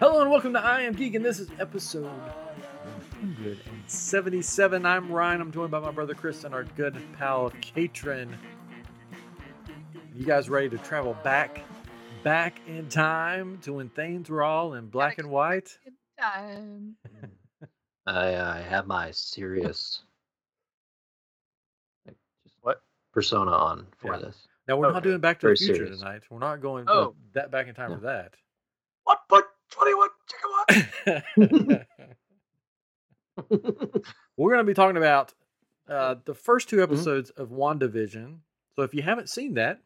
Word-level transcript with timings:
Hello 0.00 0.20
and 0.22 0.30
welcome 0.30 0.54
to 0.54 0.58
I 0.58 0.80
Am 0.80 0.94
Geek, 0.94 1.14
and 1.14 1.22
this 1.22 1.38
is 1.38 1.50
episode 1.58 2.04
177. 2.04 4.86
I'm 4.86 5.12
Ryan. 5.12 5.42
I'm 5.42 5.52
joined 5.52 5.70
by 5.70 5.78
my 5.78 5.90
brother 5.90 6.14
Chris 6.14 6.44
and 6.44 6.54
our 6.54 6.64
good 6.64 6.96
pal 7.18 7.52
Katrin. 7.60 8.34
You 10.16 10.24
guys 10.24 10.48
ready 10.48 10.70
to 10.70 10.78
travel 10.78 11.18
back, 11.22 11.60
back 12.24 12.62
in 12.66 12.88
time 12.88 13.58
to 13.58 13.74
when 13.74 13.90
things 13.90 14.30
were 14.30 14.42
all 14.42 14.72
in 14.72 14.86
black 14.86 15.18
and 15.18 15.28
white? 15.28 15.78
I, 16.18 16.56
I 18.06 18.62
have 18.66 18.86
my 18.86 19.10
serious 19.10 20.00
what 22.62 22.80
persona 23.12 23.50
on 23.50 23.86
for 23.98 24.14
yeah. 24.14 24.20
this. 24.20 24.48
Now 24.66 24.78
we're 24.78 24.86
okay. 24.86 24.94
not 24.94 25.02
doing 25.02 25.20
Back 25.20 25.40
to 25.40 25.48
Very 25.48 25.56
the 25.56 25.58
Future 25.58 25.74
serious. 25.74 25.98
tonight. 25.98 26.22
We're 26.30 26.38
not 26.38 26.62
going 26.62 26.86
oh. 26.88 27.14
that 27.34 27.50
back 27.50 27.68
in 27.68 27.74
time 27.74 27.94
for 27.94 28.00
that. 28.06 28.32
What? 29.04 29.18
But 29.28 29.49
21 29.70 30.08
gigawatt. 31.38 31.86
We're 34.36 34.50
going 34.50 34.58
to 34.58 34.64
be 34.64 34.74
talking 34.74 34.96
about 34.96 35.32
uh, 35.88 36.16
the 36.24 36.34
first 36.34 36.68
two 36.68 36.76
mm-hmm. 36.76 36.92
episodes 36.92 37.30
mm-hmm. 37.30 37.42
of 37.42 37.50
WandaVision. 37.50 38.38
So 38.76 38.82
if 38.82 38.94
you 38.94 39.02
haven't 39.02 39.28
seen 39.28 39.54
that, 39.54 39.80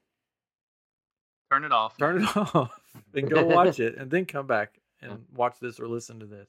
turn 1.50 1.64
it 1.64 1.72
off. 1.72 1.96
Turn 1.96 2.22
it 2.22 2.36
off 2.36 2.78
and 3.14 3.30
go 3.30 3.44
watch 3.44 3.80
it 3.80 3.96
and 3.96 4.10
then 4.10 4.26
come 4.26 4.46
back 4.46 4.78
and 5.00 5.24
watch 5.34 5.56
this 5.60 5.80
or 5.80 5.88
listen 5.88 6.20
to 6.20 6.26
this. 6.26 6.48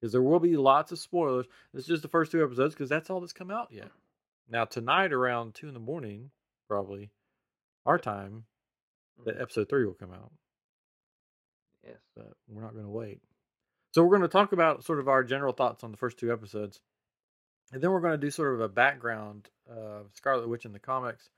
Because 0.00 0.12
there 0.12 0.22
will 0.22 0.40
be 0.40 0.56
lots 0.56 0.92
of 0.92 0.98
spoilers. 0.98 1.46
This 1.72 1.84
is 1.84 1.88
just 1.88 2.02
the 2.02 2.08
first 2.08 2.30
two 2.30 2.44
episodes 2.44 2.74
because 2.74 2.88
that's 2.88 3.08
all 3.08 3.20
that's 3.20 3.32
come 3.32 3.50
out 3.50 3.68
yet. 3.70 3.90
Now, 4.48 4.64
tonight 4.64 5.12
around 5.12 5.54
2 5.54 5.68
in 5.68 5.74
the 5.74 5.80
morning, 5.80 6.30
probably 6.68 7.10
our 7.84 7.98
time, 7.98 8.44
that 9.24 9.34
mm-hmm. 9.34 9.42
episode 9.42 9.68
3 9.68 9.86
will 9.86 9.94
come 9.94 10.12
out. 10.12 10.30
Yes. 11.86 11.98
but 12.14 12.32
we're 12.48 12.62
not 12.62 12.72
going 12.72 12.84
to 12.84 12.90
wait 12.90 13.20
so 13.92 14.02
we're 14.02 14.10
going 14.16 14.22
to 14.22 14.28
talk 14.28 14.52
about 14.52 14.84
sort 14.84 14.98
of 14.98 15.08
our 15.08 15.22
general 15.24 15.52
thoughts 15.52 15.84
on 15.84 15.90
the 15.90 15.96
first 15.96 16.18
two 16.18 16.32
episodes 16.32 16.80
and 17.72 17.82
then 17.82 17.90
we're 17.90 18.00
going 18.00 18.12
to 18.12 18.18
do 18.26 18.30
sort 18.30 18.54
of 18.54 18.60
a 18.60 18.68
background 18.68 19.48
of 19.68 20.06
scarlet 20.14 20.48
witch 20.48 20.64
in 20.64 20.72
the 20.72 20.78
comics 20.78 21.28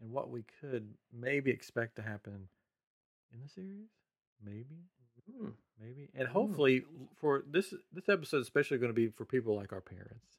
and 0.00 0.10
what 0.10 0.30
we 0.30 0.44
could 0.60 0.88
maybe 1.12 1.50
expect 1.50 1.96
to 1.96 2.02
happen 2.02 2.48
in 3.32 3.40
the 3.42 3.48
series 3.48 3.88
maybe 4.44 4.84
Mm. 5.30 5.52
maybe 5.80 6.08
and 6.14 6.26
hopefully 6.26 6.82
for 7.20 7.44
this 7.48 7.72
this 7.92 8.08
episode 8.08 8.38
is 8.38 8.46
especially 8.46 8.78
going 8.78 8.90
to 8.90 8.94
be 8.94 9.08
for 9.08 9.24
people 9.24 9.54
like 9.54 9.72
our 9.72 9.80
parents 9.82 10.38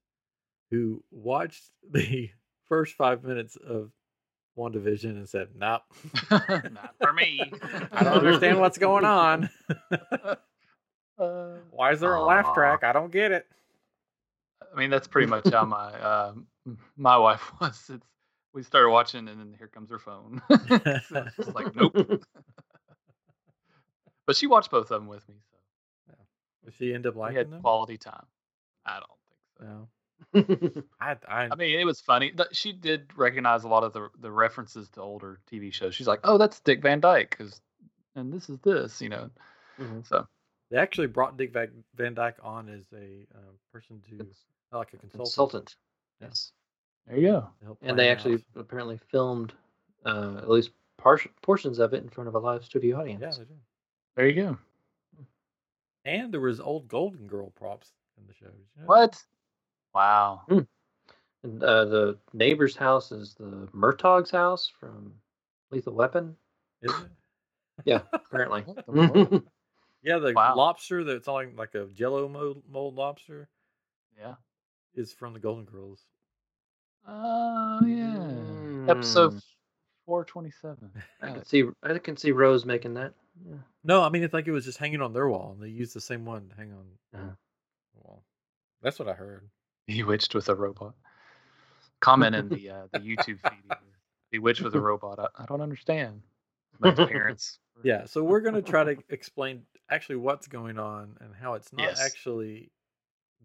who 0.70 1.02
watched 1.12 1.70
the 1.92 2.30
first 2.68 2.96
five 2.96 3.24
minutes 3.24 3.56
of 3.56 3.92
WandaVision 4.58 5.12
and 5.12 5.28
said 5.30 5.50
nope 5.56 5.82
Not 6.32 6.96
for 7.02 7.14
me. 7.14 7.42
i 7.92 8.04
don't 8.04 8.14
understand 8.18 8.60
what's 8.60 8.78
going 8.78 9.06
on 9.06 9.50
Uh, 11.20 11.58
why 11.70 11.92
is 11.92 12.00
there 12.00 12.16
a 12.16 12.24
laugh 12.24 12.52
track 12.56 12.84
i 12.84 12.92
don't 12.92 13.12
get 13.12 13.32
it 13.32 13.46
I 14.74 14.80
mean, 14.80 14.90
that's 14.90 15.08
pretty 15.08 15.28
much 15.28 15.50
how 15.52 15.66
my 15.66 15.92
uh, 15.94 16.34
my 16.96 17.18
wife 17.18 17.52
was. 17.60 17.90
It's 17.94 18.06
we 18.54 18.64
started 18.64 18.90
watching, 18.90 19.28
and 19.28 19.40
then 19.40 19.54
here 19.58 19.68
comes 19.68 19.90
her 19.90 20.00
phone. 20.00 20.42
so 20.50 21.26
it's 21.38 21.54
like 21.54 21.76
nope. 21.76 21.94
but 24.26 24.36
she 24.36 24.48
watched 24.48 24.72
both 24.72 24.92
of 24.92 25.02
them 25.02 25.08
with 25.08 25.28
me, 25.28 25.36
so 26.08 26.16
Does 26.66 26.74
she 26.76 26.94
end 26.94 27.06
up 27.06 27.16
we 27.16 27.22
liking 27.22 27.38
had 27.38 27.52
them 27.52 27.62
quality 27.62 27.98
time. 27.98 28.26
I 28.86 29.00
don't 29.00 29.20
think 29.30 29.42
so. 29.60 29.66
no 29.66 29.88
I, 30.36 31.16
I, 31.28 31.50
I 31.52 31.56
mean, 31.56 31.80
it 31.80 31.86
was 31.86 32.00
funny. 32.02 32.34
She 32.52 32.72
did 32.74 33.10
recognize 33.16 33.64
a 33.64 33.68
lot 33.68 33.84
of 33.84 33.94
the 33.94 34.10
the 34.20 34.32
references 34.32 34.90
to 34.90 35.02
older 35.02 35.40
TV 35.52 35.74
shows. 35.74 35.96
She's 35.96 36.08
like, 36.08 36.20
"Oh, 36.24 36.38
that's 36.38 36.60
Dick 36.60 36.82
Van 36.82 37.00
Dyke," 37.00 37.36
'cause- 37.38 37.62
and 38.16 38.32
this 38.34 38.50
is 38.50 38.60
this, 38.60 39.02
you 39.02 39.10
know. 39.10 39.30
Mhm. 39.80 40.06
So 40.06 40.28
they 40.70 40.78
actually 40.78 41.08
brought 41.08 41.38
dick 41.38 41.52
van, 41.54 41.84
van 41.96 42.14
dyke 42.14 42.38
on 42.44 42.68
as 42.70 42.86
a 42.94 43.26
uh, 43.36 43.52
person 43.72 44.02
to 44.10 44.18
Cons- 44.18 44.46
like 44.74 44.94
a 44.94 44.98
consultant, 44.98 45.12
Consultant. 45.26 45.76
Yeah. 46.20 46.28
Yes. 46.28 46.52
there 47.08 47.18
you 47.18 47.28
go. 47.64 47.78
And 47.82 47.98
they 47.98 48.10
actually 48.10 48.36
out. 48.36 48.42
apparently 48.58 48.98
filmed 49.10 49.54
uh, 50.06 50.38
at 50.40 50.50
least 50.50 50.72
par- 50.98 51.20
portions 51.42 51.80
of 51.80 51.94
it 51.94 52.04
in 52.04 52.10
front 52.10 52.28
of 52.28 52.36
a 52.36 52.40
live 52.40 52.64
studio 52.66 53.00
audience. 53.00 53.22
yeah 53.22 53.32
they 53.32 53.38
did. 53.46 53.60
There 54.16 54.28
you 54.28 54.36
go. 54.36 54.58
and 56.06 56.34
there 56.34 56.42
was 56.42 56.60
old 56.60 56.88
golden 56.88 57.28
girl 57.28 57.50
props 57.52 57.92
in 58.18 58.28
the 58.28 58.34
show 58.34 58.46
you 58.48 58.82
know? 58.82 58.88
What? 58.88 59.22
Wow. 59.94 60.42
And 61.44 61.64
uh, 61.64 61.86
the 61.86 62.18
neighbor's 62.34 62.76
house 62.76 63.12
is 63.12 63.34
the 63.34 63.68
Murtaugh's 63.74 64.30
house 64.32 64.72
from 64.80 65.14
Lethal 65.72 65.94
Weapon. 65.94 66.36
Is 66.82 66.92
it? 66.92 66.98
Yeah, 67.86 68.02
apparently. 68.14 68.62
What 68.62 68.86
the 68.86 68.92
world? 68.92 69.44
Yeah, 70.04 70.18
the 70.20 70.34
Wow. 70.34 70.56
lobster 70.56 71.04
that's 71.04 71.28
like 71.28 71.56
like 71.58 71.74
a 71.76 71.86
Jello 71.88 72.28
mold, 72.28 72.64
mold 72.70 72.96
lobster 72.96 73.50
yeah. 74.20 74.34
is 74.96 75.14
from 75.14 75.34
the 75.34 75.40
Golden 75.40 75.66
Girls. 75.66 76.06
Oh 77.08 77.82
yeah. 77.86 78.92
Episode 78.92 79.34
Mm. 79.34 79.44
four 80.06 80.26
twenty 80.26 80.52
seven. 80.52 80.92
I 81.22 81.28
can 81.32 81.46
see. 81.46 81.64
I 81.84 81.98
can 82.00 82.18
see 82.18 82.32
Rose 82.32 82.66
making 82.66 82.96
that. 82.96 83.14
Yeah. 83.48 83.56
No, 83.84 84.02
I 84.04 84.10
mean 84.10 84.24
it's 84.24 84.34
like 84.34 84.48
it 84.48 84.52
was 84.52 84.66
just 84.66 84.78
hanging 84.80 85.02
on 85.02 85.14
their 85.14 85.28
wall, 85.28 85.52
and 85.54 85.62
they 85.64 85.70
used 85.70 85.96
the 85.96 86.02
same 86.02 86.26
one 86.26 86.50
to 86.50 86.56
hang 86.56 86.72
on 86.74 86.86
Uh-huh. 87.20 87.32
the 87.96 88.00
wall. 88.02 88.24
That's 88.82 88.98
what 89.00 89.08
I 89.08 89.14
heard. 89.14 89.50
Bewitched 89.88 90.34
with 90.36 90.48
a 90.50 90.56
robot. 90.56 90.96
Comment 92.00 92.36
in 92.36 92.50
the 92.50 92.70
uh, 92.70 92.88
the 92.92 93.00
YouTube 93.00 93.40
feed. 93.40 93.76
Bewitched 94.32 94.64
with 94.64 94.76
a 94.76 94.80
robot. 94.82 95.20
I, 95.20 95.44
I 95.44 95.46
don't 95.46 95.62
understand. 95.62 96.22
My 96.80 96.92
parents. 96.96 97.60
Yeah, 97.84 98.06
so 98.06 98.24
we're 98.24 98.42
gonna 98.42 98.62
try 98.62 98.84
to 98.84 98.98
explain 99.10 99.64
actually 99.90 100.18
what's 100.18 100.48
going 100.48 100.78
on 100.80 101.18
and 101.22 101.34
how 101.36 101.54
it's 101.56 101.74
not 101.74 101.84
Yes. 101.84 102.00
actually 102.00 102.72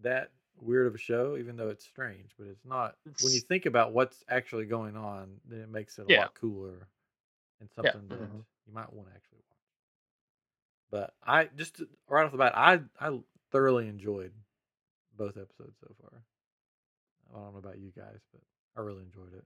that 0.01 0.31
weird 0.59 0.87
of 0.87 0.95
a 0.95 0.99
show, 0.99 1.37
even 1.37 1.55
though 1.57 1.69
it's 1.69 1.85
strange. 1.85 2.31
But 2.37 2.47
it's 2.47 2.65
not 2.65 2.95
when 3.19 3.33
you 3.33 3.41
think 3.41 3.65
about 3.65 3.93
what's 3.93 4.23
actually 4.29 4.65
going 4.65 4.95
on, 4.97 5.39
then 5.45 5.59
it 5.59 5.69
makes 5.69 5.99
it 5.99 6.07
a 6.07 6.09
Yeah. 6.09 6.17
lot 6.17 6.33
cooler 6.35 6.89
and 7.59 7.69
Yeah. 7.81 7.93
something 7.93 8.09
that 8.09 8.31
Mhm. 8.31 8.45
you 8.67 8.73
might 8.73 8.91
want 8.93 9.09
to 9.09 9.15
actually 9.15 9.39
watch. 9.49 9.57
But 10.89 11.13
I 11.23 11.45
just 11.45 11.81
right 12.07 12.25
off 12.25 12.31
the 12.31 12.37
bat, 12.37 12.57
I 12.57 12.81
I 12.99 13.19
thoroughly 13.51 13.87
enjoyed 13.87 14.33
both 15.17 15.37
episodes 15.37 15.77
so 15.79 15.93
far. 16.01 16.21
I 17.33 17.39
don't 17.39 17.53
know 17.53 17.59
about 17.59 17.79
you 17.79 17.91
guys, 17.95 18.19
but 18.31 18.41
I 18.75 18.81
really 18.81 19.03
enjoyed 19.03 19.33
it. 19.33 19.43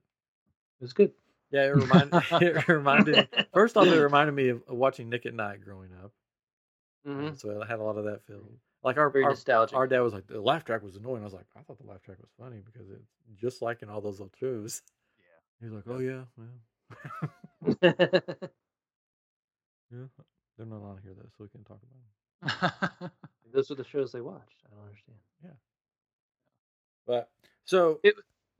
It 0.80 0.84
was 0.84 0.92
good. 0.92 1.12
Yeah, 1.50 1.66
it 1.66 1.76
reminded 1.76 2.22
it 2.42 2.68
reminded 2.68 3.28
first 3.52 3.76
off 3.76 3.86
it 3.86 4.00
reminded 4.00 4.32
me 4.32 4.48
of 4.50 4.62
watching 4.68 5.08
Nick 5.08 5.26
at 5.26 5.34
Night 5.34 5.60
growing 5.62 5.90
up. 6.02 6.12
Mm-hmm. 7.06 7.34
So 7.34 7.62
I 7.62 7.66
had 7.66 7.78
a 7.78 7.82
lot 7.82 7.96
of 7.96 8.04
that 8.04 8.24
feel. 8.26 8.40
Like 8.84 8.96
our 8.96 9.10
Very 9.10 9.24
our, 9.24 9.30
nostalgic. 9.30 9.76
our 9.76 9.86
dad 9.86 10.00
was 10.00 10.12
like 10.12 10.26
the 10.26 10.40
laugh 10.40 10.64
track 10.64 10.82
was 10.82 10.96
annoying. 10.96 11.20
I 11.22 11.24
was 11.24 11.32
like, 11.32 11.46
I 11.56 11.60
thought 11.62 11.78
the 11.78 11.86
laugh 11.88 12.02
track 12.02 12.18
was 12.20 12.30
funny 12.40 12.62
because 12.64 12.90
it's 12.90 13.40
just 13.40 13.62
like 13.62 13.82
in 13.82 13.88
all 13.90 14.00
those 14.00 14.20
old 14.20 14.34
shows. 14.38 14.82
Yeah. 15.60 15.60
He's 15.68 15.72
like, 15.72 15.84
Oh 15.88 15.98
yeah, 15.98 16.22
well 16.36 16.48
yeah. 19.90 20.06
They're 20.56 20.66
not 20.66 20.82
on 20.82 20.98
here 21.02 21.12
though, 21.16 21.28
so 21.36 21.44
we 21.44 21.48
can 21.48 21.64
talk 21.64 21.80
about 21.82 22.80
them. 23.00 23.10
Those 23.52 23.70
are 23.70 23.74
the 23.74 23.84
shows 23.84 24.12
they 24.12 24.20
watched. 24.20 24.62
I 24.66 24.74
don't 24.74 24.84
understand. 24.84 25.18
But 27.06 27.28
so 27.64 28.00
It- 28.02 28.14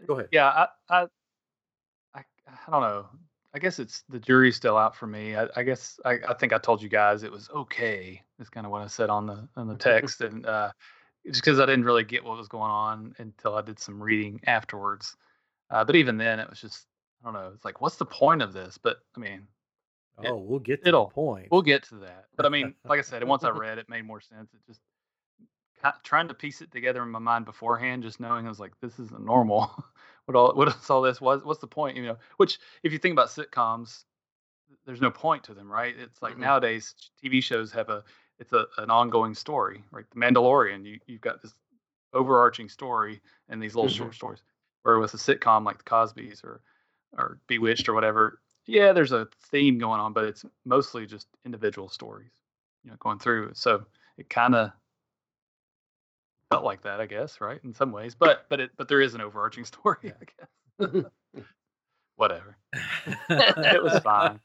go 0.07 0.15
ahead. 0.15 0.29
yeah, 0.33 0.49
I, 0.49 0.67
I, 0.89 1.07
I, 2.15 2.25
I 2.49 2.71
don't 2.71 2.83
know. 2.83 3.07
I 3.55 3.59
guess 3.59 3.79
it's 3.79 4.03
the 4.09 4.19
jury's 4.19 4.57
still 4.57 4.79
out 4.79 4.97
for 4.97 5.07
me. 5.07 5.37
I, 5.37 5.47
I 5.57 5.63
guess 5.63 6.01
I, 6.07 6.19
I 6.27 6.35
think 6.35 6.53
I 6.55 6.59
told 6.59 6.83
you 6.83 6.89
guys 6.89 7.23
it 7.23 7.31
was 7.31 7.51
okay. 7.51 8.23
Is 8.41 8.49
kind 8.49 8.65
of 8.65 8.73
what 8.73 8.81
I 8.83 8.87
said 8.87 9.11
on 9.11 9.27
the 9.27 9.47
on 9.57 9.69
the 9.69 9.75
text, 9.91 10.23
and 10.23 10.47
uh, 10.47 10.73
just 11.27 11.43
because 11.43 11.61
I 11.61 11.67
didn't 11.67 11.85
really 11.85 12.05
get 12.05 12.25
what 12.25 12.39
was 12.39 12.49
going 12.49 12.71
on 12.71 13.15
until 13.19 13.55
I 13.55 13.61
did 13.63 13.79
some 13.79 14.03
reading 14.03 14.41
afterwards. 14.47 15.17
Uh, 15.71 15.85
but 15.85 15.97
even 15.97 16.17
then, 16.17 16.41
it 16.41 16.49
was 16.49 16.61
just 16.61 16.87
I 17.23 17.27
don't 17.27 17.35
know. 17.35 17.53
It's 17.55 17.65
like, 17.65 17.81
what's 17.83 17.97
the 17.97 18.07
point 18.07 18.41
of 18.41 18.55
this? 18.55 18.79
But 18.83 18.99
I 19.17 19.21
mean, 19.21 19.47
it- 20.23 20.31
Oh, 20.31 20.37
we'll 20.39 20.59
get 20.59 20.83
to 20.83 20.89
it'll- 20.89 21.09
the 21.09 21.15
point. 21.15 21.49
we'll 21.51 21.61
get 21.63 21.83
to 21.85 21.97
that. 21.97 22.25
But 22.37 22.47
I 22.47 22.49
mean, 22.49 22.75
like 22.87 22.99
I 22.99 23.03
said, 23.03 23.23
once 23.25 23.45
I 23.45 23.51
read 23.51 23.77
it, 23.79 23.89
made 23.91 24.07
more 24.07 24.21
sense. 24.23 24.55
It 24.55 24.61
just 24.67 24.81
trying 26.03 26.29
to 26.29 26.35
piece 26.35 26.61
it 26.61 26.71
together 26.71 27.03
in 27.03 27.11
my 27.11 27.19
mind 27.19 27.45
beforehand, 27.45 28.03
just 28.03 28.21
knowing 28.21 28.47
I 28.47 28.49
was 28.49 28.61
like, 28.61 28.73
this 28.81 28.99
isn't 28.99 29.25
normal. 29.25 29.71
what 30.27 30.37
all 30.37 30.55
what 30.55 30.69
is 30.69 30.91
all 30.91 31.03
this? 31.03 31.21
What, 31.21 31.45
what's 31.45 31.61
the 31.61 31.67
point? 31.67 31.97
You 31.97 32.05
know, 32.05 32.17
which 32.37 32.59
if 32.83 32.93
you 32.93 32.99
think 32.99 33.13
about 33.13 33.29
sitcoms, 33.29 34.05
there's 34.87 35.01
no 35.01 35.11
point 35.11 35.45
to 35.45 35.55
them, 35.55 35.71
right? 35.71 35.95
It's 35.99 36.23
like 36.23 36.35
Mhm. 36.35 36.41
nowadays 36.41 36.95
TV 37.23 37.43
shows 37.43 37.73
have 37.73 37.89
a 37.89 38.05
it's 38.39 38.53
a, 38.53 38.67
an 38.79 38.91
ongoing 38.91 39.35
story, 39.35 39.85
right? 39.91 40.05
The 40.11 40.21
Mandalorian, 40.21 40.85
you 40.85 40.99
you've 41.07 41.21
got 41.21 41.43
this 41.43 41.55
overarching 42.13 42.69
story 42.69 43.21
and 43.49 43.63
these 43.63 43.75
little 43.75 43.91
short 43.91 44.15
stories. 44.15 44.43
Where 44.83 44.99
with 44.99 45.15
a 45.15 45.19
sitcom 45.19 45.65
like 45.65 45.79
the 45.79 45.85
Cosby's 45.85 46.43
or 46.45 46.61
or 47.17 47.39
Bewitched 47.47 47.89
or 47.89 47.95
whatever, 47.95 48.41
yeah, 48.67 48.93
there's 48.93 49.13
a 49.13 49.29
theme 49.51 49.79
going 49.79 50.01
on, 50.01 50.13
but 50.13 50.25
it's 50.25 50.45
mostly 50.65 51.07
just 51.07 51.27
individual 51.45 51.89
stories, 51.89 52.33
you 52.85 52.91
know, 52.91 52.97
going 53.01 53.19
through. 53.19 53.53
So 53.55 53.85
it 54.17 54.29
kind 54.31 54.55
of 54.55 54.73
felt 56.53 56.65
like 56.65 56.83
that, 56.83 57.01
I 57.01 57.07
guess, 57.07 57.41
right? 57.41 57.61
In 57.65 57.75
some 57.75 57.93
ways, 57.93 58.15
but 58.15 58.47
but 58.49 58.61
it 58.61 58.71
but 58.77 58.89
there 58.89 59.01
is 59.01 59.15
an 59.15 59.21
overarching 59.21 59.65
story, 59.73 59.97
Yeah. 60.03 60.13
I 60.21 60.87
guess. 60.95 61.05
Whatever. 62.17 62.57
It 63.31 63.83
was 63.83 63.99
fine. 64.01 64.39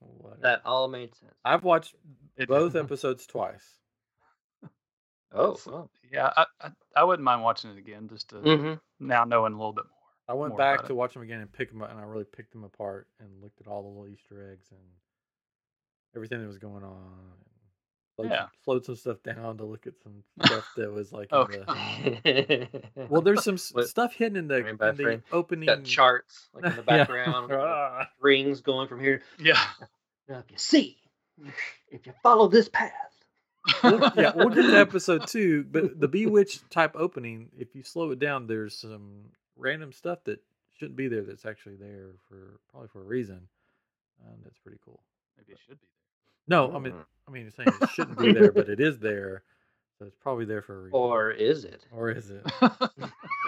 Whatever. 0.00 0.40
that 0.42 0.62
all 0.64 0.88
made 0.88 1.14
sense. 1.16 1.34
I've 1.44 1.64
watched 1.64 1.94
It, 2.36 2.48
both 2.48 2.76
episodes 2.76 3.26
twice. 3.26 3.64
Oh, 5.32 5.52
It's- 5.52 5.66
well. 5.66 5.90
Yeah, 6.10 6.30
I, 6.36 6.46
I 6.60 6.70
I 6.96 7.04
wouldn't 7.04 7.24
mind 7.24 7.42
watching 7.42 7.70
it 7.70 7.78
again 7.78 8.08
just 8.08 8.30
to 8.30 8.36
hmm 8.40 8.74
now 9.00 9.24
knowing 9.24 9.52
a 9.52 9.56
little 9.56 9.72
bit 9.72 9.84
more. 9.84 9.94
I 10.28 10.34
went 10.34 10.50
more 10.50 10.58
back 10.58 10.84
to 10.86 10.92
it. 10.92 10.96
watch 10.96 11.14
them 11.14 11.22
again 11.22 11.40
and 11.40 11.52
pick 11.52 11.70
them 11.70 11.82
up, 11.82 11.90
and 11.90 11.98
I 11.98 12.04
really 12.04 12.24
picked 12.24 12.52
them 12.52 12.64
apart 12.64 13.08
and 13.20 13.28
looked 13.42 13.60
at 13.60 13.66
all 13.66 13.82
the 13.82 13.88
little 13.88 14.06
Easter 14.08 14.50
eggs 14.52 14.66
and 14.70 14.80
everything 16.16 16.40
that 16.40 16.46
was 16.46 16.58
going 16.58 16.82
on. 16.84 17.32
Slowed, 18.18 18.30
Yeah. 18.30 18.38
some, 18.40 18.50
slowed 18.64 18.84
some 18.84 18.96
stuff 18.96 19.22
down 19.22 19.58
to 19.58 19.64
look 19.64 19.86
at 19.86 19.92
some 20.02 20.24
stuff 20.44 20.68
that 20.76 20.92
was 20.92 21.12
like. 21.12 21.28
in 21.32 22.18
the, 22.24 22.68
well, 23.08 23.22
there's 23.22 23.44
some 23.44 23.56
stuff 23.58 24.12
hidden 24.14 24.36
in 24.36 24.48
the, 24.48 24.60
Frame 24.62 24.76
by 24.76 24.90
in 24.90 24.96
the 24.96 25.22
opening. 25.30 25.66
got 25.66 25.84
charts 25.84 26.48
like 26.52 26.64
in 26.64 26.76
the 26.76 26.82
background, 26.94 27.52
Ah. 27.52 28.08
rings 28.20 28.60
going 28.60 28.88
from 28.88 29.00
here. 29.00 29.22
Yeah. 29.38 29.62
Now, 30.28 30.38
if 30.40 30.50
you 30.50 30.58
see, 30.58 30.96
if 31.90 32.06
you 32.06 32.12
follow 32.22 32.48
this 32.48 32.68
path, 32.68 32.92
We'll- 33.84 34.00
yeah, 34.16 34.32
we'll 34.34 34.48
get 34.48 34.62
to 34.62 34.76
episode 34.80 35.26
two, 35.28 35.62
but 35.70 36.00
the 36.00 36.08
Bewitched 36.08 36.70
type 36.70 36.92
opening, 36.96 37.50
if 37.56 37.74
you 37.76 37.82
slow 37.84 38.10
it 38.10 38.18
down, 38.18 38.46
there's 38.46 38.76
some 38.76 39.26
random 39.56 39.92
stuff 39.92 40.24
that 40.24 40.40
shouldn't 40.78 40.96
be 40.96 41.06
there 41.08 41.22
that's 41.22 41.44
actually 41.44 41.76
there 41.76 42.14
for 42.28 42.58
probably 42.70 42.88
for 42.88 43.00
a 43.02 43.04
reason. 43.04 43.40
Um, 44.26 44.36
that's 44.42 44.58
pretty 44.58 44.78
cool. 44.84 45.00
Maybe 45.36 45.52
it 45.52 45.58
should 45.66 45.80
be 45.80 45.86
No, 46.48 46.74
I 46.74 46.78
mean, 46.78 46.92
Mm. 46.94 47.04
I 47.26 47.30
mean, 47.30 47.42
you're 47.42 47.50
saying 47.52 47.68
it 47.82 47.90
shouldn't 47.90 48.18
be 48.18 48.32
there, 48.32 48.50
but 48.52 48.68
it 48.70 48.80
is 48.80 48.98
there, 48.98 49.42
so 49.98 50.06
it's 50.06 50.16
probably 50.16 50.46
there 50.46 50.62
for 50.62 50.76
a 50.76 50.82
reason. 50.84 50.98
or 50.98 51.30
is 51.30 51.64
it? 51.64 51.84
or 51.92 52.10
is 52.10 52.30
it? 52.30 52.42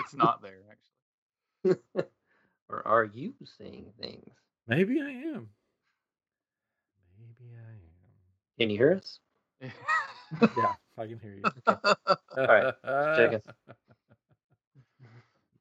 it's 0.04 0.14
not 0.14 0.42
there 0.42 0.58
actually. 0.70 1.76
or 2.68 2.86
are 2.86 3.04
you 3.04 3.32
seeing 3.58 3.92
things? 3.98 4.30
Maybe 4.68 5.00
I 5.00 5.08
am. 5.10 5.48
Maybe 7.18 7.54
I 7.56 7.70
am. 7.72 7.80
Can 8.58 8.68
you 8.70 8.76
hear 8.76 8.92
us? 8.92 9.18
Yeah, 9.62 10.74
I 10.98 11.06
can 11.06 11.18
hear 11.18 11.34
you. 11.36 11.42
All 11.66 12.46
right, 12.46 12.74
checking. 13.16 13.40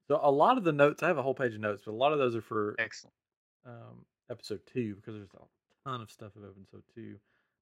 So 0.07 0.19
a 0.21 0.31
lot 0.31 0.57
of 0.57 0.63
the 0.63 0.71
notes, 0.74 1.03
I 1.03 1.07
have 1.07 1.18
a 1.18 1.24
whole 1.24 1.33
page 1.36 1.53
of 1.53 1.62
notes, 1.62 1.83
but 1.86 1.91
a 1.91 1.94
lot 1.94 2.12
of 2.13 2.19
those 2.19 2.36
are 2.36 2.41
for 2.41 2.75
Excellent. 2.80 3.13
um, 3.65 4.06
episode 4.30 4.59
two 4.65 4.95
because 4.95 5.13
there's 5.15 5.27
a 5.33 5.38
ton 5.85 6.01
of 6.01 6.11
stuff 6.11 6.35
of 6.35 6.43
episode 6.43 6.83
two. 6.95 7.15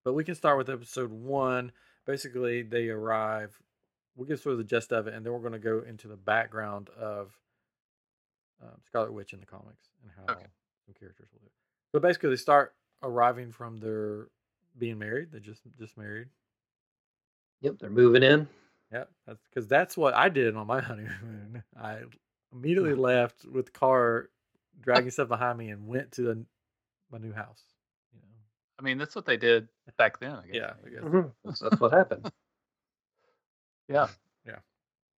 But 0.04 0.14
we 0.14 0.24
can 0.24 0.36
start 0.36 0.58
with 0.58 0.70
episode 0.70 1.12
one. 1.12 1.72
Basically, 2.06 2.62
they 2.62 2.90
arrive. 2.90 3.60
We'll 4.16 4.28
get 4.28 4.40
sort 4.40 4.54
of 4.54 4.58
the 4.60 4.64
gist 4.64 4.92
of 4.92 5.08
it, 5.08 5.14
and 5.14 5.26
then 5.26 5.34
we're 5.34 5.40
going 5.40 5.52
to 5.54 5.60
go 5.60 5.84
into 5.88 6.08
the 6.08 6.16
background 6.16 6.90
of 7.00 7.38
um, 8.62 8.80
Scarlet 8.86 9.14
Witch 9.14 9.34
in 9.34 9.40
the 9.40 9.46
comics 9.46 9.90
and 10.02 10.12
how 10.16 10.34
Okay. 10.34 10.46
some 10.86 10.96
characters 11.00 11.28
will 11.34 11.42
do. 11.42 11.50
So 11.92 12.00
basically, 12.00 12.30
they 12.32 12.36
start 12.38 12.74
arriving 13.04 13.52
from 13.52 13.78
their 13.78 14.28
being 14.78 14.98
married. 15.00 15.32
They 15.32 15.40
just 15.40 15.62
just 15.78 15.98
married. 15.98 16.28
Yep, 17.62 17.80
they're 17.80 17.90
moving 17.90 18.24
in. 18.24 18.48
Yep, 18.92 19.10
that's 19.26 19.42
because 19.50 19.68
that's 19.68 19.98
what 19.98 20.14
I 20.14 20.30
did 20.30 20.56
on 20.56 20.66
my 20.68 20.80
honeymoon. 20.82 21.64
I 21.80 22.00
immediately 22.54 22.94
left 22.96 23.46
with 23.46 23.66
the 23.68 23.72
car 23.72 24.30
dragging 24.82 25.12
stuff 25.12 25.28
behind 25.28 25.58
me 25.58 25.70
and 25.70 25.88
went 25.88 26.14
to 26.14 26.22
the, 26.22 26.46
my 27.12 27.18
new 27.18 27.34
house. 27.34 27.62
You 28.80 28.84
know, 28.84 28.90
I 28.90 28.92
mean, 28.92 28.98
that's 28.98 29.16
what 29.16 29.26
they 29.26 29.38
did 29.38 29.68
back 29.98 30.20
then. 30.20 30.32
I 30.36 30.46
guess. 30.48 30.56
yeah, 30.56 30.74
I 30.86 30.90
guess. 30.90 31.02
Mhm. 31.04 31.32
That's, 31.44 31.60
that's 31.62 31.80
what 31.82 31.92
happened. 31.94 32.32
Yeah. 33.88 34.08
Yeah, 34.46 34.60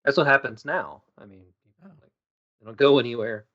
that's 0.06 0.18
what 0.18 0.28
happens 0.28 0.66
now. 0.66 1.04
I 1.18 1.26
mean, 1.26 1.44
Oh. 1.84 1.88
like, 1.88 2.12
they 2.60 2.66
don't 2.66 2.78
go 2.78 3.00
anywhere. 3.00 3.46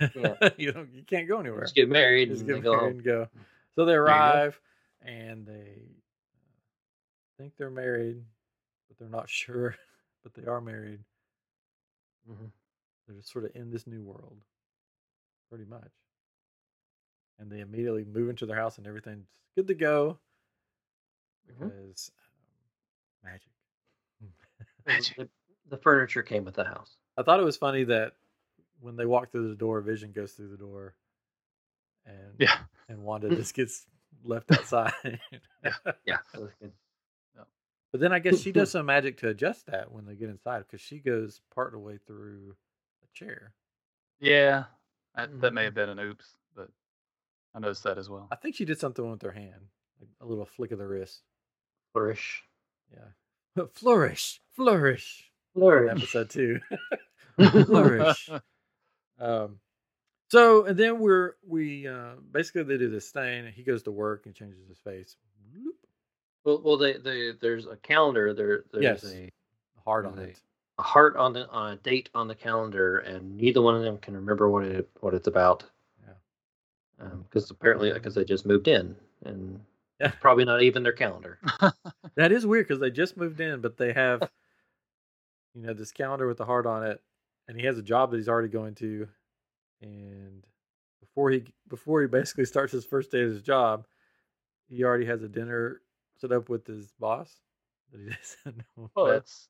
Yeah. 0.00 0.48
you 0.56 0.72
don't, 0.72 0.92
you 0.92 1.02
can't 1.04 1.28
go 1.28 1.38
anywhere. 1.40 1.60
Just 1.62 1.74
get 1.74 1.88
married 1.88 2.28
Just 2.30 2.40
and 2.40 2.48
get 2.48 2.54
they 2.56 2.60
go 2.60 2.72
married 2.72 2.82
home. 2.82 2.92
and 2.96 3.04
go. 3.04 3.28
So 3.76 3.84
they 3.84 3.94
arrive 3.94 4.58
and 5.02 5.46
they 5.46 5.52
uh, 5.52 7.38
think 7.38 7.52
they're 7.56 7.70
married, 7.70 8.22
but 8.88 8.98
they're 8.98 9.08
not 9.08 9.28
sure. 9.30 9.76
But 10.22 10.34
they 10.34 10.44
are 10.48 10.60
married. 10.60 11.00
Mhm. 12.30 12.50
They're 13.06 13.16
just 13.16 13.32
sort 13.32 13.44
of 13.44 13.50
in 13.56 13.70
this 13.70 13.86
new 13.86 14.02
world, 14.02 14.38
pretty 15.48 15.64
much. 15.64 15.90
And 17.38 17.50
they 17.50 17.60
immediately 17.60 18.04
move 18.04 18.28
into 18.30 18.46
their 18.46 18.56
house 18.56 18.78
and 18.78 18.86
everything's 18.86 19.28
good 19.56 19.66
to 19.68 19.74
go 19.74 20.18
Mhm. 21.50 21.58
because 21.58 22.10
um, 23.24 23.30
magic. 23.30 23.52
Magic. 24.86 25.16
The, 25.16 25.28
the 25.68 25.76
furniture 25.76 26.22
came 26.22 26.44
with 26.44 26.54
the 26.54 26.64
house. 26.64 26.96
I 27.16 27.22
thought 27.22 27.40
it 27.40 27.44
was 27.44 27.56
funny 27.56 27.84
that 27.84 28.14
when 28.80 28.96
they 28.96 29.06
walk 29.06 29.30
through 29.30 29.48
the 29.48 29.54
door, 29.56 29.80
Vision 29.80 30.12
goes 30.12 30.32
through 30.32 30.48
the 30.48 30.56
door, 30.56 30.94
and 32.04 32.34
Yeah. 32.38 32.56
and 32.88 33.02
Wanda 33.02 33.28
just 33.36 33.54
gets 33.54 33.86
left 34.24 34.50
outside. 34.52 35.20
Yeah, 35.62 35.72
that 35.84 36.40
was 36.40 36.50
good. 36.60 36.72
But 37.92 38.00
then 38.00 38.12
I 38.12 38.20
guess 38.20 38.40
she 38.40 38.52
does 38.52 38.70
some 38.70 38.86
magic 38.86 39.18
to 39.18 39.28
adjust 39.28 39.66
that 39.66 39.92
when 39.92 40.06
they 40.06 40.14
get 40.14 40.30
inside 40.30 40.60
because 40.60 40.80
she 40.80 40.98
goes 40.98 41.42
part 41.54 41.68
of 41.68 41.72
the 41.74 41.78
way 41.86 41.98
through 42.06 42.56
a 43.04 43.06
chair. 43.12 43.52
Yeah. 44.18 44.64
That, 45.14 45.40
that 45.42 45.52
may 45.52 45.60
Mhm. 45.60 45.64
have 45.66 45.74
been 45.74 45.88
an 45.90 45.98
oops, 45.98 46.38
I 47.54 47.58
noticed 47.58 47.84
that 47.84 47.98
as 47.98 48.08
well. 48.08 48.28
I 48.30 48.36
think 48.36 48.54
she 48.54 48.64
did 48.64 48.78
something 48.80 49.08
with 49.10 49.22
her 49.22 49.30
hand, 49.32 49.68
like 50.00 50.10
a 50.20 50.26
little 50.26 50.46
flick 50.46 50.70
of 50.72 50.78
the 50.78 50.86
wrist. 50.86 51.20
Flourish. 51.92 52.42
Yeah, 52.92 53.64
flourish, 53.74 54.40
flourish. 54.56 55.30
Flourish. 55.54 55.90
Episode 55.90 56.30
two, 56.30 56.60
flourish. 57.66 58.30
Um, 59.20 59.58
so 60.30 60.64
and 60.64 60.78
then 60.78 60.98
we're 60.98 61.34
we 61.46 61.86
uh 61.86 62.14
basically 62.30 62.62
they 62.62 62.78
do 62.78 62.88
this 62.88 63.10
thing. 63.10 63.46
and 63.46 63.54
He 63.54 63.62
goes 63.62 63.82
to 63.84 63.90
work 63.92 64.24
and 64.26 64.34
changes 64.34 64.66
his 64.68 64.78
face. 64.78 65.16
Well, 66.44 66.60
well, 66.64 66.76
they, 66.76 66.94
they 66.94 67.32
there's 67.40 67.66
a 67.66 67.76
calendar. 67.76 68.34
There, 68.34 68.64
there's 68.72 69.04
Yes. 69.04 69.04
a, 69.04 69.28
heart 69.84 70.06
on 70.06 70.16
Right. 70.16 70.30
it. 70.30 70.40
a 70.78 70.82
heart 70.82 71.16
on 71.16 71.32
the 71.34 71.48
on 71.50 71.72
a 71.74 71.76
date 71.76 72.08
on 72.14 72.26
the 72.28 72.34
calendar, 72.34 72.98
and 72.98 73.36
neither 73.36 73.60
one 73.62 73.76
of 73.76 73.82
them 73.82 73.98
can 73.98 74.14
remember 74.16 74.48
what 74.50 74.64
it 74.64 74.88
what 75.00 75.14
it's 75.14 75.26
about. 75.28 75.64
Um, 77.02 77.08
yeah. 77.10 77.16
Because 77.24 77.50
apparently, 77.50 77.92
because 77.92 78.14
they 78.14 78.24
just 78.24 78.46
moved 78.46 78.68
in, 78.68 78.96
and 79.24 79.60
Yeah. 80.00 80.12
probably 80.20 80.44
not 80.44 80.62
even 80.62 80.82
their 80.82 80.92
calendar. 80.92 81.38
That 82.16 82.30
is 82.32 82.44
weird 82.46 82.68
because 82.68 82.78
they 82.80 82.90
just 82.90 83.16
moved 83.16 83.40
in, 83.40 83.60
but 83.62 83.78
they 83.78 83.92
have, 83.94 84.20
you 85.54 85.62
know, 85.62 85.72
this 85.72 85.92
calendar 85.92 86.26
with 86.26 86.36
the 86.38 86.44
heart 86.44 86.66
on 86.66 86.84
it, 86.86 87.02
and 87.48 87.58
he 87.58 87.64
has 87.66 87.78
a 87.78 87.82
job 87.82 88.10
that 88.10 88.18
he's 88.18 88.28
already 88.28 88.48
going 88.48 88.74
to, 88.76 89.08
and 89.80 90.44
before 91.00 91.30
he 91.30 91.44
before 91.68 92.02
he 92.02 92.06
basically 92.06 92.44
starts 92.54 92.72
his 92.72 92.84
first 92.84 93.10
day 93.10 93.22
of 93.22 93.30
his 93.30 93.42
job, 93.42 93.86
he 94.68 94.84
already 94.84 95.06
has 95.06 95.22
a 95.22 95.28
dinner 95.28 95.80
set 96.18 96.32
up 96.32 96.48
with 96.50 96.66
his 96.66 96.92
boss 97.00 97.34
that 97.92 98.00
he 98.00 98.06
doesn't 98.10 98.58
know. 98.58 98.90
well, 98.94 99.06
about. 99.06 99.14
that's 99.14 99.48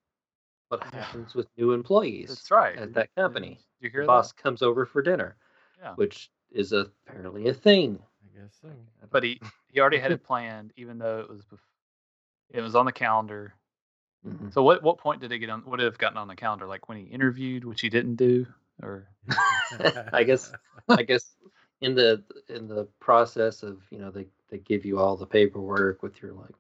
What 0.69 0.85
happens 0.85 1.35
with 1.35 1.49
new 1.59 1.73
employees 1.73 2.29
that's 2.29 2.51
right. 2.51 2.77
at 2.79 2.95
that 2.95 3.15
company? 3.17 3.59
Did 3.81 3.87
you 3.87 3.91
The 3.91 3.97
hear 3.99 4.07
boss 4.07 4.31
comes 4.33 4.63
over 4.63 4.87
for 4.87 5.03
dinner, 5.03 5.37
Yeah. 5.81 5.95
which 5.97 6.31
is 6.55 6.73
apparently 6.73 7.49
a 7.49 7.55
thing. 7.55 7.99
I 8.25 8.41
guess 8.41 8.53
so. 8.61 8.69
But 9.11 9.23
he 9.25 9.41
he 9.69 9.81
already 9.81 9.99
had 9.99 10.13
it 10.13 10.23
planned, 10.25 10.73
even 10.77 10.99
though 10.99 11.21
it 11.21 11.29
was 11.29 11.43
bef- 11.45 11.59
it 12.51 12.61
was 12.61 12.75
on 12.75 12.87
the 12.87 12.93
calendar. 12.93 13.55
Mhm. 14.27 14.53
So 14.53 14.63
what 14.63 14.83
what 14.83 14.99
point 14.99 15.21
did 15.21 15.33
it 15.33 15.39
get 15.39 15.51
on? 15.51 15.65
Would 15.67 15.81
it 15.81 15.85
have 15.85 15.99
gotten 15.99 16.19
on 16.19 16.29
the 16.29 16.37
calendar? 16.37 16.67
Like 16.67 16.89
when 16.89 16.99
he 16.99 17.05
interviewed, 17.05 17.65
which 17.65 17.81
he 17.81 17.89
didn't 17.89 18.17
do, 18.17 18.47
or 18.83 19.09
I 20.13 20.23
guess 20.25 20.53
I 20.89 21.03
guess 21.03 21.35
in 21.81 21.95
the 21.95 22.23
in 22.49 22.69
the 22.69 22.87
process 23.01 23.63
of 23.63 23.81
you 23.91 23.99
know 23.99 24.11
they 24.11 24.27
they 24.51 24.59
give 24.59 24.85
you 24.85 24.99
all 24.99 25.17
the 25.17 25.27
paperwork 25.27 26.03
with 26.03 26.23
your 26.23 26.33
like 26.35 26.55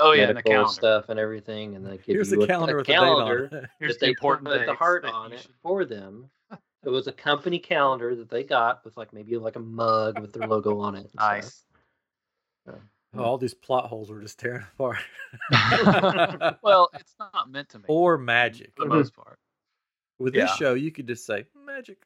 oh 0.00 0.12
yeah, 0.12 0.22
in 0.22 0.28
the 0.28 0.34
medical 0.34 0.52
calendar. 0.52 0.72
stuff 0.72 1.08
and 1.08 1.20
everything, 1.20 1.76
and 1.76 1.86
they 1.86 1.98
give 1.98 2.06
Here's 2.16 2.30
you 2.32 2.38
the 2.38 2.44
a, 2.44 2.46
calendar 2.48 2.74
a 2.74 2.78
with 2.78 2.86
the 2.86 2.92
date 2.94 2.98
calendar 2.98 3.48
on 3.52 3.58
it. 3.58 3.70
Here's 3.78 3.92
that 3.92 4.00
the 4.00 4.06
they 4.06 4.10
important 4.10 4.48
put 4.48 4.66
the 4.66 4.74
heart 4.74 5.04
on 5.04 5.32
it 5.32 5.46
for 5.62 5.84
them. 5.84 6.28
It 6.84 6.90
was 6.90 7.06
a 7.06 7.12
company 7.12 7.58
calendar 7.58 8.14
that 8.16 8.28
they 8.30 8.42
got 8.44 8.84
with 8.84 8.96
like 8.96 9.12
maybe 9.12 9.36
like 9.36 9.56
a 9.56 9.60
mug 9.60 10.18
with 10.20 10.32
their 10.32 10.46
logo 10.48 10.78
on 10.80 10.94
it. 10.94 11.00
and 11.00 11.10
stuff. 11.10 11.32
Nice. 11.32 11.60
Oh, 13.16 13.22
all 13.22 13.38
these 13.38 13.54
plot 13.54 13.86
holes 13.86 14.10
were 14.10 14.20
just 14.20 14.38
tearing 14.40 14.64
apart. 14.78 14.98
well, 16.62 16.90
it's 16.94 17.14
not 17.18 17.48
meant 17.50 17.68
to 17.70 17.78
make 17.78 17.88
or 17.88 18.18
magic. 18.18 18.72
for 18.76 18.84
the 18.84 18.88
most 18.94 19.14
part. 19.14 19.38
With 20.18 20.34
this 20.34 20.52
show, 20.56 20.74
you 20.74 20.90
could 20.90 21.06
just 21.06 21.24
say 21.26 21.44
magic. 21.66 21.98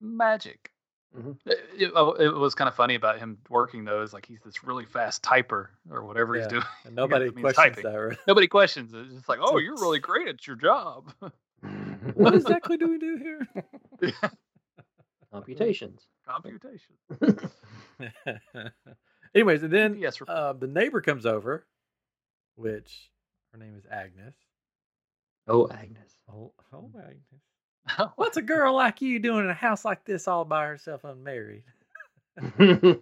Magic. 0.00 0.70
Mhm. 1.16 1.36
It, 1.44 1.58
it- 1.76 2.20
it 2.20 2.34
was 2.34 2.54
kind 2.54 2.68
of 2.68 2.74
funny 2.74 2.94
about 2.94 3.18
him 3.18 3.38
working 3.48 3.84
though. 3.84 4.02
Is 4.02 4.12
like 4.12 4.26
he's 4.26 4.40
this 4.44 4.62
really 4.62 4.84
fast 4.84 5.22
typer 5.22 5.68
or 5.90 6.04
whatever 6.04 6.36
Yeah. 6.36 6.42
he's 6.42 6.48
doing. 6.52 6.64
And 6.84 6.94
nobody 6.94 7.30
questions 7.32 7.76
that. 7.82 7.92
Right? 7.94 8.18
Nobody 8.28 8.46
questions 8.46 8.92
it. 8.94 8.98
It's 9.06 9.14
just 9.14 9.28
like, 9.28 9.40
oh, 9.42 9.58
you're 9.58 9.74
really 9.74 9.98
great 9.98 10.28
at 10.28 10.46
your 10.46 10.56
job. 10.56 11.12
What 12.14 12.34
exactly 12.34 12.76
do 12.76 12.88
we 12.88 12.98
do 12.98 13.16
here? 14.02 14.12
Computations. 15.32 16.06
Computations. 16.26 16.98
Anyways, 19.34 19.62
and 19.62 19.72
then 19.72 19.96
Yes. 19.98 20.18
uh, 20.26 20.52
the 20.54 20.66
neighbor 20.66 21.00
comes 21.00 21.24
over, 21.26 21.66
which 22.56 23.10
her 23.52 23.58
name 23.58 23.74
is 23.76 23.84
Agnes. 23.90 24.34
Oh, 25.46 25.68
Agnes. 25.70 26.16
Oh, 26.32 26.52
oh 26.72 26.90
Agnes. 26.98 28.12
What's 28.16 28.36
a 28.36 28.42
girl 28.42 28.74
like 28.74 29.00
you 29.00 29.18
doing 29.18 29.44
in 29.44 29.50
a 29.50 29.54
house 29.54 29.84
like 29.84 30.04
this 30.04 30.26
all 30.28 30.44
by 30.44 30.66
herself 30.66 31.04
unmarried? 31.04 31.62
oh, 32.40 32.96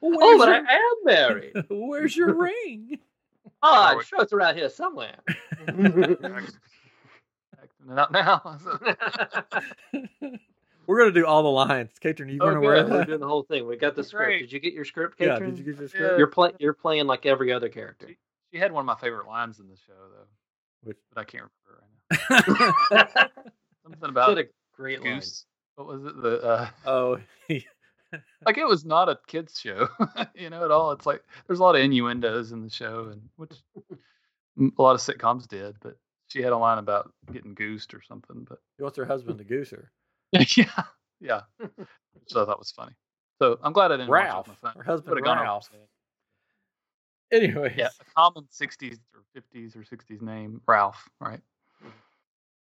Where's 0.00 0.38
but 0.38 0.48
I 0.48 0.58
am 0.58 0.94
married. 1.04 1.52
Where's 1.68 2.16
your 2.16 2.34
ring? 2.34 2.98
Oh, 3.62 3.70
Or 3.70 3.86
I'm 3.90 3.96
what- 3.96 4.06
sure 4.06 4.22
it's 4.22 4.32
around 4.32 4.56
here 4.56 4.68
somewhere. 4.70 5.16
Acting 7.80 7.92
it 7.92 7.98
out 7.98 8.12
now. 8.12 8.58
We're 10.86 10.98
gonna 10.98 11.12
do 11.12 11.26
all 11.26 11.42
the 11.42 11.48
lines. 11.50 11.90
Katrin, 12.00 12.28
you 12.30 12.38
Oh, 12.40 12.46
weren't 12.46 12.58
aware 12.58 12.76
of 12.76 12.86
good. 12.88 12.94
We're 12.94 13.04
doing 13.04 13.20
the 13.20 13.28
whole 13.28 13.42
thing. 13.44 13.66
We 13.66 13.76
got 13.76 13.94
the 13.94 14.02
script. 14.02 14.24
great. 14.26 14.40
Did 14.40 14.52
you 14.52 14.58
get 14.60 14.72
your 14.72 14.84
script, 14.84 15.16
Yeah, 15.20 15.38
did 15.38 15.56
you 15.56 15.64
get 15.64 15.74
your 15.76 15.82
Yeah. 15.84 15.88
script? 15.88 16.18
You're 16.18 16.26
playing. 16.26 16.54
You're 16.58 16.72
playing 16.74 17.06
like 17.06 17.26
every 17.26 17.52
other 17.52 17.68
character. 17.68 18.08
she 18.52 18.58
had 18.58 18.72
one 18.72 18.82
of 18.82 18.86
my 18.86 18.96
favorite 18.96 19.26
lines 19.28 19.60
in 19.60 19.68
the 19.68 19.76
show 19.76 19.92
though, 19.92 20.26
Which- 20.82 20.98
but 21.14 21.20
I 21.20 21.24
can't 21.24 21.44
remember 21.44 21.84
right 22.28 22.48
now. 22.90 23.28
Something 23.84 24.08
about 24.08 24.30
had 24.30 24.38
a 24.38 24.48
great 24.74 25.00
line. 25.02 25.22
What 25.76 25.86
was 25.86 26.04
it? 26.04 26.20
The 26.20 26.42
uh, 26.42 26.68
oh, 26.86 27.20
like 28.44 28.58
it 28.58 28.66
was 28.66 28.84
not 28.84 29.08
a 29.08 29.18
kids 29.28 29.60
show, 29.60 29.88
you 30.34 30.50
know, 30.50 30.64
at 30.64 30.70
all. 30.72 30.90
It's 30.90 31.06
like 31.06 31.22
there's 31.46 31.60
a 31.60 31.62
lot 31.62 31.76
of 31.76 31.82
innuendos 31.82 32.50
in 32.52 32.62
the 32.62 32.68
show, 32.70 33.08
and 33.12 33.22
which 33.36 33.52
a 34.58 34.82
lot 34.82 34.94
of 34.94 35.00
sitcoms 35.00 35.46
did. 35.46 35.76
But 35.80 35.96
she 36.30 36.42
had 36.42 36.52
a 36.52 36.56
line 36.56 36.78
about 36.78 37.12
getting 37.32 37.54
goosed 37.54 37.92
or 37.94 38.02
something. 38.02 38.46
But 38.48 38.58
he 38.76 38.82
wants 38.82 38.96
her 38.98 39.04
husband 39.04 39.38
to 39.38 39.44
goose 39.44 39.70
her. 39.70 39.90
yeah, 40.32 40.82
yeah. 41.20 41.40
So 42.26 42.42
I 42.42 42.46
thought 42.46 42.58
was 42.58 42.70
funny. 42.70 42.92
So 43.40 43.58
I'm 43.62 43.72
glad 43.72 43.90
I 43.90 43.96
didn't 43.96 44.10
Ralph, 44.10 44.48
watch 44.62 44.74
her 44.76 44.82
husband 44.82 45.20
Ralph. 45.24 45.68
Anyways, 47.32 47.72
Yeah, 47.76 47.88
a 48.00 48.04
common 48.14 48.44
60s 48.52 48.98
or 49.14 49.22
50s 49.40 49.74
or 49.74 49.80
60s 49.80 50.20
name, 50.20 50.60
Ralph. 50.66 51.08
Right. 51.20 51.40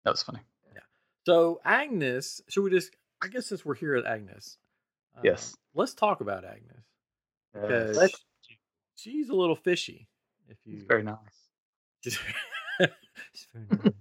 That 0.05 0.11
was 0.11 0.21
funny. 0.21 0.39
Yeah. 0.73 0.81
So 1.25 1.59
Agnes, 1.65 2.41
should 2.47 2.61
we 2.63 2.69
just? 2.69 2.91
I 3.21 3.27
guess 3.27 3.47
since 3.47 3.65
we're 3.65 3.75
here 3.75 3.95
at 3.95 4.05
Agnes, 4.05 4.57
um, 5.15 5.21
Yes. 5.25 5.55
let's 5.73 5.93
talk 5.93 6.21
about 6.21 6.45
Agnes 6.45 6.83
because 7.53 8.15
she's 8.95 9.29
a 9.29 9.35
little 9.35 9.55
fishy. 9.55 10.07
If 10.47 10.57
you, 10.65 10.75
It's 10.77 10.85
very 10.85 11.03
nice. 11.03 11.17
she's 13.37 13.47
very 13.53 13.65
nice. 13.83 13.93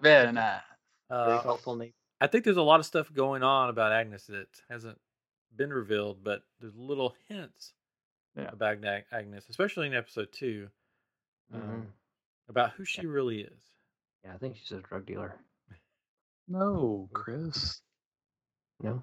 Very 0.00 0.32
nice. 0.32 0.62
Very 1.10 1.22
Uh, 1.32 1.42
helpful 1.42 1.76
name. 1.76 1.92
I 2.20 2.26
think 2.26 2.44
there's 2.44 2.56
a 2.56 2.62
lot 2.62 2.80
of 2.80 2.86
stuff 2.86 3.12
going 3.12 3.42
on 3.42 3.68
about 3.68 3.92
Agnes 3.92 4.26
that 4.26 4.48
hasn't 4.70 4.98
been 5.54 5.72
revealed, 5.72 6.22
but 6.24 6.42
there's 6.60 6.74
little 6.74 7.14
hints 7.28 7.72
Yeah. 8.36 8.50
about 8.52 8.72
Agna- 8.72 9.04
Agnes, 9.12 9.44
especially 9.48 9.86
in 9.86 9.94
episode 9.94 10.32
two, 10.32 10.70
um, 11.52 11.60
Mhm. 11.60 11.86
about 12.48 12.72
who 12.72 12.84
she 12.84 13.06
really 13.06 13.42
is. 13.42 13.70
Yeah, 14.24 14.34
I 14.34 14.38
think 14.38 14.56
she's 14.56 14.72
a 14.72 14.80
drug 14.80 15.06
dealer. 15.06 15.34
No, 16.48 17.08
Chris. 17.12 17.82
No. 18.80 19.02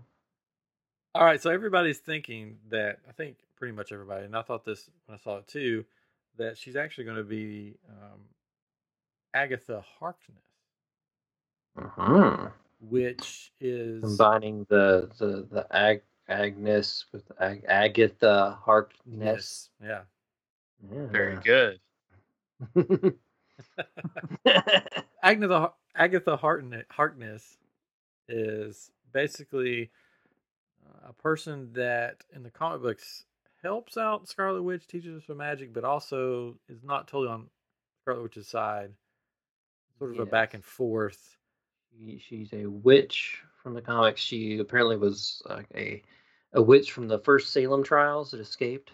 All 1.16 1.24
right, 1.26 1.42
so 1.42 1.50
everybody's 1.52 2.00
thinking 2.00 2.60
that 2.70 3.00
I 3.08 3.12
think 3.12 3.38
pretty 3.56 3.74
much 3.74 3.92
everybody, 3.92 4.26
and 4.26 4.36
I 4.36 4.42
thought 4.42 4.64
this 4.66 4.90
when 5.06 5.16
I 5.18 5.22
saw 5.22 5.38
it 5.38 5.48
too, 5.48 5.86
that 6.38 6.58
she's 6.58 6.76
actually 6.76 7.04
going 7.04 7.18
to 7.18 7.24
be 7.24 7.78
um, 7.90 8.30
Agatha 9.34 9.84
Harkness, 10.00 10.44
Mhm. 11.78 12.52
which 12.82 13.52
is 13.60 14.02
Combining 14.02 14.66
the 14.70 15.10
the 15.20 15.48
the 15.52 15.68
Ag- 15.76 16.04
Agnes 16.28 17.06
with 17.12 17.32
Ag- 17.40 17.66
Agatha 17.68 18.60
Harkness. 18.64 19.70
yes, 19.80 19.88
yeah. 19.90 20.04
Very 20.82 21.38
good. 21.38 21.80
good. 22.76 23.20
Agatha 25.24 25.74
Agatha 25.96 26.36
Harkness, 26.38 26.86
Harkness 26.90 27.58
is 28.28 28.92
basically 29.12 29.92
a 31.08 31.14
person 31.14 31.72
that 31.74 32.24
in 32.34 32.44
the 32.44 32.50
comic 32.52 32.82
books 32.82 33.26
helps 33.62 33.98
out 33.98 34.28
Scarlet 34.28 34.64
Witch, 34.64 34.88
teaches 34.88 35.14
her 35.16 35.22
some 35.26 35.38
magic, 35.38 35.74
but 35.74 35.84
also 35.84 36.58
is 36.68 36.84
not 36.84 37.08
totally 37.08 37.32
on 37.32 37.50
Scarlet 38.02 38.24
Witch's 38.24 38.48
side. 38.48 38.92
Sort 40.00 40.12
of 40.12 40.20
a 40.20 40.26
back 40.26 40.54
and 40.54 40.64
forth. 40.64 41.38
She, 41.98 42.18
she's 42.18 42.54
a 42.54 42.66
witch 42.66 43.42
from 43.62 43.74
the 43.74 43.82
comics. 43.82 44.22
She 44.22 44.58
apparently 44.58 44.98
was 44.98 45.42
like 45.48 45.68
a 45.76 46.02
a 46.54 46.62
witch 46.62 46.92
from 46.92 47.08
the 47.08 47.20
first 47.20 47.52
Salem 47.52 47.84
trials 47.84 48.32
that 48.32 48.40
escaped. 48.40 48.92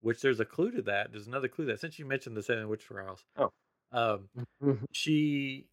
Which 0.00 0.20
there's 0.20 0.40
a 0.40 0.44
clue 0.44 0.70
to 0.72 0.82
that. 0.82 1.10
There's 1.12 1.26
another 1.28 1.48
clue 1.48 1.64
to 1.64 1.72
that 1.72 1.80
since 1.80 1.98
you 1.98 2.04
mentioned 2.04 2.36
the 2.36 2.42
Salem 2.42 2.68
Witch 2.68 2.84
Trials. 2.84 3.24
Oh. 3.38 3.50
um, 3.90 4.28
Mhm. 4.62 4.84
she 4.92 5.66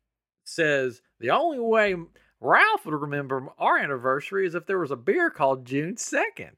says 0.46 1.02
the 1.20 1.32
only 1.32 1.60
way 1.60 1.96
Ralph 2.40 2.86
would 2.86 2.94
remember 2.94 3.48
our 3.60 3.78
anniversary 3.78 4.48
is 4.48 4.56
if 4.56 4.66
there 4.66 4.80
was 4.80 4.92
a 4.92 4.96
beer 4.96 5.30
called 5.30 5.66
June 5.66 5.98
second, 5.98 6.58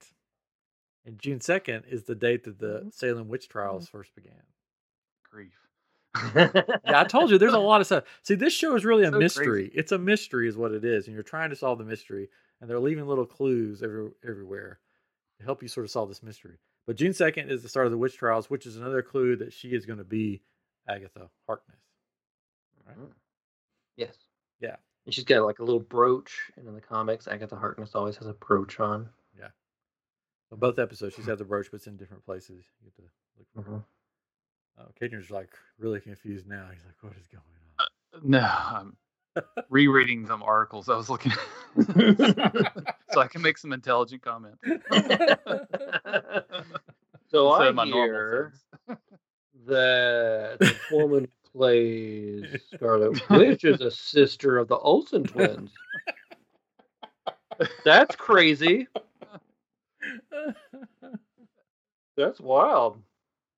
and 1.03 1.17
June 1.19 1.41
second 1.41 1.85
is 1.89 2.03
the 2.03 2.13
date 2.15 2.43
that 2.43 2.59
the 2.59 2.89
Salem 2.91 3.27
witch 3.27 3.49
trials 3.49 3.89
first 3.89 4.13
began. 4.13 4.43
Grief. 5.29 5.62
Yeah, 6.35 6.63
I 6.87 7.03
told 7.05 7.31
you 7.31 7.37
there's 7.37 7.53
a 7.53 7.59
lot 7.59 7.81
of 7.81 7.87
stuff. 7.87 8.03
See, 8.21 8.35
this 8.35 8.53
show 8.53 8.75
is 8.75 8.85
really 8.85 9.03
a 9.03 9.07
So 9.07 9.11
crazy. 9.11 9.23
mystery. 9.23 9.71
It's 9.73 9.91
a 9.91 9.97
mystery, 9.97 10.47
is 10.47 10.57
what 10.57 10.71
it 10.71 10.85
is, 10.85 11.07
and 11.07 11.13
you're 11.13 11.23
trying 11.23 11.49
to 11.49 11.55
solve 11.55 11.79
the 11.79 11.85
mystery, 11.85 12.29
and 12.61 12.69
they're 12.69 12.79
leaving 12.79 13.07
little 13.07 13.25
clues 13.25 13.81
every, 13.81 14.09
everywhere 14.27 14.79
to 15.39 15.43
help 15.43 15.61
you 15.61 15.67
sort 15.67 15.85
of 15.85 15.91
solve 15.91 16.09
this 16.09 16.23
mystery. 16.23 16.57
But 16.85 16.97
June 16.97 17.13
second 17.13 17.49
is 17.49 17.63
the 17.63 17.69
start 17.69 17.87
of 17.87 17.91
the 17.91 17.97
witch 17.97 18.17
trials, 18.17 18.49
which 18.49 18.65
is 18.65 18.75
another 18.75 19.01
clue 19.01 19.35
that 19.37 19.53
she 19.53 19.69
is 19.69 19.85
going 19.85 19.99
to 19.99 20.05
be 20.05 20.41
Agatha 20.87 21.29
Harkness. 21.47 21.79
Right. 22.85 22.97
Mm. 22.97 23.11
Yes. 23.95 24.15
Yeah. 24.59 24.75
And 25.05 25.13
she's 25.13 25.23
got 25.23 25.45
like 25.45 25.59
a 25.59 25.63
little 25.63 25.79
brooch, 25.79 26.51
and 26.57 26.67
in 26.67 26.75
the 26.75 26.81
comics, 26.81 27.27
Agatha 27.27 27.55
Harkness 27.55 27.95
always 27.95 28.17
has 28.17 28.27
a 28.27 28.33
brooch 28.33 28.79
on. 28.79 29.09
So 30.53 30.57
both 30.57 30.77
episodes, 30.77 31.15
she's 31.15 31.23
mm-hmm. 31.23 31.31
had 31.31 31.39
the 31.39 31.45
brooch, 31.45 31.71
but 31.71 31.77
it's 31.77 31.87
in 31.87 31.97
different 31.97 32.23
places. 32.23 32.63
You 32.79 32.91
get 32.91 32.95
to 32.97 33.01
look 33.39 33.47
for 33.55 33.61
her. 33.63 33.77
Mm-hmm. 33.77 33.81
Uh, 34.79 34.85
Caitlin's 34.99 35.29
like 35.29 35.49
really 35.77 35.99
confused 35.99 36.47
now. 36.47 36.67
He's 36.71 36.83
like, 36.85 36.95
"What 37.01 37.13
is 37.19 37.27
going 37.27 37.43
on? 37.79 37.87
No, 38.23 38.39
I'm 38.39 38.97
rereading 39.69 40.25
some 40.27 40.43
articles 40.43 40.89
I 40.89 40.95
was 40.95 41.09
looking 41.09 41.31
at 41.31 41.39
so 43.11 43.21
I 43.21 43.27
can 43.27 43.41
make 43.41 43.57
some 43.57 43.73
intelligent 43.73 44.21
comment. 44.21 44.55
so 44.65 44.69
Instead 44.79 45.25
I 47.33 47.67
of 47.67 47.75
my 47.75 47.85
hear 47.85 48.53
that 49.67 50.57
the 50.59 50.75
woman 50.91 51.27
plays 51.51 52.61
Scarlet 52.73 53.29
Witch 53.29 53.63
is 53.63 53.81
a 53.81 53.91
sister 53.91 54.57
of 54.57 54.67
the 54.67 54.77
Olsen 54.77 55.23
twins. 55.23 55.71
That's 57.85 58.15
crazy. 58.15 58.87
That's 62.17 62.39
wild. 62.39 63.01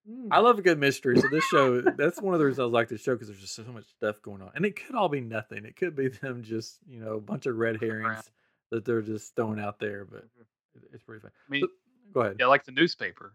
Mm. 0.09 0.27
I 0.31 0.39
love 0.39 0.59
a 0.59 0.61
good 0.61 0.79
mystery. 0.79 1.19
So 1.19 1.27
this 1.29 1.43
show, 1.45 1.81
that's 1.81 2.21
one 2.21 2.33
of 2.33 2.39
the 2.39 2.45
reasons 2.45 2.59
I 2.59 2.71
like 2.71 2.89
this 2.89 3.01
show 3.01 3.13
because 3.13 3.27
there's 3.27 3.41
just 3.41 3.55
so 3.55 3.63
much 3.63 3.85
stuff 3.97 4.21
going 4.21 4.41
on, 4.41 4.51
and 4.55 4.65
it 4.65 4.75
could 4.75 4.95
all 4.95 5.09
be 5.09 5.21
nothing. 5.21 5.65
It 5.65 5.75
could 5.75 5.95
be 5.95 6.07
them 6.21 6.43
just 6.43 6.77
you 6.87 6.99
know 6.99 7.13
a 7.13 7.21
bunch 7.21 7.45
of 7.45 7.57
red 7.57 7.79
herrings 7.79 8.29
that 8.71 8.85
they're 8.85 9.01
just 9.01 9.35
throwing 9.35 9.59
out 9.59 9.79
there, 9.79 10.05
but 10.05 10.23
mm-hmm. 10.23 10.93
it's 10.93 11.03
pretty 11.03 11.21
fun. 11.21 11.31
I 11.47 11.51
mean, 11.51 11.61
So- 11.61 11.69
Go 12.13 12.21
ahead. 12.21 12.37
yeah, 12.39 12.45
like 12.45 12.63
the 12.63 12.71
newspaper. 12.71 13.33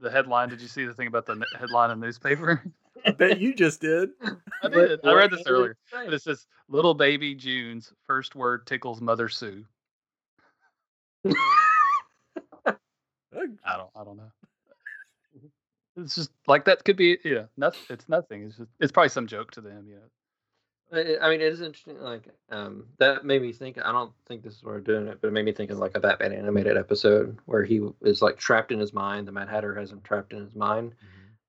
The 0.00 0.10
headline. 0.10 0.48
Did 0.48 0.60
you 0.60 0.68
see 0.68 0.84
the 0.84 0.94
thing 0.94 1.08
about 1.08 1.26
the 1.26 1.44
headline 1.58 1.90
in 1.90 1.98
the 1.98 2.06
newspaper? 2.06 2.62
I 3.04 3.10
bet 3.10 3.40
you 3.40 3.54
just 3.54 3.80
did. 3.80 4.10
I 4.62 4.68
did. 4.68 5.00
I 5.04 5.12
read 5.12 5.30
this 5.30 5.42
earlier. 5.46 5.76
But 5.92 6.14
it 6.14 6.22
says, 6.22 6.46
"Little 6.68 6.94
baby 6.94 7.34
June's 7.34 7.92
first 8.06 8.34
word 8.36 8.66
tickles 8.66 9.00
Mother 9.00 9.28
Sue." 9.28 9.64
I 11.26 11.26
don't. 13.76 13.90
I 13.96 14.04
don't 14.04 14.16
know. 14.16 14.30
It's 15.98 16.14
just 16.14 16.30
like 16.46 16.64
that 16.66 16.84
could 16.84 16.96
be. 16.96 17.18
You 17.24 17.34
know, 17.34 17.48
nothing. 17.56 17.80
It's 17.90 18.08
nothing. 18.08 18.44
It's 18.44 18.56
just. 18.56 18.70
It's 18.80 18.92
probably 18.92 19.08
some 19.10 19.26
joke 19.26 19.50
to 19.52 19.60
them. 19.60 19.86
You 19.88 19.96
know. 19.96 20.02
I 20.90 21.28
mean, 21.28 21.42
it 21.42 21.52
is 21.52 21.60
interesting. 21.60 22.00
Like, 22.00 22.28
um, 22.50 22.86
that 22.98 23.24
made 23.24 23.42
me 23.42 23.52
think. 23.52 23.78
I 23.84 23.92
don't 23.92 24.12
think 24.26 24.42
this 24.42 24.54
is 24.54 24.62
where 24.64 24.76
we're 24.76 24.80
doing 24.80 25.06
it, 25.08 25.18
but 25.20 25.28
it 25.28 25.32
made 25.32 25.44
me 25.44 25.52
think 25.52 25.70
of 25.70 25.78
like 25.78 25.94
a 25.94 26.00
Batman 26.00 26.32
animated 26.32 26.78
episode 26.78 27.38
where 27.44 27.62
he 27.62 27.86
is 28.02 28.22
like 28.22 28.38
trapped 28.38 28.72
in 28.72 28.78
his 28.78 28.94
mind. 28.94 29.28
The 29.28 29.32
Mad 29.32 29.48
Hatter 29.48 29.74
has 29.74 29.92
him 29.92 30.00
trapped 30.02 30.32
in 30.32 30.38
his 30.40 30.54
mind, 30.54 30.94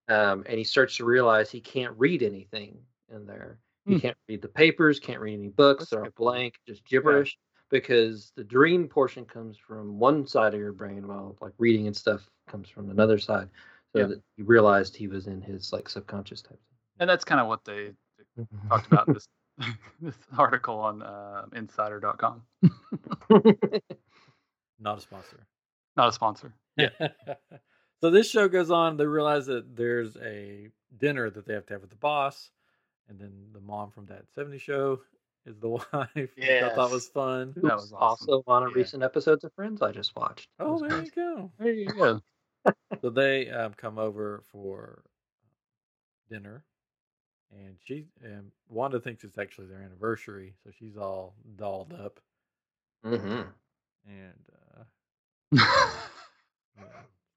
um, 0.10 0.44
and 0.46 0.58
he 0.58 0.66
starts 0.66 0.98
to 0.98 1.06
realize 1.06 1.50
he 1.50 1.62
can't 1.62 1.94
read 1.98 2.22
anything 2.22 2.80
in 3.14 3.26
there. 3.26 3.60
He 3.86 3.94
Hmm. 3.94 4.00
can't 4.00 4.18
read 4.28 4.42
the 4.42 4.50
papers, 4.50 5.00
can't 5.00 5.22
read 5.22 5.36
any 5.36 5.50
books. 5.50 5.84
That's 5.84 5.92
They're 5.92 6.04
good 6.04 6.16
blank, 6.16 6.60
just 6.68 6.84
gibberish. 6.86 7.38
Because 7.70 8.32
the 8.36 8.44
dream 8.44 8.88
portion 8.88 9.26
comes 9.26 9.56
from 9.56 10.00
one 10.00 10.26
side 10.26 10.56
of 10.56 10.60
your 10.60 10.74
brain, 10.74 11.08
while 11.08 11.38
like 11.40 11.54
reading 11.60 11.86
and 11.86 11.96
stuff 11.96 12.28
comes 12.48 12.68
from 12.68 12.90
another 12.90 13.20
side. 13.20 13.48
So 13.96 14.00
Yeah. 14.02 14.06
that 14.08 14.22
he 14.38 14.44
realized 14.44 14.96
he 14.96 15.08
was 15.08 15.28
in 15.28 15.42
his 15.42 15.74
like 15.74 15.90
subconscious 15.90 16.42
type. 16.42 16.60
And 17.00 17.10
that's 17.10 17.24
kind 17.26 17.42
of 17.42 17.48
what 17.48 17.64
they 17.66 17.92
thing. 18.36 18.48
talked 18.70 18.88
about 18.88 19.08
in 19.08 19.14
this 19.16 19.28
this 20.02 20.16
article 20.38 20.78
on 20.80 21.02
uh, 21.02 21.46
Insider.com. 21.54 22.44
Not 24.80 24.98
a 24.98 25.02
sponsor. 25.02 25.46
Not 25.98 26.10
a 26.10 26.12
sponsor. 26.12 26.54
Yeah. 26.78 26.90
so 28.00 28.10
this 28.10 28.30
show 28.30 28.48
goes 28.48 28.72
on. 28.72 28.96
They 28.98 29.06
realize 29.06 29.46
that 29.48 29.76
there's 29.76 30.16
a 30.18 30.70
dinner 30.98 31.30
that 31.30 31.46
they 31.46 31.54
have 31.54 31.66
to 31.68 31.74
have 31.74 31.82
with 31.82 31.90
the 31.90 31.98
boss, 31.98 32.52
and 33.10 33.20
then 33.20 33.32
the 33.52 33.60
mom 33.60 33.92
from 33.92 34.06
that 34.06 34.24
'70s 34.38 34.62
show 34.62 35.02
is 35.46 35.58
the 35.60 35.68
wife. 35.70 35.86
which 36.14 36.30
I 36.64 36.70
thought 36.74 36.92
was 36.92 37.10
fun. 37.10 37.54
That 37.58 37.76
was 37.76 37.92
awesome. 37.94 38.30
Also, 38.30 38.44
on 38.48 38.64
a 38.64 38.68
Yeah. 38.68 38.74
recent 38.76 39.04
episodes 39.04 39.44
of 39.44 39.52
Friends 39.54 39.82
I 39.82 39.92
just 39.92 40.16
watched. 40.16 40.48
Oh, 40.60 40.80
there 40.80 40.90
great. 40.90 41.06
you 41.06 41.12
go. 41.12 41.52
There 41.60 41.74
you 41.74 41.88
go. 41.90 42.22
So 43.02 43.10
they 43.10 43.50
um, 43.50 43.74
come 43.76 43.98
over 43.98 44.44
for 44.52 45.04
dinner, 46.30 46.64
and 47.52 47.76
she 47.84 48.06
and 48.24 48.52
Wanda 48.70 49.00
thinks 49.00 49.24
it's 49.24 49.38
actually 49.38 49.68
their 49.68 49.82
anniversary, 49.82 50.54
so 50.64 50.72
she's 50.78 50.98
all 50.98 51.36
dolled 51.58 51.94
up, 51.94 52.20
hmm 53.04 53.42
and 54.08 54.46
uh, 54.78 54.84
you 55.52 55.60
know, 56.84 56.88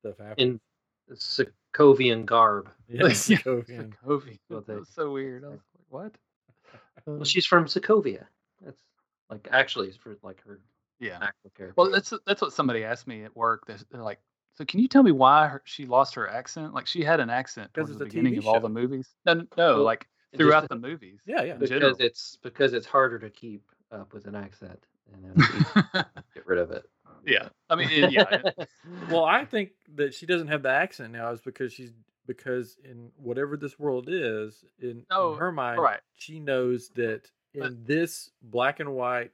stuff 0.00 0.18
happens. 0.18 0.60
In 1.08 1.14
Sokovian 1.14 2.24
garb. 2.24 2.68
yeah, 2.88 3.04
Sokovian. 3.04 3.92
Sokovia. 4.04 4.38
What 4.48 4.66
they- 4.66 4.74
That 4.74 4.80
was 4.80 4.88
so 4.94 5.12
weird. 5.12 5.44
I 5.44 5.48
was 5.48 5.60
like, 5.76 5.86
what? 5.88 6.12
Well, 7.06 7.24
she's 7.24 7.46
from 7.46 7.66
Sokovia. 7.66 8.26
That's 8.64 8.78
like 9.30 9.48
actually 9.50 9.90
for 9.92 10.16
like 10.22 10.42
her 10.44 10.60
Yeah. 11.00 11.18
actual 11.20 11.50
character. 11.56 11.74
Well, 11.76 11.90
that's 11.90 12.12
that's 12.26 12.42
what 12.42 12.52
somebody 12.52 12.84
asked 12.84 13.06
me 13.06 13.24
at 13.24 13.34
work. 13.36 13.66
They're 13.66 13.78
like, 14.02 14.20
"So 14.54 14.64
can 14.64 14.80
you 14.80 14.88
tell 14.88 15.02
me 15.02 15.12
why 15.12 15.48
her, 15.48 15.62
she 15.64 15.86
lost 15.86 16.14
her 16.14 16.28
accent? 16.28 16.74
Like 16.74 16.86
she 16.86 17.02
had 17.04 17.20
an 17.20 17.30
accent 17.30 17.72
'Cause 17.72 17.86
towards 17.88 17.98
the 17.98 18.04
it's 18.04 18.14
a 18.14 18.16
beginning 18.16 18.34
TV 18.34 18.38
of 18.38 18.46
all 18.48 18.60
the 18.60 18.68
movies. 18.68 19.14
No, 19.26 19.34
no, 19.34 19.46
no, 19.56 19.74
Well, 19.76 19.82
like 19.84 20.02
it 20.32 20.36
just- 20.36 20.40
throughout 20.40 20.68
the 20.68 20.76
movies. 20.76 21.20
Yeah, 21.26 21.42
yeah. 21.42 21.54
because 21.54 21.68
general. 21.70 21.96
it's 21.98 22.36
because 22.42 22.72
it's 22.72 22.86
harder 22.86 23.18
to 23.18 23.30
keep 23.30 23.62
up 23.90 24.12
with 24.14 24.26
an 24.26 24.34
accent 24.34 24.84
and 25.12 25.36
get 26.34 26.46
rid 26.46 26.58
of 26.58 26.70
it. 26.70 26.84
yeah. 27.26 27.48
I 27.70 27.74
mean, 27.76 27.88
it- 27.90 28.12
yeah. 28.12 28.42
Well, 29.10 29.24
I 29.24 29.44
think 29.44 29.70
that 29.94 30.14
she 30.14 30.26
doesn't 30.26 30.48
have 30.48 30.62
the 30.62 30.70
accent 30.70 31.12
now 31.12 31.30
is 31.32 31.40
because 31.40 31.72
she's 31.72 31.92
because 32.26 32.76
in 32.84 33.10
whatever 33.16 33.56
this 33.56 33.78
world 33.80 34.06
is, 34.08 34.64
in, 34.78 35.04
No, 35.10 35.30
in 35.30 35.34
oh, 35.34 35.34
her 35.34 35.50
mind, 35.52 35.80
right. 35.80 36.00
she 36.14 36.38
knows 36.38 36.88
that 36.90 37.28
in 37.54 37.60
But- 37.60 37.86
this 37.86 38.30
black 38.42 38.78
and 38.80 38.94
white 38.94 39.32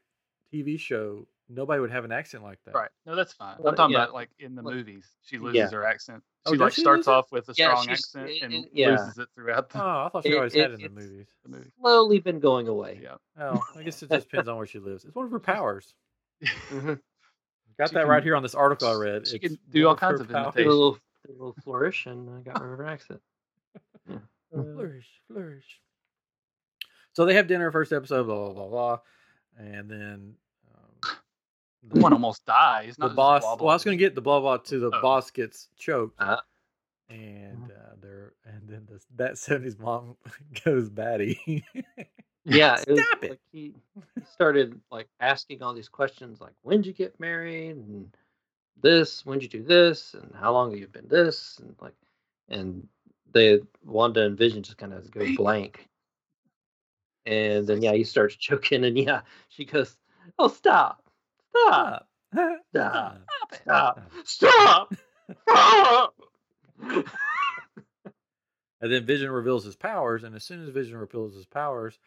TV 0.53 0.79
show, 0.81 1.27
nobody 1.49 1.81
would 1.81 1.91
have 1.91 2.05
an 2.05 2.13
accent 2.13 2.43
like 2.43 2.59
that. 2.65 2.75
Right. 2.75 2.91
No, 3.07 3.15
that's 3.17 3.33
fine. 3.33 3.57
Well, 3.59 3.69
I'm 3.71 3.77
talking 3.77 3.95
yeah. 3.95 4.03
about 4.05 4.15
like 4.15 4.31
in 4.39 4.55
the 4.55 4.63
Well, 4.63 4.75
movies, 4.75 5.07
she 5.23 5.39
loses 5.39 5.57
yeah. 5.57 5.71
her 5.71 5.85
accent. 5.85 6.23
Oh, 6.47 6.53
She 6.53 6.57
does 6.57 6.61
like 6.61 6.73
she 6.75 6.81
starts 6.83 7.09
off 7.09 7.31
with 7.33 7.49
a 7.49 7.55
Yeah, 7.57 7.69
strong 7.71 7.89
accent 7.91 8.29
it- 8.31 8.43
and 8.43 8.53
it- 8.55 8.71
yeah. 8.73 8.91
loses 8.91 9.19
it 9.19 9.29
throughout 9.35 9.71
the, 9.71 9.83
Oh, 9.83 10.05
I 10.07 10.09
thought 10.11 10.23
she 10.25 10.31
It- 10.31 10.37
always 10.37 10.55
it- 10.55 10.61
had 10.63 10.71
it 10.73 10.81
in 10.81 10.95
the 10.95 11.01
movies. 11.01 11.29
the 11.43 11.49
movie. 11.51 11.71
Slowly 11.81 12.21
been 12.21 12.41
going 12.41 12.69
away. 12.69 13.01
Yeah. 13.03 13.17
Oh, 13.39 13.63
I 13.77 13.83
guess 13.83 14.03
it 14.03 14.11
just 14.11 14.29
depends 14.31 14.49
on 14.49 14.57
where 14.57 14.67
she 14.67 14.79
lives. 14.79 15.05
It's 15.05 15.15
one 15.15 15.25
of 15.27 15.31
her 15.33 15.41
powers. 15.41 15.95
Mhm. 16.43 17.01
Got 17.79 17.89
She 17.91 17.95
that 17.95 18.01
can- 18.03 18.09
right 18.09 18.23
here 18.23 18.37
on 18.37 18.43
this 18.43 18.55
article 18.55 18.89
I 18.89 18.95
read. 18.95 19.27
she 19.27 19.37
It's 19.37 19.55
can 19.55 19.59
do 19.71 19.89
all 19.89 19.97
kinds 19.97 20.21
of 20.21 20.29
powers. 20.29 20.55
Did 20.55 20.67
a 20.67 20.71
little, 20.71 20.99
a 21.29 21.33
little 21.33 21.57
flourish 21.63 22.07
and 22.07 22.29
I 22.31 22.41
got 22.43 22.61
rid 22.63 22.73
of 22.73 22.79
her 22.79 22.87
accent. 22.87 23.21
flourish, 24.53 25.21
flourish. 25.29 25.81
So 27.13 27.25
they 27.25 27.35
have 27.35 27.47
dinner 27.49 27.71
first 27.73 27.93
episode, 27.93 28.25
blah 28.25 28.53
blah 28.53 28.53
blah 28.53 28.69
blah, 28.69 28.99
and 29.59 29.91
then 29.91 30.35
the, 30.37 30.37
One 31.83 32.13
almost 32.13 32.45
dies. 32.45 32.97
the 32.97 33.09
boss. 33.09 33.43
blah, 33.43 33.55
Well. 33.57 33.69
I 33.71 33.75
was 33.75 33.85
going 33.85 33.97
to 33.97 34.03
get 34.05 34.15
the 34.15 34.21
blah 34.21 34.41
blah 34.41 34.57
to 34.59 34.79
the 34.79 34.91
Oh. 34.93 35.01
boss 35.03 35.31
gets 35.31 35.69
choked, 35.79 36.21
Uh, 36.21 36.41
and 37.09 37.71
uh, 37.71 37.95
they're 38.01 38.35
and 38.45 38.69
then 38.69 38.87
this, 38.91 39.07
that 39.17 39.39
seventies 39.39 39.79
mom 39.79 40.17
goes 40.65 40.89
batty. 40.91 41.65
yeah, 42.45 42.81
it 42.87 42.91
was 42.91 43.01
Stop 43.01 43.25
it. 43.25 43.31
Like 43.31 43.41
he, 43.53 43.75
he 43.95 44.23
started 44.33 44.81
like 44.91 45.09
asking 45.21 45.63
all 45.63 45.73
these 45.73 45.89
questions, 45.89 46.41
like 46.41 46.53
when'd 46.63 46.85
you 46.87 46.93
get 46.93 47.19
married, 47.21 47.77
and 47.77 48.15
this, 48.81 49.25
when'd 49.25 49.43
you 49.43 49.49
do 49.49 49.63
this, 49.63 50.15
and 50.15 50.33
how 50.35 50.53
long 50.53 50.71
have 50.71 50.81
you 50.81 50.89
been 50.89 51.09
this, 51.09 51.59
and 51.61 51.75
like, 51.81 51.95
and 52.49 52.87
they 53.33 53.61
Wanda 53.85 54.23
and 54.25 54.37
Vision 54.37 54.63
just 54.63 54.79
kind 54.79 54.93
of 54.93 55.11
go 55.11 55.25
blank, 55.37 55.89
and 57.27 57.67
then 57.67 57.83
yeah, 57.83 57.93
he 57.93 58.05
starts 58.05 58.35
choking, 58.37 58.85
and 58.85 58.99
yeah, 58.99 59.21
she 59.49 59.65
goes, 59.65 59.97
"Oh, 60.39 60.49
stop, 60.49 61.03
stop, 61.67 62.09
Stop. 62.73 63.19
stop, 63.55 64.11
Stop. 64.25 64.95
stop, 65.47 66.15
stop." 66.79 67.07
And 68.81 68.93
then 68.93 69.05
Vision 69.05 69.31
reveals 69.31 69.65
his 69.65 69.75
powers, 69.77 70.23
and 70.23 70.37
as 70.37 70.45
soon 70.45 70.63
as 70.63 70.69
Vision 70.69 70.97
reveals 70.99 71.35
his 71.35 71.47
powers, 71.47 71.99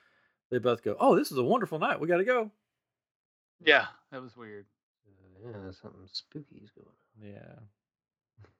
they 0.49 0.57
both 0.57 0.83
go, 0.83 0.95
"Oh, 0.99 1.15
this 1.17 1.31
is 1.31 1.37
a 1.37 1.43
wonderful 1.43 1.79
night. 1.79 1.99
We 1.99 2.07
got 2.07 2.17
to 2.17 2.23
go." 2.23 2.51
Yeah, 3.63 3.87
that 4.11 4.21
was 4.21 4.37
weird. 4.37 4.65
yeah, 5.43 5.71
something 5.71 5.99
spooky's 6.11 6.71
going 6.71 6.87
on. 6.87 7.29
Yeah. 7.29 7.59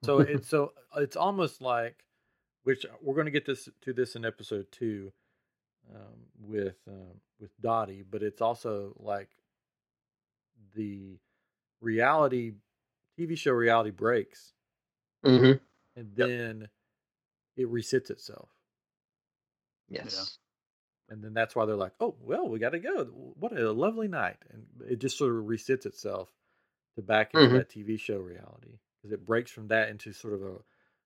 So 0.04 0.18
it's 0.20 0.48
so 0.48 0.72
it's 0.96 1.16
almost 1.16 1.62
like, 1.62 2.04
which 2.64 2.84
we're 3.00 3.14
going 3.14 3.24
to 3.26 3.30
get 3.32 3.46
this 3.46 3.68
to 3.82 3.92
this 3.92 4.14
in 4.14 4.24
episode 4.24 4.66
two, 4.70 5.12
um, 5.94 6.26
with 6.38 6.76
um, 6.86 7.20
with 7.40 7.50
Dottie, 7.62 8.04
but 8.08 8.22
it's 8.22 8.42
also 8.42 8.94
like 8.98 9.30
the 10.74 11.18
reality 11.80 12.54
TV 13.18 13.36
show 13.36 13.52
reality 13.52 13.90
breaks, 13.90 14.54
Mm-hmm. 15.24 15.58
and 15.96 16.14
Yep. 16.16 16.32
then 16.38 16.68
it 17.56 17.68
resets 17.70 18.10
itself, 18.10 18.50
Yes. 19.88 20.38
and 21.08 21.22
then 21.22 21.34
that's 21.34 21.54
why 21.54 21.66
they're 21.66 21.76
like, 21.76 21.94
"Oh, 22.00 22.16
well, 22.20 22.48
we 22.48 22.58
got 22.58 22.70
to 22.70 22.78
go. 22.78 23.04
What 23.06 23.52
a 23.58 23.72
lovely 23.72 24.08
night!" 24.08 24.38
And 24.50 24.66
it 24.88 25.00
just 25.00 25.18
sort 25.18 25.34
of 25.36 25.44
resets 25.44 25.86
itself 25.86 26.30
to 26.96 27.02
back 27.02 27.34
into 27.34 27.50
Mhm. 27.50 27.52
that 27.52 27.70
TV 27.70 27.98
show 27.98 28.18
reality 28.18 28.78
because 28.98 29.12
it 29.12 29.26
breaks 29.26 29.50
from 29.50 29.68
that 29.68 29.90
into 29.90 30.12
sort 30.12 30.34
of 30.34 30.42
a 30.42 30.58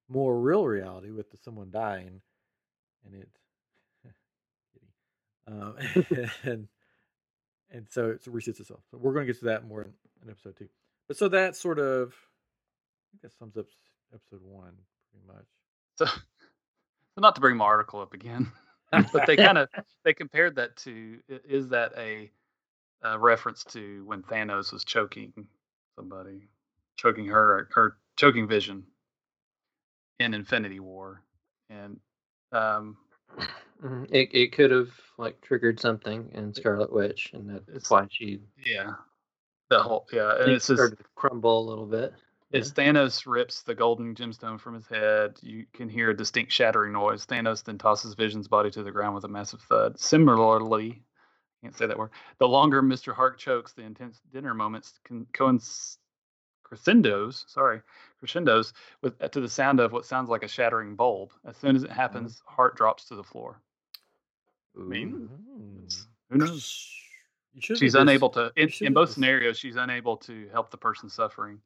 more 0.09 0.41
real 0.41 0.67
reality 0.67 1.11
with 1.11 1.31
the, 1.31 1.39
someone 1.39 1.71
dying, 1.71 2.23
and 3.05 3.15
it, 3.15 3.31
um, 5.47 5.77
and 6.45 6.69
and 7.71 7.87
so 7.91 8.11
it 8.11 8.25
resets 8.25 8.61
itself. 8.61 8.81
So 8.91 8.99
we're 8.99 9.13
going 9.13 9.27
to 9.27 9.33
get 9.33 9.39
to 9.41 9.47
that 9.47 9.67
more 9.67 9.83
in, 9.83 9.93
in 10.23 10.31
episode 10.31 10.57
two. 10.57 10.69
But 11.09 11.17
so 11.17 11.29
that 11.29 11.57
sort 11.57 11.79
of, 11.79 12.09
I 12.09 13.05
think 13.13 13.23
that 13.23 13.39
sums 13.39 13.57
up 13.57 13.67
episode 14.15 14.43
one 14.43 14.73
pretty 15.11 15.27
much. 15.27 15.47
So, 15.97 16.07
so 16.07 16.13
not 17.19 17.35
to 17.35 17.41
bring 17.41 17.57
my 17.57 17.65
article 17.65 18.01
up 18.01 18.15
again, 18.15 18.51
but 18.91 19.27
they 19.27 19.37
kind 19.37 19.59
of 19.59 19.69
they 20.05 20.15
compared 20.15 20.57
that 20.57 20.77
to 20.79 21.19
is 21.29 21.69
that 21.69 21.93
a, 21.97 22.31
a 23.03 23.19
reference 23.19 23.65
to 23.65 24.05
when 24.07 24.23
Thanos 24.23 24.73
was 24.73 24.85
choking 24.85 25.33
somebody, 25.97 26.49
choking 26.97 27.27
her 27.27 27.69
or 27.77 27.97
choking 28.17 28.49
Vision 28.49 28.85
in 30.19 30.35
Infinity 30.35 30.81
War, 30.81 31.23
and 31.71 31.99
um, 32.53 32.97
Mhm. 33.83 34.07
It 34.11 34.35
it 34.35 34.53
could 34.53 34.71
have 34.71 34.91
like 35.19 35.41
triggered 35.41 35.81
something 35.81 36.31
in 36.33 36.53
Scarlet 36.55 36.93
Witch, 36.93 37.31
and 37.35 37.49
that's 37.51 37.69
It's- 37.69 37.91
why 37.91 38.07
she 38.11 38.41
yeah, 38.65 38.95
the 39.69 39.83
whole 39.83 40.07
yeah, 40.13 40.33
and 40.41 40.53
it's 40.53 40.67
just 40.67 40.79
started 40.79 40.99
to 40.99 41.05
crumble 41.15 41.67
a 41.67 41.69
little 41.69 41.87
bit. 41.87 42.15
As 42.53 42.73
Thanos 42.73 43.27
rips 43.27 43.63
the 43.63 43.75
golden 43.75 44.15
gemstone 44.15 44.59
from 44.59 44.75
his 44.75 44.87
head, 44.87 45.39
you 45.43 45.67
can 45.73 45.89
hear 45.89 46.11
a 46.11 46.17
distinct 46.17 46.53
shattering 46.53 46.93
noise. 46.93 47.27
Thanos 47.27 47.63
then 47.65 47.77
tosses 47.77 48.15
Vision's 48.15 48.49
body 48.49 48.71
to 48.71 48.83
the 48.83 48.93
ground 48.93 49.15
with 49.15 49.25
a 49.25 49.29
massive 49.29 49.61
thud. 49.63 49.99
Similarly, 49.99 51.03
can't 51.63 51.77
say 51.77 51.87
that 51.87 51.99
word. 51.99 52.11
The 52.39 52.49
longer 52.49 52.83
Mr. 52.83 53.13
Hart 53.13 53.39
chokes, 53.39 53.73
the 53.73 53.83
intense 53.83 54.21
dinner 54.33 54.55
moments 54.55 54.99
can 55.05 55.27
coincide 55.35 55.99
crescendos, 56.63 57.45
sorry, 57.49 57.83
crescendos 58.19 58.73
with 59.03 59.19
to 59.33 59.41
the 59.41 59.49
sound 59.49 59.81
of 59.81 59.93
what 59.93 60.05
sounds 60.07 60.29
like 60.31 60.43
a 60.45 60.49
shattering 60.49 60.95
bulb. 60.97 61.33
As 61.45 61.57
soon 61.57 61.77
as 61.77 61.83
it 61.85 61.91
happens, 61.91 62.43
Hart 62.47 62.77
drops 62.77 63.05
to 63.07 63.17
the 63.17 63.25
floor. 63.25 63.61
Mean, 64.83 65.29
Mm. 65.29 66.07
Who 66.31 66.39
knows? 66.39 66.93
You 67.55 67.61
She's 67.77 67.95
unable 67.95 68.29
just- 68.29 68.55
to. 68.57 68.63
In, 68.83 68.87
in 68.89 68.93
both 68.95 69.07
just- 69.09 69.15
scenarios, 69.15 69.59
she's 69.59 69.77
unable 69.77 70.17
to 70.19 70.49
help 70.53 70.71
the 70.71 70.77
person 70.77 71.09
suffering. 71.09 71.61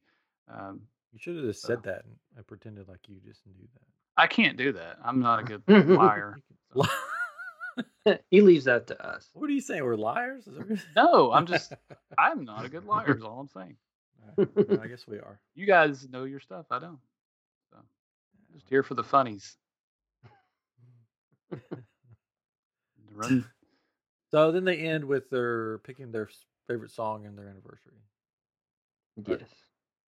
Um, 0.49 0.83
You 1.13 1.19
should 1.19 1.37
have 1.37 1.45
just 1.45 1.63
said 1.63 1.83
that 1.85 2.05
and 2.05 2.15
I 2.39 2.43
pretended 2.43 2.87
like 2.89 3.01
you 3.09 3.17
just 3.25 3.41
knew 3.47 3.67
that. 3.75 3.83
I 4.17 4.27
can't 4.29 4.57
do 4.57 4.73
that. 4.73 4.99
I'm 5.05 5.19
not 5.21 5.41
a 5.41 5.43
good 5.45 5.63
liar. 5.89 6.37
he 8.31 8.41
leaves 8.41 8.65
that 8.67 8.87
to 8.89 9.07
us. 9.07 9.29
what 9.35 9.49
are 9.51 9.53
you 9.53 9.61
saying? 9.61 9.83
We're 9.85 9.97
liars? 9.97 10.47
Is 10.47 10.55
that 10.57 10.69
what- 10.69 10.79
No, 10.95 11.33
I'm 11.33 11.47
just 11.47 11.73
I'm 12.19 12.45
not 12.45 12.65
a 12.65 12.69
good 12.69 12.85
liar. 12.85 13.17
Is 13.17 13.23
all 13.23 13.41
I'm 13.41 13.49
saying. 13.49 13.77
Alright, 14.39 14.69
well, 14.71 14.81
I 14.81 14.87
guess 14.87 15.07
we 15.09 15.17
are. 15.19 15.41
You 15.55 15.67
guys 15.67 16.09
know 16.09 16.25
your 16.25 16.41
stuff. 16.41 16.67
I 16.71 16.79
don't. 16.79 16.99
So 17.73 17.79
just 18.55 18.69
here 18.69 18.83
for 18.85 18.95
the 18.95 19.03
funnies. 19.05 19.57
Run. 23.11 23.47
So 24.31 24.53
then 24.53 24.65
they 24.65 24.77
end 24.77 25.05
with 25.05 25.29
their 25.29 25.79
picking 25.79 26.13
their 26.13 26.29
favorite 26.69 26.93
song 26.93 27.27
and 27.27 27.37
their 27.37 27.49
anniversary. 27.49 27.99
Yes, 29.27 29.41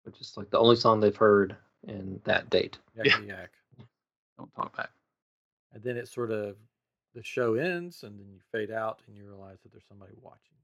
which 0.04 0.22
is 0.22 0.38
like 0.38 0.50
the 0.52 0.58
only 0.58 0.78
song 0.78 1.02
they've 1.02 1.14
heard 1.14 1.58
in 1.86 2.22
that 2.24 2.50
date. 2.50 2.78
Yak 2.96 3.08
Yeah. 3.08 3.20
yak. 3.20 3.52
Don't 4.38 4.54
talk 4.56 4.78
back. 4.78 4.90
And 5.74 5.84
then 5.84 5.98
it 5.98 6.08
sort 6.08 6.32
of 6.32 6.56
the 7.14 7.24
show 7.24 7.56
ends 7.56 8.04
and 8.04 8.18
then 8.18 8.30
you 8.30 8.40
fade 8.54 8.72
out 8.72 9.02
and 9.06 9.18
you 9.18 9.28
realize 9.28 9.58
that 9.64 9.74
there's 9.74 9.88
somebody 9.90 10.14
watching. 10.22 10.56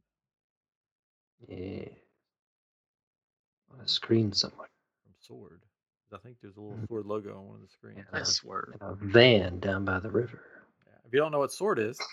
Yeah, 1.49 1.89
on 3.73 3.79
a 3.81 3.87
screen 3.87 4.31
somewhere. 4.31 4.69
from 5.03 5.13
Sword. 5.19 5.61
I 6.13 6.17
think 6.17 6.37
there's 6.41 6.57
a 6.57 6.59
little 6.61 6.75
mm-hmm. 6.75 6.85
Sword 6.87 7.05
logo 7.05 7.37
on 7.37 7.47
one 7.47 7.55
of 7.55 7.61
the 7.61 7.67
screens. 7.69 8.05
Yeah. 8.13 8.19
I 8.19 8.23
swear. 8.23 8.75
A 8.81 8.95
van 8.95 9.59
down 9.59 9.85
by 9.85 9.99
the 9.99 10.09
river. 10.11 10.41
If 11.11 11.15
you 11.15 11.21
don't 11.21 11.33
know 11.33 11.39
what 11.39 11.53
Sword 11.53 11.79
is, 11.79 12.07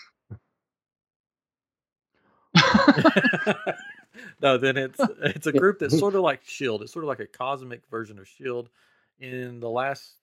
no, 4.41 4.57
then 4.57 4.77
it's 4.77 5.09
it's 5.21 5.47
a 5.47 5.53
group 5.53 5.79
that's 5.79 5.95
sort 5.97 6.15
of 6.15 6.21
like 6.21 6.41
Shield. 6.45 6.83
It's 6.83 6.93
sort 6.93 7.05
of 7.05 7.09
like 7.09 7.21
a 7.21 7.27
cosmic 7.27 7.83
version 7.91 8.19
of 8.19 8.27
Shield. 8.27 8.69
In 9.19 9.59
the 9.61 9.69
last 9.69 10.13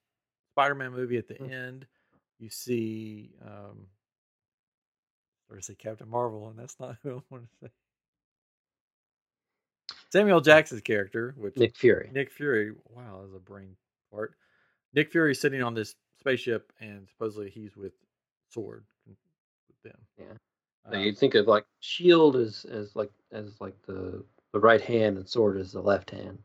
Spider-Man 0.54 0.92
movie, 0.92 1.18
at 1.18 1.28
the 1.28 1.36
Mm. 1.40 1.52
end, 1.52 1.86
You 2.40 2.50
see, 2.50 3.32
um, 3.46 3.88
or 5.50 5.60
say 5.62 5.74
Captain 5.76 6.08
Marvel, 6.08 6.48
and 6.48 6.58
that's 6.58 6.78
not 6.80 6.96
who 7.04 7.18
I 7.18 7.22
want 7.30 7.44
to 7.44 7.66
say. 7.66 7.72
Samuel 10.10 10.40
Jackson's 10.42 10.82
character, 10.82 11.34
which 11.38 11.56
Nick 11.56 11.76
Fury. 11.76 12.12
Nick 12.12 12.30
Fury, 12.32 12.72
wow, 12.90 13.20
that's 13.22 13.34
a 13.36 13.40
brain 13.40 13.76
part. 14.12 14.34
Nick 14.94 15.12
Fury 15.12 15.34
sitting 15.34 15.62
on 15.62 15.74
this 15.74 15.94
spaceship, 16.20 16.72
and 16.80 17.08
supposedly 17.10 17.50
he's 17.50 17.76
with 17.76 17.92
Sword 18.56 18.84
with 19.06 19.16
them. 19.84 19.98
Yeah. 20.18 20.90
So 20.90 20.96
you'd 20.98 21.18
think 21.18 21.34
of 21.34 21.46
like 21.46 21.66
Shield 21.80 22.36
as 22.36 22.64
as 22.70 22.96
like 22.96 23.10
as 23.32 23.60
like 23.60 23.74
the 23.86 24.24
the 24.52 24.60
right 24.60 24.80
hand 24.80 25.18
and 25.18 25.28
Sword 25.28 25.58
as 25.58 25.72
the 25.72 25.80
left 25.82 26.10
hand 26.10 26.38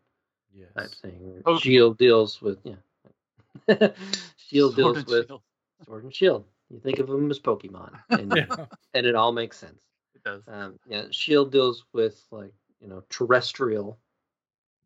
Yeah. 0.53 0.65
type 0.75 0.89
yes. 0.89 0.95
thing. 0.99 1.41
Oh. 1.45 1.57
Shield 1.57 1.97
deals 1.97 2.41
with 2.41 2.59
yeah. 2.65 2.75
Shield 4.37 4.75
Sword 4.75 4.95
deals 4.95 5.05
with 5.05 5.27
Shield. 5.27 5.41
Sword 5.85 6.03
and 6.03 6.13
Shield. 6.13 6.45
You 6.69 6.79
think 6.79 6.99
of 6.99 7.07
them 7.07 7.29
as 7.31 7.39
Pokemon, 7.39 7.91
and, 8.09 8.33
Yeah. 8.35 8.65
and 8.93 9.05
it 9.05 9.15
all 9.15 9.31
makes 9.31 9.57
sense. 9.57 9.81
It 10.15 10.23
does. 10.23 10.41
Um, 10.47 10.79
yeah, 10.87 11.05
Shield 11.11 11.51
deals 11.51 11.85
with 11.93 12.23
like 12.31 12.53
you 12.81 12.87
know 12.87 13.03
terrestrial 13.09 13.99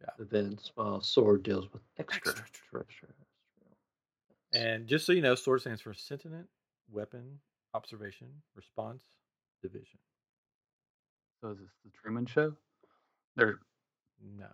Yeah. 0.02 0.10
events, 0.20 0.72
while 0.76 1.02
Sword 1.02 1.44
deals 1.44 1.72
with 1.74 1.82
Extraterrestrial. 1.98 2.46
extraterrestrial. 2.48 3.14
And 4.54 4.88
just 4.88 5.06
so 5.06 5.12
you 5.12 5.22
know, 5.22 5.36
SWORD 5.36 5.62
stands 5.62 5.82
for 5.82 5.94
Sentient 5.94 6.48
Weapon 6.92 7.40
Observation 7.74 8.28
Response 8.56 9.02
Division. 9.62 10.00
So 11.42 11.50
is 11.52 11.58
this 11.60 11.70
the 11.84 11.92
Truman 11.92 12.26
Show? 12.26 12.54
They're 13.36 13.60
No. 14.38 14.48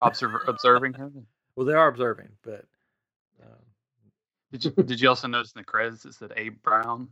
observer 0.00 0.42
observing 0.48 0.94
him. 0.94 1.26
Well, 1.54 1.66
they 1.66 1.74
are 1.74 1.88
observing, 1.88 2.30
but 2.42 2.64
um, 3.42 3.58
Did 4.52 4.64
you 4.64 4.70
did 4.70 5.00
you 5.02 5.08
also 5.10 5.28
notice 5.28 5.52
in 5.52 5.60
the 5.60 5.64
credits 5.64 6.06
it 6.06 6.14
said 6.14 6.32
Abe 6.34 6.56
Brown? 6.62 7.08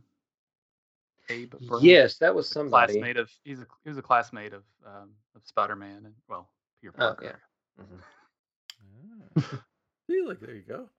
Abe 1.29 1.53
Brown. 1.67 1.83
Yes, 1.83 2.17
that 2.17 2.33
was 2.33 2.49
A 2.49 2.53
somebody. 2.55 2.93
classmate 2.93 3.17
of 3.17 3.29
he's 3.43 3.59
a 3.61 3.67
he 3.83 3.89
was 3.89 3.99
a 3.99 4.01
classmate 4.01 4.53
of 4.53 4.63
um, 4.83 5.11
of 5.35 5.45
Spider 5.45 5.75
Man 5.75 6.01
and 6.05 6.15
well 6.27 6.49
Peter 6.81 6.91
Parker. 6.91 7.23
Oh, 7.23 7.25
Parker. 7.27 7.41
yeah. 7.77 7.85
Mhm. 7.85 9.41
ah. 9.53 9.63
see, 10.09 10.21
look, 10.25 10.39
there 10.41 10.55
you 10.55 10.63
go. 10.67 10.89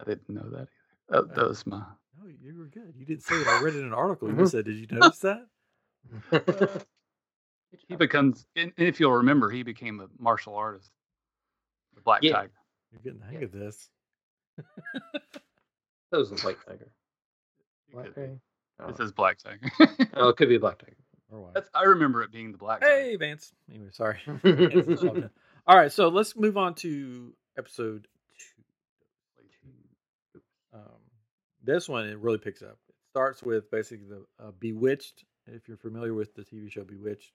I 0.00 0.04
didn't 0.04 0.28
know 0.30 0.48
that 0.50 0.68
either. 0.68 0.68
That, 1.08 1.34
that 1.34 1.48
was 1.48 1.66
my. 1.66 1.78
No, 1.78 2.28
you 2.42 2.56
were 2.58 2.66
good. 2.66 2.94
You 2.96 3.04
didn't 3.04 3.22
say 3.22 3.34
it. 3.36 3.46
I 3.46 3.60
read 3.62 3.74
it 3.74 3.80
in 3.80 3.86
an 3.86 3.94
article. 3.94 4.30
You 4.32 4.46
said, 4.46 4.64
"Did 4.64 4.76
you 4.76 4.86
notice 4.90 5.18
that?" 5.20 5.46
Uh, 6.32 6.66
he 7.88 7.96
becomes, 7.96 8.46
and 8.56 8.72
if 8.76 9.00
you'll 9.00 9.12
remember, 9.12 9.50
he 9.50 9.62
became 9.62 10.00
a 10.00 10.06
martial 10.18 10.54
artist, 10.54 10.90
the 11.94 12.00
Black 12.00 12.22
Yeah. 12.22 12.32
Tiger. 12.32 12.52
You're 12.92 13.00
getting 13.02 13.20
the 13.20 13.26
hang 13.26 13.38
Yeah. 13.40 13.44
of 13.46 13.52
this. 13.52 13.88
that 16.10 16.18
was 16.18 16.30
the 16.30 16.40
White 16.40 16.58
Tiger. 16.66 16.92
Black 17.92 18.06
could. 18.06 18.14
Tiger? 18.14 18.38
Oh. 18.80 18.88
It 18.88 18.96
says 18.96 19.12
Black 19.12 19.38
Tiger. 19.38 19.70
Oh, 20.14 20.28
it 20.28 20.36
could 20.36 20.48
be 20.48 20.56
a 20.56 20.60
Black 20.60 20.78
Tiger. 20.78 20.96
Or 21.30 21.40
why? 21.42 21.50
That's, 21.54 21.68
I 21.74 21.84
remember 21.84 22.22
it 22.22 22.32
being 22.32 22.52
the 22.52 22.58
Black 22.58 22.82
Hey, 22.84 23.16
Vance. 23.16 23.52
Anyway, 23.70 23.88
sorry. 23.92 24.18
Vance 24.26 24.86
is 24.88 25.04
all 25.04 25.14
done. 25.14 25.30
All 25.66 25.76
right, 25.76 25.90
so 25.92 26.08
let's 26.08 26.36
move 26.36 26.56
on 26.56 26.74
to 26.76 27.34
episode 27.58 28.06
two. 28.38 28.62
Um, 30.74 30.80
this 31.64 31.88
one 31.88 32.06
it 32.06 32.18
really 32.18 32.38
picks 32.38 32.62
up. 32.62 32.78
It 32.88 32.94
starts 33.10 33.42
with 33.42 33.70
basically 33.70 34.06
the 34.06 34.24
uh, 34.44 34.50
Bewitched. 34.60 35.24
If 35.46 35.68
you're 35.68 35.76
familiar 35.76 36.14
with 36.14 36.34
the 36.34 36.42
TV 36.42 36.70
show 36.70 36.84
Bewitched, 36.84 37.32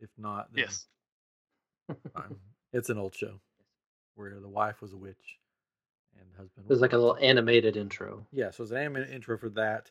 if 0.00 0.10
not, 0.18 0.52
then 0.52 0.64
Yes. 0.64 0.86
it's 2.72 2.88
an 2.90 2.98
old 2.98 3.14
show 3.14 3.40
where 4.16 4.38
the 4.40 4.48
wife 4.48 4.82
was 4.82 4.92
a 4.92 4.96
witch 4.96 5.38
and 6.18 6.26
the 6.32 6.36
husband. 6.36 6.66
There's 6.66 6.76
was 6.76 6.80
like 6.82 6.92
a 6.92 6.98
little 6.98 7.16
animated 7.20 7.76
intro. 7.76 8.26
Yeah, 8.32 8.50
so 8.50 8.62
it's 8.64 8.72
an 8.72 8.78
animated 8.78 9.10
intro 9.14 9.38
for 9.38 9.48
that, 9.50 9.90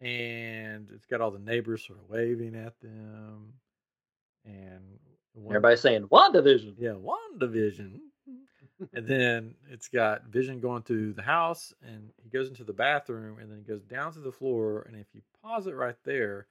and 0.00 0.88
it's 0.94 1.06
got 1.06 1.20
all 1.20 1.30
the 1.30 1.38
neighbors 1.38 1.86
sort 1.86 1.98
of 2.00 2.08
waving 2.08 2.56
at 2.56 2.78
them, 2.80 3.52
and 4.44 4.82
one- 5.34 5.54
Everybody 5.54 5.76
saying 5.76 6.08
WandaVision. 6.08 6.74
yeah, 6.78 6.94
WandaVision, 6.94 7.98
and 8.92 9.06
then 9.06 9.54
it's 9.70 9.88
got 9.88 10.26
Vision 10.26 10.60
going 10.60 10.82
through 10.82 11.12
the 11.12 11.22
house, 11.22 11.72
and 11.82 12.10
he 12.22 12.28
goes 12.28 12.48
into 12.48 12.64
the 12.64 12.72
bathroom, 12.72 13.38
and 13.38 13.50
then 13.50 13.58
he 13.58 13.64
goes 13.64 13.82
down 13.82 14.12
to 14.12 14.20
the 14.20 14.32
floor, 14.32 14.84
and 14.88 14.96
if 14.96 15.06
you 15.14 15.22
pause 15.42 15.66
it 15.66 15.74
right 15.74 15.96
there, 16.04 16.46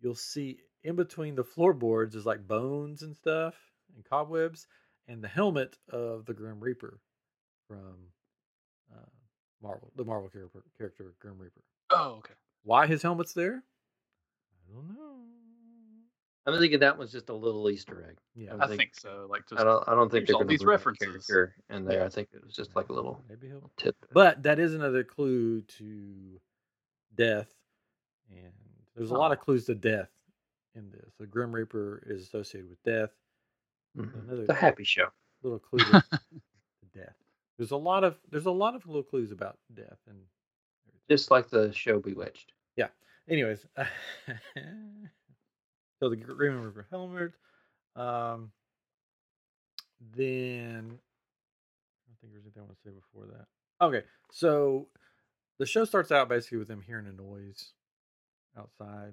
you'll 0.00 0.14
see 0.14 0.58
in 0.82 0.96
between 0.96 1.34
the 1.34 1.44
floorboards 1.44 2.14
is 2.14 2.26
like 2.26 2.46
bones 2.46 3.02
and 3.02 3.16
stuff 3.16 3.54
and 3.94 4.04
cobwebs, 4.04 4.66
and 5.08 5.22
the 5.22 5.28
helmet 5.28 5.76
of 5.90 6.26
the 6.26 6.34
Grim 6.34 6.60
Reaper 6.60 7.00
from 7.68 7.94
uh, 8.92 9.10
Marvel, 9.62 9.90
the 9.96 10.04
Marvel 10.04 10.28
character, 10.28 10.62
character 10.76 11.14
Grim 11.20 11.38
Reaper. 11.38 11.62
Oh, 11.90 12.16
okay. 12.18 12.34
Why 12.62 12.86
his 12.86 13.02
helmet's 13.02 13.34
there? 13.34 13.62
I 13.62 14.74
don't 14.74 14.88
know. 14.88 15.24
I'm 16.46 16.58
thinking 16.58 16.80
that 16.80 16.98
was 16.98 17.10
just 17.10 17.30
a 17.30 17.34
little 17.34 17.70
Easter 17.70 18.04
egg. 18.08 18.18
Yeah, 18.34 18.54
I 18.54 18.64
I 18.64 18.66
think- 18.66 18.78
think 18.80 18.94
so. 18.96 19.26
Like 19.30 19.48
just 19.48 19.60
I 19.60 19.64
don't. 19.64 19.82
I 19.88 19.94
don't 19.94 20.10
think 20.10 20.20
Here's 20.22 20.26
they're 20.28 20.34
all 20.36 20.40
gonna 20.40 20.48
these 20.50 20.58
bring 20.62 20.76
that 20.76 20.86
references. 20.86 21.26
here 21.26 21.54
and 21.70 21.86
there. 21.88 22.00
Yeah. 22.00 22.04
I 22.06 22.08
think 22.10 22.28
it 22.34 22.44
was 22.44 22.54
just 22.54 22.76
like 22.76 22.88
a 22.90 22.92
little 22.92 23.22
maybe 23.28 23.48
he'll. 23.48 23.70
tip. 23.78 23.96
But 24.12 24.42
that 24.42 24.58
is 24.58 24.74
another 24.74 25.04
clue 25.04 25.62
to 25.62 26.40
death, 27.14 27.48
and 28.30 28.52
there's 28.94 29.10
a 29.10 29.14
lot 29.14 29.32
of 29.32 29.38
Oh. 29.38 29.44
clues 29.44 29.64
to 29.66 29.74
death 29.74 30.10
in 30.74 30.90
this. 30.90 31.14
The 31.18 31.26
Grim 31.26 31.54
Reaper 31.54 32.02
is 32.06 32.22
associated 32.22 32.68
with 32.68 32.82
death. 32.82 33.10
Mhm. 33.96 34.24
Another 34.24 34.46
The 34.46 34.54
Happy 34.54 34.84
Show. 34.84 35.08
little 35.42 35.58
clue 35.60 35.78
to 35.78 35.84
to 36.10 36.86
death. 36.92 37.16
There's 37.56 37.70
a 37.70 37.76
lot 37.76 38.04
of 38.04 38.18
there's 38.30 38.46
a 38.46 38.50
lot 38.50 38.74
of 38.74 38.84
little 38.86 39.02
clues 39.04 39.30
about 39.32 39.56
death 39.72 39.98
and 40.08 40.18
Just 41.08 41.30
like 41.30 41.48
the 41.48 41.72
show 41.72 42.00
Bewitched. 42.00 42.52
Yeah. 42.76 42.88
Anyways 43.28 43.64
so 46.04 46.10
the 46.10 46.16
Grim 46.16 46.60
Reaper 46.62 46.86
helmet 46.90 47.32
um 47.96 48.50
then 50.14 50.98
i 50.98 52.04
don't 52.06 52.18
think 52.20 52.32
there's 52.32 52.44
anything 52.44 52.60
i 52.62 52.66
want 52.66 52.76
to 52.76 52.82
say 52.82 52.90
before 52.94 53.24
that 53.26 53.46
okay 53.84 54.02
so 54.30 54.86
the 55.58 55.64
show 55.64 55.84
starts 55.84 56.12
out 56.12 56.28
basically 56.28 56.58
with 56.58 56.68
them 56.68 56.82
hearing 56.82 57.06
a 57.06 57.12
noise 57.12 57.72
outside 58.58 59.12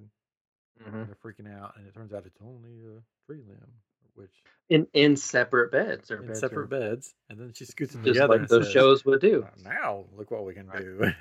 Mm-hmm. 0.86 1.04
they're 1.04 1.18
freaking 1.24 1.54
out 1.62 1.74
and 1.78 1.86
it 1.86 1.94
turns 1.94 2.12
out 2.12 2.24
it's 2.26 2.40
only 2.44 2.80
a 2.86 3.02
tree 3.26 3.42
limb 3.48 3.72
which 4.16 4.32
In 4.70 4.88
in 4.94 5.16
separate 5.16 5.72
beds. 5.72 6.08
Their 6.08 6.24
in 6.24 6.34
separate 6.34 6.70
beds 6.70 7.14
and 7.30 7.40
then 7.40 7.54
she 7.54 7.66
scoots 7.66 7.94
them 7.94 8.04
just 8.04 8.16
together 8.18 8.40
like 8.40 8.48
those 8.48 8.64
says, 8.66 8.74
shows 8.74 9.06
would 9.06 9.22
do. 9.22 9.44
"Uh, 9.44 9.48
now 9.64 10.06
look 10.18 10.32
what 10.32 10.44
we 10.44 10.54
can 10.56 10.68
Right. 10.68 10.82
do 10.82 11.12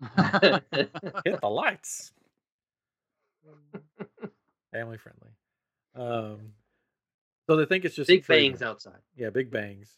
hit 1.24 1.40
the 1.40 1.48
lights 1.50 2.12
family 4.72 4.98
friendly. 4.98 5.30
Um, 5.94 6.52
so 7.48 7.56
they 7.56 7.64
think 7.66 7.84
it's 7.84 7.96
just 7.96 8.08
Big 8.08 8.26
bangs 8.26 8.60
limb. 8.60 8.68
outside. 8.70 9.00
Yeah, 9.16 9.30
big 9.30 9.50
bangs, 9.50 9.90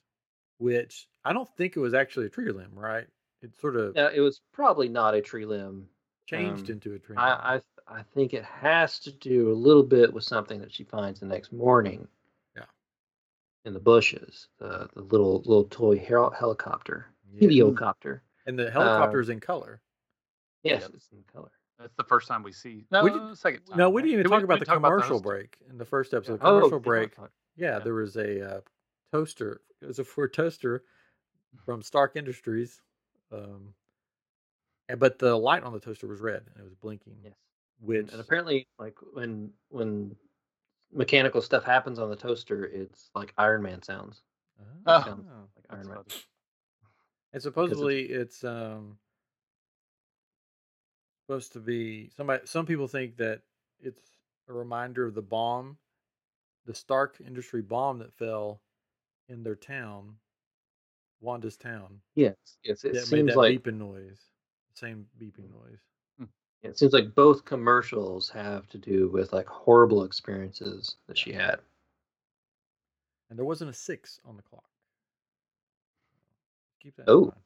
which 0.59 1.07
I 1.25 1.33
don't 1.33 1.49
think 1.57 1.77
it 1.77 1.81
was 1.81 1.95
actually 1.95 2.27
a 2.27 2.31
tree 2.31 2.51
limb, 2.51 2.73
right? 2.75 3.07
It 3.43 3.55
sort 3.61 3.77
of 3.77 3.95
Now, 3.95 4.09
it 4.09 4.21
was 4.21 4.41
probably 4.53 4.89
not 4.89 5.15
a 5.15 5.21
tree 5.21 5.45
limb. 5.47 5.89
changed 6.27 6.71
um, 6.71 6.75
into 6.77 6.95
a 6.95 6.99
tree 6.99 7.17
limb. 7.17 7.25
I, 7.25 7.57
I 7.57 7.61
I 7.89 8.03
think 8.15 8.33
it 8.33 8.45
has 8.45 9.01
to 9.01 9.13
do 9.13 9.51
a 9.53 9.55
little 9.55 9.83
bit 9.83 10.13
with 10.13 10.25
something 10.25 10.61
that 10.61 10.73
she 10.73 10.85
finds 10.85 11.21
the 11.21 11.27
next 11.27 11.53
morning. 11.53 12.07
Yeah. 12.57 12.65
In 13.65 13.75
the 13.75 13.81
bushes, 13.81 14.49
the 14.59 14.89
the 14.95 15.03
little 15.03 15.39
little 15.45 15.65
toy 15.65 15.99
hel- 15.99 16.31
helicopter, 16.31 17.07
Yeah. 17.35 17.49
heliocopter. 17.49 18.21
and 18.47 18.59
the 18.59 18.71
helicopter 18.71 19.19
um, 19.19 19.23
is 19.23 19.29
in 19.29 19.41
color. 19.41 19.81
Yes, 20.63 20.89
it's 20.95 21.09
in 21.13 21.23
color. 21.33 21.51
That's 21.83 21.95
the 21.97 22.05
first 22.05 22.29
time 22.29 22.43
we 22.43 22.53
see. 22.53 22.85
No, 22.91 23.05
We 23.05 23.11
did- 23.11 23.37
second 23.37 23.65
time. 23.67 23.77
No, 23.79 23.91
we 23.91 24.03
didn't 24.03 24.13
even 24.13 24.23
Did 24.25 24.29
talk 24.31 24.39
we- 24.39 24.45
about 24.45 24.55
we 24.55 24.61
the 24.61 24.65
talk 24.67 24.77
commercial 24.77 25.09
host? 25.17 25.25
break 25.25 25.59
in 25.69 25.79
the 25.79 25.85
first 25.85 26.15
episode. 26.15 26.35
Yeah. 26.35 26.37
The 26.39 26.45
commercial 26.45 26.71
the 26.71 26.79
break. 26.79 27.15
Yeah, 27.19 27.27
Yeah. 27.57 27.79
there 27.81 27.95
was 27.95 28.17
a 28.17 28.57
uh, 28.57 28.61
toaster. 29.13 29.61
It 29.81 29.87
was 29.87 29.99
a 29.99 30.05
Ford 30.05 30.33
toaster 30.33 30.85
from 31.65 31.83
Stark 31.83 32.17
Industries. 32.17 32.81
Um, 33.31 33.75
and, 34.89 34.99
but 35.01 35.19
the 35.19 35.37
light 35.37 35.63
on 35.65 35.73
the 35.73 35.81
toaster 35.81 36.07
was 36.07 36.21
red 36.21 36.45
and 36.47 36.61
it 36.61 36.65
was 36.65 36.75
blinking. 36.75 37.17
Yes. 37.25 37.35
Which 37.81 38.13
And 38.13 38.21
apparently, 38.21 38.69
like 38.79 38.97
when 39.13 39.53
when 39.71 40.15
mechanical 40.93 41.43
stuff 41.43 41.65
happens 41.65 41.99
on 41.99 42.11
the 42.11 42.17
toaster, 42.17 42.65
it's 42.67 43.11
like 43.15 43.35
Iron 43.39 43.63
Man 43.63 43.83
sounds. 43.83 44.23
Oh. 44.87 45.03
sounds 45.03 45.27
like 45.57 45.65
Iron 45.71 45.89
Man. 45.89 45.97
funny. 45.97 46.21
And 47.33 47.43
supposedly 47.43 48.03
it's 48.05 48.45
um 48.45 48.99
supposed 51.33 51.53
to 51.55 51.61
be 51.61 52.11
somebody 52.15 52.43
some 52.45 52.67
people 52.67 52.87
think 52.87 53.17
that 53.17 53.41
it's 53.81 54.03
a 54.49 54.53
reminder 54.53 55.07
of 55.07 55.15
the 55.15 55.23
bomb, 55.23 55.79
the 56.67 56.75
Stark 56.75 57.23
Industry 57.27 57.63
bomb 57.63 57.99
that 58.01 58.13
fell 58.13 58.61
in 59.31 59.43
their 59.43 59.55
town, 59.55 60.15
Wanda's 61.23 61.57
town. 61.57 62.01
Yes, 62.15 62.35
yes. 62.65 62.85
It 62.85 62.93
that 62.93 63.01
made 63.01 63.07
seems 63.07 63.33
that 63.33 63.39
like 63.39 63.63
beeping 63.63 63.79
noise. 63.79 64.21
Same 64.75 65.07
beeping 65.19 65.49
mm, 65.49 65.65
noise. 65.65 65.81
Mm. 66.21 66.29
it 66.63 66.79
seems 66.79 66.93
like 66.93 67.15
both 67.15 67.47
commercials 67.47 68.29
have 68.29 68.69
to 68.69 68.77
do 68.77 69.09
with 69.09 69.33
like 69.33 69.47
horrible 69.47 70.05
experiences 70.05 70.97
that 71.09 71.17
she 71.17 71.33
had. 71.33 71.61
And 73.31 73.39
there 73.39 73.47
wasn't 73.47 73.71
a 73.71 73.75
six 73.75 74.21
on 74.27 74.37
the 74.37 74.43
clock. 74.43 74.65
Keep 76.83 76.97
that 76.97 77.09
Oh. 77.09 77.19
in 77.19 77.25
mind. 77.29 77.41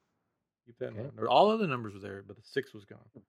Keep 0.66 0.78
that 0.78 0.88
in 0.88 0.94
Okay. 0.94 1.16
mind. 1.16 1.28
All 1.28 1.50
other 1.52 1.68
numbers 1.68 1.94
were 1.94 2.00
there, 2.00 2.24
but 2.26 2.34
the 2.34 2.42
six 2.42 2.74
was 2.74 2.84
gone. 2.84 2.98
Hmm. 3.14 3.20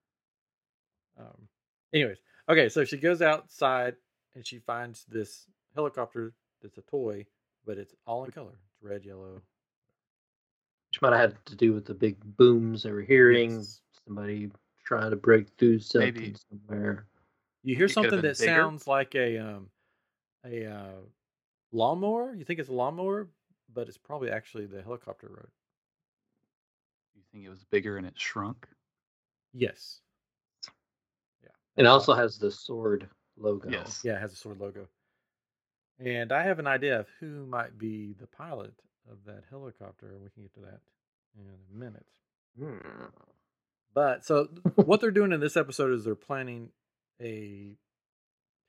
Um. 1.18 1.48
Anyways, 1.92 2.18
okay, 2.48 2.68
so 2.68 2.84
she 2.84 2.96
goes 2.98 3.22
outside 3.22 3.96
and 4.34 4.46
she 4.46 4.58
finds 4.58 5.04
this 5.08 5.46
helicopter 5.74 6.34
that's 6.62 6.78
a 6.78 6.82
toy, 6.82 7.24
but 7.64 7.78
it's 7.78 7.94
all 8.06 8.24
in 8.24 8.30
color. 8.30 8.58
It's 8.66 8.82
red, 8.82 9.04
yellow. 9.04 9.40
Which 10.90 11.02
might 11.02 11.12
have 11.12 11.32
had 11.32 11.46
to 11.46 11.56
do 11.56 11.72
with 11.72 11.84
the 11.86 11.94
big 11.94 12.16
booms 12.36 12.82
they 12.82 12.92
were 12.92 13.02
hearing. 13.02 13.56
Yes. 13.56 13.80
Somebody 14.06 14.50
trying 14.84 15.10
to 15.10 15.16
break 15.16 15.48
through 15.58 15.80
something 15.80 16.14
Maybe. 16.14 16.36
somewhere. 16.50 17.06
You 17.62 17.76
hear 17.76 17.86
It 17.86 17.90
something 17.90 18.20
that 18.22 18.38
bigger. 18.38 18.54
sounds 18.54 18.86
like 18.86 19.14
a 19.14 19.38
um 19.38 19.70
a 20.44 20.66
uh, 20.66 21.00
lawnmower. 21.72 22.34
You 22.34 22.44
think 22.44 22.60
it's 22.60 22.68
a 22.70 22.72
lawnmower, 22.72 23.28
but 23.74 23.88
it's 23.88 23.98
probably 23.98 24.30
actually 24.30 24.66
the 24.66 24.82
helicopter 24.82 25.28
road. 25.28 25.48
You 27.14 27.22
think 27.32 27.44
it 27.44 27.50
was 27.50 27.64
bigger 27.64 27.96
and 27.98 28.06
it 28.06 28.14
shrunk? 28.18 28.66
Yes. 29.52 30.00
Yeah. 31.78 31.84
It 31.84 31.86
also 31.86 32.14
has 32.14 32.38
the 32.38 32.50
sword 32.50 33.08
logo. 33.36 33.68
Yes. 33.70 34.02
Yeah, 34.04 34.16
it 34.16 34.20
has 34.20 34.32
a 34.32 34.36
sword 34.36 34.60
logo. 34.60 34.88
And 35.98 36.32
I 36.32 36.42
have 36.44 36.58
an 36.58 36.66
idea 36.66 37.00
of 37.00 37.06
who 37.20 37.46
might 37.46 37.78
be 37.78 38.14
the 38.18 38.26
pilot 38.26 38.74
of 39.10 39.18
that 39.26 39.44
helicopter. 39.50 40.18
We 40.22 40.30
can 40.30 40.42
get 40.42 40.54
to 40.54 40.60
that 40.60 40.80
in 41.38 41.46
a 41.48 41.78
minute. 41.78 42.06
Hmm. 42.58 43.06
But 43.94 44.24
so 44.24 44.48
what 44.76 45.00
they're 45.00 45.10
doing 45.10 45.32
in 45.32 45.40
this 45.40 45.56
episode 45.56 45.92
is 45.94 46.04
they're 46.04 46.14
planning 46.14 46.70
a 47.20 47.76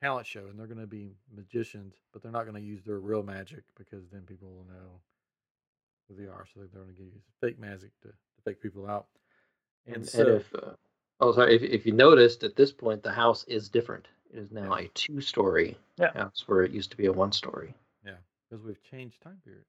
talent 0.01 0.27
show 0.27 0.47
and 0.47 0.59
they're 0.59 0.67
going 0.67 0.79
to 0.79 0.87
be 0.87 1.11
magicians, 1.35 1.95
but 2.13 2.21
they're 2.23 2.31
not 2.31 2.43
going 2.43 2.61
to 2.61 2.67
use 2.67 2.83
their 2.83 2.99
real 2.99 3.23
magic 3.23 3.63
because 3.77 4.09
then 4.11 4.21
people 4.21 4.49
will 4.49 4.65
know 4.65 5.01
who 6.07 6.15
they 6.15 6.29
are. 6.29 6.45
So 6.53 6.59
they're 6.59 6.67
going 6.83 6.95
to 6.95 7.01
use 7.03 7.13
fake 7.41 7.59
magic 7.59 7.91
to, 8.01 8.09
to 8.09 8.41
fake 8.45 8.61
people 8.61 8.87
out. 8.89 9.07
And, 9.85 9.97
And, 9.97 10.07
so, 10.07 10.21
and 10.21 10.29
if 10.41 10.53
uh, 10.55 10.71
oh 11.19 11.31
sorry, 11.33 11.55
if 11.55 11.63
if 11.63 11.85
you 11.85 11.93
noticed 11.93 12.43
at 12.43 12.55
this 12.55 12.71
point 12.71 13.03
the 13.03 13.11
house 13.11 13.43
is 13.45 13.69
different. 13.69 14.07
It 14.31 14.37
is 14.39 14.51
now 14.51 14.75
Yeah. 14.77 14.85
a 14.85 14.87
two 14.89 15.21
story 15.21 15.77
Yeah. 15.97 16.13
house 16.13 16.43
where 16.47 16.63
it 16.63 16.71
used 16.71 16.91
to 16.91 16.97
be 16.97 17.07
a 17.07 17.11
one 17.11 17.31
story. 17.31 17.73
Yeah, 18.05 18.17
because 18.49 18.63
we've 18.63 18.81
changed 18.83 19.21
time 19.21 19.41
periods. 19.43 19.65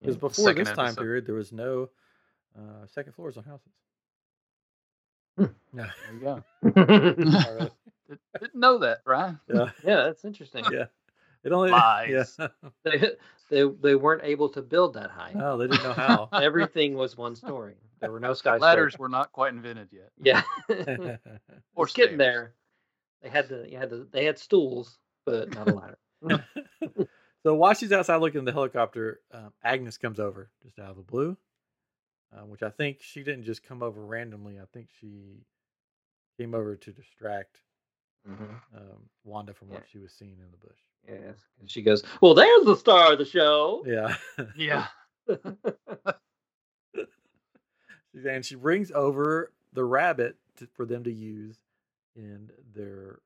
Yeah. 0.00 0.06
Because 0.06 0.16
before 0.16 0.44
Second 0.44 0.66
this 0.66 0.74
time 0.76 0.86
episode. 0.86 1.00
period, 1.02 1.26
there 1.26 1.34
was 1.34 1.52
no 1.52 1.88
uh, 2.56 2.86
second 2.86 3.14
floors 3.14 3.36
on 3.36 3.44
houses. 3.44 3.72
Hmm. 5.36 5.44
No. 5.72 5.86
There 6.06 6.14
you 6.14 6.20
go. 6.20 6.44
Not 7.30 7.48
really. 7.50 7.70
Did, 8.08 8.18
didn't 8.38 8.60
know 8.60 8.78
that, 8.78 9.00
right? 9.04 9.34
yeah. 9.52 9.70
yeah, 9.84 9.96
that's 10.04 10.24
interesting. 10.24 10.64
Yeah. 10.70 10.86
It 11.42 11.52
only 11.52 11.70
Lies. 11.72 12.36
Yeah. 12.38 12.48
They, 12.84 13.10
they 13.50 13.64
they 13.82 13.94
weren't 13.94 14.22
able 14.24 14.48
to 14.50 14.62
build 14.62 14.94
that 14.94 15.10
high. 15.10 15.32
No, 15.34 15.58
they 15.58 15.66
didn't 15.66 15.82
know 15.84 15.92
how. 15.92 16.28
Everything 16.32 16.94
was 16.94 17.16
one 17.16 17.34
story. 17.36 17.74
There 18.04 18.12
were 18.12 18.20
no 18.20 18.34
skyscrapers. 18.34 18.62
Ladders 18.62 18.98
were 18.98 19.08
not 19.08 19.32
quite 19.32 19.52
invented 19.52 19.88
yet. 19.92 20.10
Yeah. 20.20 20.42
Or 21.76 21.84
it's 21.86 21.94
getting 21.94 22.18
there. 22.18 22.54
They 23.22 23.28
had 23.28 23.48
the 23.48 23.66
you 23.68 23.78
had 23.78 23.90
the 23.90 24.06
they 24.12 24.24
had 24.24 24.38
stools, 24.38 24.98
but 25.26 25.52
not 25.54 25.68
a 25.68 25.74
ladder. 25.74 25.98
so 27.42 27.54
while 27.54 27.74
she's 27.74 27.90
outside 27.92 28.16
looking 28.16 28.40
at 28.40 28.44
the 28.44 28.52
helicopter, 28.52 29.20
um, 29.32 29.52
Agnes 29.64 29.98
comes 29.98 30.20
over 30.20 30.50
just 30.62 30.78
out 30.78 30.90
of 30.90 30.96
the 30.96 31.02
blue, 31.02 31.36
uh, 32.32 32.42
which 32.42 32.62
I 32.62 32.70
think 32.70 32.98
she 33.00 33.22
didn't 33.24 33.44
just 33.44 33.62
come 33.62 33.82
over 33.82 34.04
randomly. 34.04 34.58
I 34.60 34.64
think 34.72 34.88
she 35.00 35.44
came 36.38 36.54
over 36.54 36.76
to 36.76 36.92
distract 36.92 37.58
hmm 38.26 38.44
um, 38.76 39.08
Wanda 39.24 39.52
from 39.52 39.68
what 39.68 39.80
Yeah. 39.80 39.86
she 39.92 39.98
was 39.98 40.12
seeing 40.12 40.38
in 40.38 40.50
the 40.50 40.56
bush. 40.58 40.78
Yes. 41.06 41.36
And 41.60 41.70
she 41.70 41.82
goes, 41.82 42.02
Well, 42.20 42.34
there's 42.34 42.64
the 42.64 42.76
star 42.76 43.12
of 43.12 43.18
the 43.18 43.24
show. 43.24 43.84
Yeah. 43.86 44.16
Yeah. 44.56 44.86
And 48.26 48.44
she 48.44 48.54
brings 48.54 48.90
over 48.92 49.52
the 49.72 49.84
rabbit 49.84 50.36
to, 50.58 50.68
for 50.74 50.86
them 50.86 51.04
to 51.04 51.12
use 51.12 51.58
in 52.16 52.50
their 52.74 53.20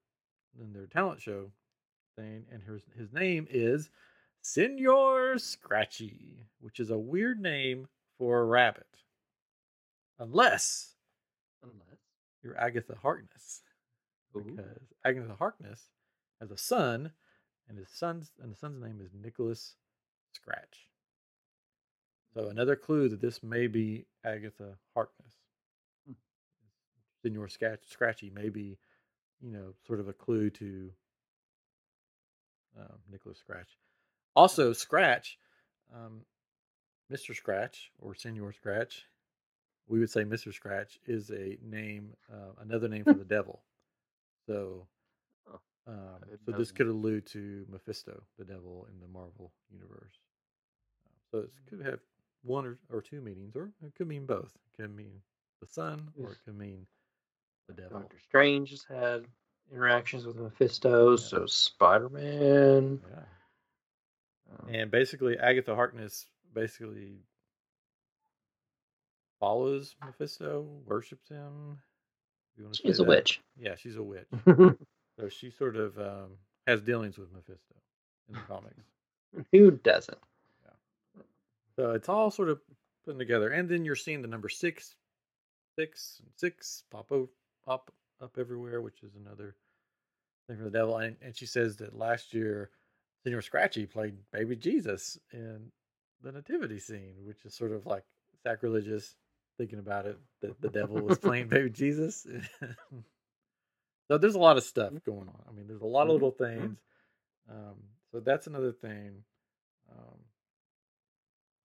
in 0.61 0.73
their 0.73 0.87
talent 0.87 1.21
show 1.21 1.51
thing, 2.17 2.47
and 2.53 2.63
his 2.63 2.83
his 2.97 3.13
name 3.13 3.47
is 3.51 3.91
Senor 4.43 5.39
Scratchy, 5.39 6.47
which 6.61 6.81
is 6.81 6.91
a 6.91 6.99
weird 6.99 7.41
name 7.41 7.89
for 8.19 8.41
a 8.41 8.45
rabbit, 8.45 8.87
unless 10.19 10.95
Unless. 11.63 12.01
you're 12.43 12.59
Agatha 12.59 12.97
Harkness, 13.03 13.63
Ooh. 14.37 14.41
because 14.43 14.95
Agatha 15.05 15.35
Harkness 15.39 15.91
has 16.41 16.51
a 16.51 16.57
son, 16.57 17.13
and 17.69 17.79
his 17.79 17.89
son's 17.91 18.33
and 18.43 18.53
the 18.53 18.57
son's 18.57 18.83
name 18.83 19.01
is 19.03 19.11
Nicholas 19.15 19.75
Scratch. 20.33 20.89
So 22.35 22.49
another 22.49 22.77
clue 22.77 23.09
that 23.09 23.21
this 23.21 23.43
may 23.43 23.67
be 23.67 24.07
Agatha 24.29 24.77
Harkness. 24.95 25.33
Hmm. 26.07 26.15
Senor 27.23 27.49
Scratch, 27.49 27.81
Scratchy 27.89 28.31
may 28.31 28.49
be, 28.49 28.79
you 29.41 29.51
know, 29.51 29.75
sort 29.87 30.01
of 30.01 30.09
a 30.09 30.13
clue 30.13 30.51
to 30.51 30.91
um, 32.79 32.99
Nicholas 33.11 33.39
Scratch. 33.39 33.69
Also, 34.37 34.73
Scratch, 34.73 35.39
um, 35.95 36.23
Mr. 37.13 37.35
Scratch 37.35 37.91
or 38.01 38.15
Senor 38.15 38.53
Scratch, 38.53 39.05
we 39.89 39.99
would 40.01 40.11
say 40.11 40.23
Mr. 40.25 40.53
Scratch 40.53 40.99
is 41.07 41.31
a 41.31 41.59
name, 41.63 42.11
uh, 42.33 42.53
another 42.61 42.89
name 42.89 43.05
for 43.05 43.15
the 43.15 43.25
devil. 43.25 43.63
So, 44.47 44.87
Oh. 45.51 45.61
um, 45.87 46.21
so 46.47 46.53
this 46.53 46.73
could 46.73 46.87
allude 46.89 47.27
to 47.29 47.65
Mephisto, 47.71 48.23
the 48.39 48.45
devil 48.45 48.87
in 48.93 49.01
the 49.01 49.09
Marvel 49.09 49.53
universe. 49.73 50.13
So 51.33 51.39
it 51.41 51.51
could 51.69 51.85
have 51.85 52.01
one 52.49 52.67
or, 52.67 52.79
or 52.91 53.01
two 53.03 53.21
meanings, 53.21 53.55
or 53.55 53.71
it 53.85 53.95
could 53.97 54.09
mean 54.09 54.27
both. 54.27 54.53
It 54.57 54.83
could 54.83 54.95
mean 54.95 55.21
the 55.61 55.67
sun, 55.67 56.09
or 56.21 56.33
it 56.33 56.39
could 56.45 56.59
mean 56.59 56.87
the 57.69 57.75
devil. 57.75 58.01
Doctor 58.01 58.19
Strange 58.27 58.71
has 58.71 58.85
had 58.89 59.25
interactions 59.73 60.25
with 60.27 60.37
Mephisto, 60.37 61.17
so 61.17 61.47
Spider 61.47 62.09
Man. 62.09 63.01
Yeah. 63.11 63.23
Um, 64.59 64.75
And 64.75 64.91
basically, 64.91 65.39
Agatha 65.39 65.75
Harkness 65.75 66.27
basically 66.55 67.19
follows 69.41 69.95
Mephisto, 70.05 70.67
worships 70.87 71.29
him. 71.29 71.79
she's 72.73 72.99
a 72.99 73.03
that. 73.03 73.09
witch. 73.09 73.41
Yeah, 73.61 73.75
she's 73.77 73.97
a 73.97 74.03
witch. 74.03 74.27
so 74.47 75.29
she 75.29 75.51
sort 75.51 75.77
of 75.77 75.99
um, 75.99 76.31
has 76.67 76.81
dealings 76.81 77.19
with 77.19 77.33
Mephisto 77.33 77.75
in 78.29 78.35
the 78.35 78.41
comics. 78.41 78.85
Who 79.53 79.71
doesn't? 79.73 80.19
So 81.79 81.93
it's 81.93 82.09
all 82.09 82.31
sort 82.31 82.49
of 82.49 82.61
put 83.05 83.19
together, 83.19 83.51
and 83.51 83.69
then 83.69 83.85
you're 83.85 83.95
seeing 83.95 84.21
the 84.21 84.29
number 84.29 84.49
six, 84.49 84.97
six, 85.79 86.21
and 86.25 86.33
six 86.35 86.83
pop 86.91 87.13
o- 87.13 87.29
pop 87.65 87.93
up 88.21 88.37
everywhere, 88.37 88.83
which 88.83 89.03
is 89.05 89.15
another 89.15 89.55
thing 90.49 90.59
for 90.59 90.65
the 90.65 90.71
devil. 90.71 90.99
And, 90.99 91.17
and 91.23 91.37
she 91.37 91.47
says 91.47 91.77
that 91.77 91.97
last 91.97 92.35
year, 92.35 92.71
Senor 93.23 93.43
Scratchy 93.43 93.87
played 93.87 94.17
Baby 94.33 94.57
Jesus 94.57 95.19
in 95.33 95.71
the 96.23 96.33
nativity 96.33 96.81
scene, 96.81 97.15
which 97.25 97.45
is 97.45 97.55
sort 97.55 97.73
of 97.73 97.87
like 97.87 98.05
sacrilegious. 98.43 99.15
Thinking 99.57 99.81
about 99.81 100.07
it, 100.07 100.17
that 100.41 100.61
the 100.61 100.69
devil 100.69 101.03
was 101.03 101.19
playing 101.19 101.49
Baby 101.51 101.71
Jesus. 101.71 102.25
so 104.09 104.19
there's 104.19 104.37
a 104.37 104.39
lot 104.41 104.57
of 104.57 104.63
stuff 104.63 104.93
going 105.05 105.29
on. 105.29 105.43
I 105.49 105.53
mean, 105.53 105.67
there's 105.67 105.83
a 105.83 105.87
lot 105.87 106.03
of 106.07 106.11
Mhm. 106.11 106.13
little 106.13 106.31
things. 106.31 106.79
Um, 107.51 107.75
so 108.13 108.21
that's 108.21 108.47
another 108.47 108.71
thing. 108.73 109.25
Um, 109.91 110.19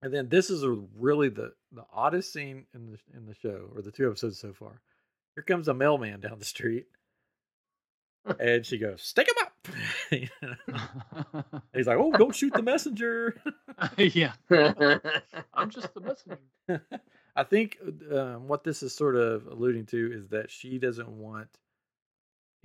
and 0.04 0.14
then 0.14 0.28
this 0.28 0.50
is 0.50 0.64
a 0.64 0.78
really 1.00 1.30
the 1.30 1.54
the 1.72 1.86
oddest 1.94 2.34
scene 2.34 2.66
in 2.76 2.92
the 2.92 3.18
in 3.18 3.26
the 3.26 3.34
show 3.34 3.70
or 3.74 3.82
the 3.82 3.92
two 3.92 4.08
episodes 4.08 4.38
so 4.38 4.54
far. 4.54 4.82
Here 5.36 5.44
comes 5.44 5.70
a 5.70 5.74
mailman 5.74 6.20
down 6.20 6.38
the 6.40 6.46
street, 6.46 6.88
and 8.38 8.66
she 8.66 8.78
goes, 8.78 9.02
"Stick 9.02 9.30
him 9.30 9.36
up." 9.42 9.54
He's 11.74 11.88
like, 11.88 11.98
"Oh, 11.98 12.12
don't 12.12 12.36
shoot 12.36 12.54
the 12.54 12.62
messenger." 12.62 13.42
yeah. 13.98 14.34
I'm 15.54 15.70
just 15.70 15.94
the 15.94 16.02
messenger. 16.02 16.86
I 17.36 17.44
think 17.44 17.78
um, 18.12 18.50
what 18.50 18.66
this 18.66 18.84
is 18.84 18.94
sort 18.94 19.16
of 19.16 19.48
alluding 19.48 19.86
to 19.88 20.12
is 20.14 20.28
that 20.30 20.52
she 20.52 20.80
doesn't 20.80 21.10
want 21.10 21.48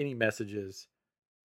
any 0.01 0.13
messages, 0.13 0.89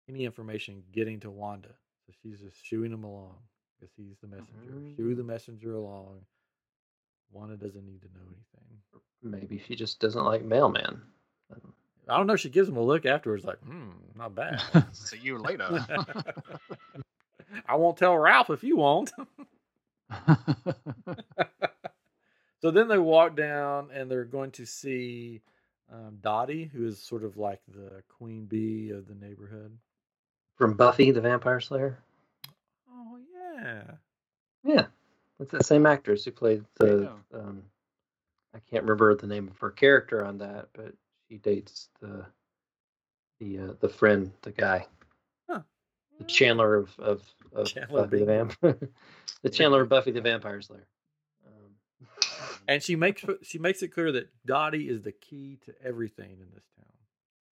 any 0.07 0.23
information 0.23 0.83
getting 0.91 1.19
to 1.21 1.31
Wanda, 1.31 1.75
so 2.05 2.13
she's 2.21 2.39
just 2.39 2.63
shooing 2.63 2.93
him 2.93 3.03
along 3.03 3.37
because 3.79 3.93
he's 3.95 4.17
the 4.21 4.27
messenger. 4.27 4.95
Shoo 4.97 5.15
the 5.15 5.23
messenger 5.23 5.75
along. 5.75 6.21
Wanda 7.31 7.55
doesn't 7.55 7.85
need 7.85 8.01
to 8.01 8.07
know 8.07 8.25
anything. 8.25 8.79
Maybe 9.21 9.61
she 9.67 9.75
just 9.75 9.99
doesn't 9.99 10.23
like 10.23 10.43
mailman. 10.43 11.01
I 12.07 12.17
don't 12.17 12.27
know. 12.27 12.35
She 12.35 12.49
gives 12.49 12.67
him 12.67 12.77
a 12.77 12.81
look 12.81 13.05
afterwards, 13.05 13.45
like, 13.45 13.59
"Hmm, 13.59 13.91
not 14.15 14.33
bad." 14.35 14.61
See 14.93 15.19
you 15.19 15.37
later. 15.37 15.85
I 17.67 17.75
won't 17.75 17.97
tell 17.97 18.17
Ralph 18.17 18.49
if 18.49 18.63
you 18.63 18.77
won't. 18.77 19.11
so 22.61 22.71
then 22.71 22.87
they 22.87 22.97
walk 22.97 23.35
down 23.35 23.89
and 23.93 24.09
they're 24.09 24.23
going 24.25 24.51
to 24.51 24.65
see 24.65 25.41
um, 25.91 26.17
Dottie, 26.21 26.69
who 26.73 26.87
is 26.87 26.99
sort 26.99 27.23
of 27.23 27.37
like 27.37 27.59
the 27.67 28.03
queen 28.17 28.45
bee 28.45 28.89
of 28.91 29.07
the 29.07 29.15
neighborhood. 29.15 29.77
From 30.55 30.73
Buffy 30.75 31.11
the 31.11 31.21
Vampire 31.21 31.59
Slayer. 31.59 31.99
Oh 32.91 33.17
yeah, 33.33 33.38
Yeah. 34.63 34.85
It's 35.39 35.51
the 35.51 35.63
same 35.63 35.85
actress 35.85 36.25
who 36.25 36.31
played 36.31 36.65
the 36.75 37.11
um 37.33 37.63
I 38.53 38.59
can't 38.69 38.83
remember 38.83 39.15
the 39.15 39.27
name 39.27 39.47
of 39.47 39.57
her 39.59 39.69
character 39.71 40.25
on 40.25 40.39
that, 40.39 40.69
but 40.73 40.93
she 41.29 41.37
dates 41.37 41.89
the 42.01 42.25
the 43.39 43.59
uh, 43.59 43.73
the 43.79 43.89
friend, 43.89 44.31
the 44.41 44.51
guy, 44.51 44.85
Huh. 45.49 45.61
the 46.17 46.25
Chandler 46.25 46.75
of 46.75 46.99
of, 46.99 47.23
of 47.53 47.67
Chandler 47.67 48.03
Buffy 48.03 48.19
the 48.19 48.25
Bing. 48.25 48.51
Vamp, 48.61 48.91
the 49.43 49.49
Chandler 49.49 49.83
of 49.83 49.89
Buffy 49.89 50.11
the 50.11 50.21
Vampire 50.21 50.61
Slayer. 50.61 50.87
Um, 51.47 52.07
And 52.67 52.83
she 52.83 52.95
makes 52.95 53.23
she 53.43 53.59
makes 53.59 53.81
it 53.81 53.89
clear 53.89 54.11
that 54.11 54.29
Dottie 54.45 54.89
is 54.89 55.03
the 55.03 55.11
key 55.13 55.59
to 55.65 55.73
everything 55.83 56.39
in 56.41 56.47
this 56.53 56.65
town. 56.75 56.93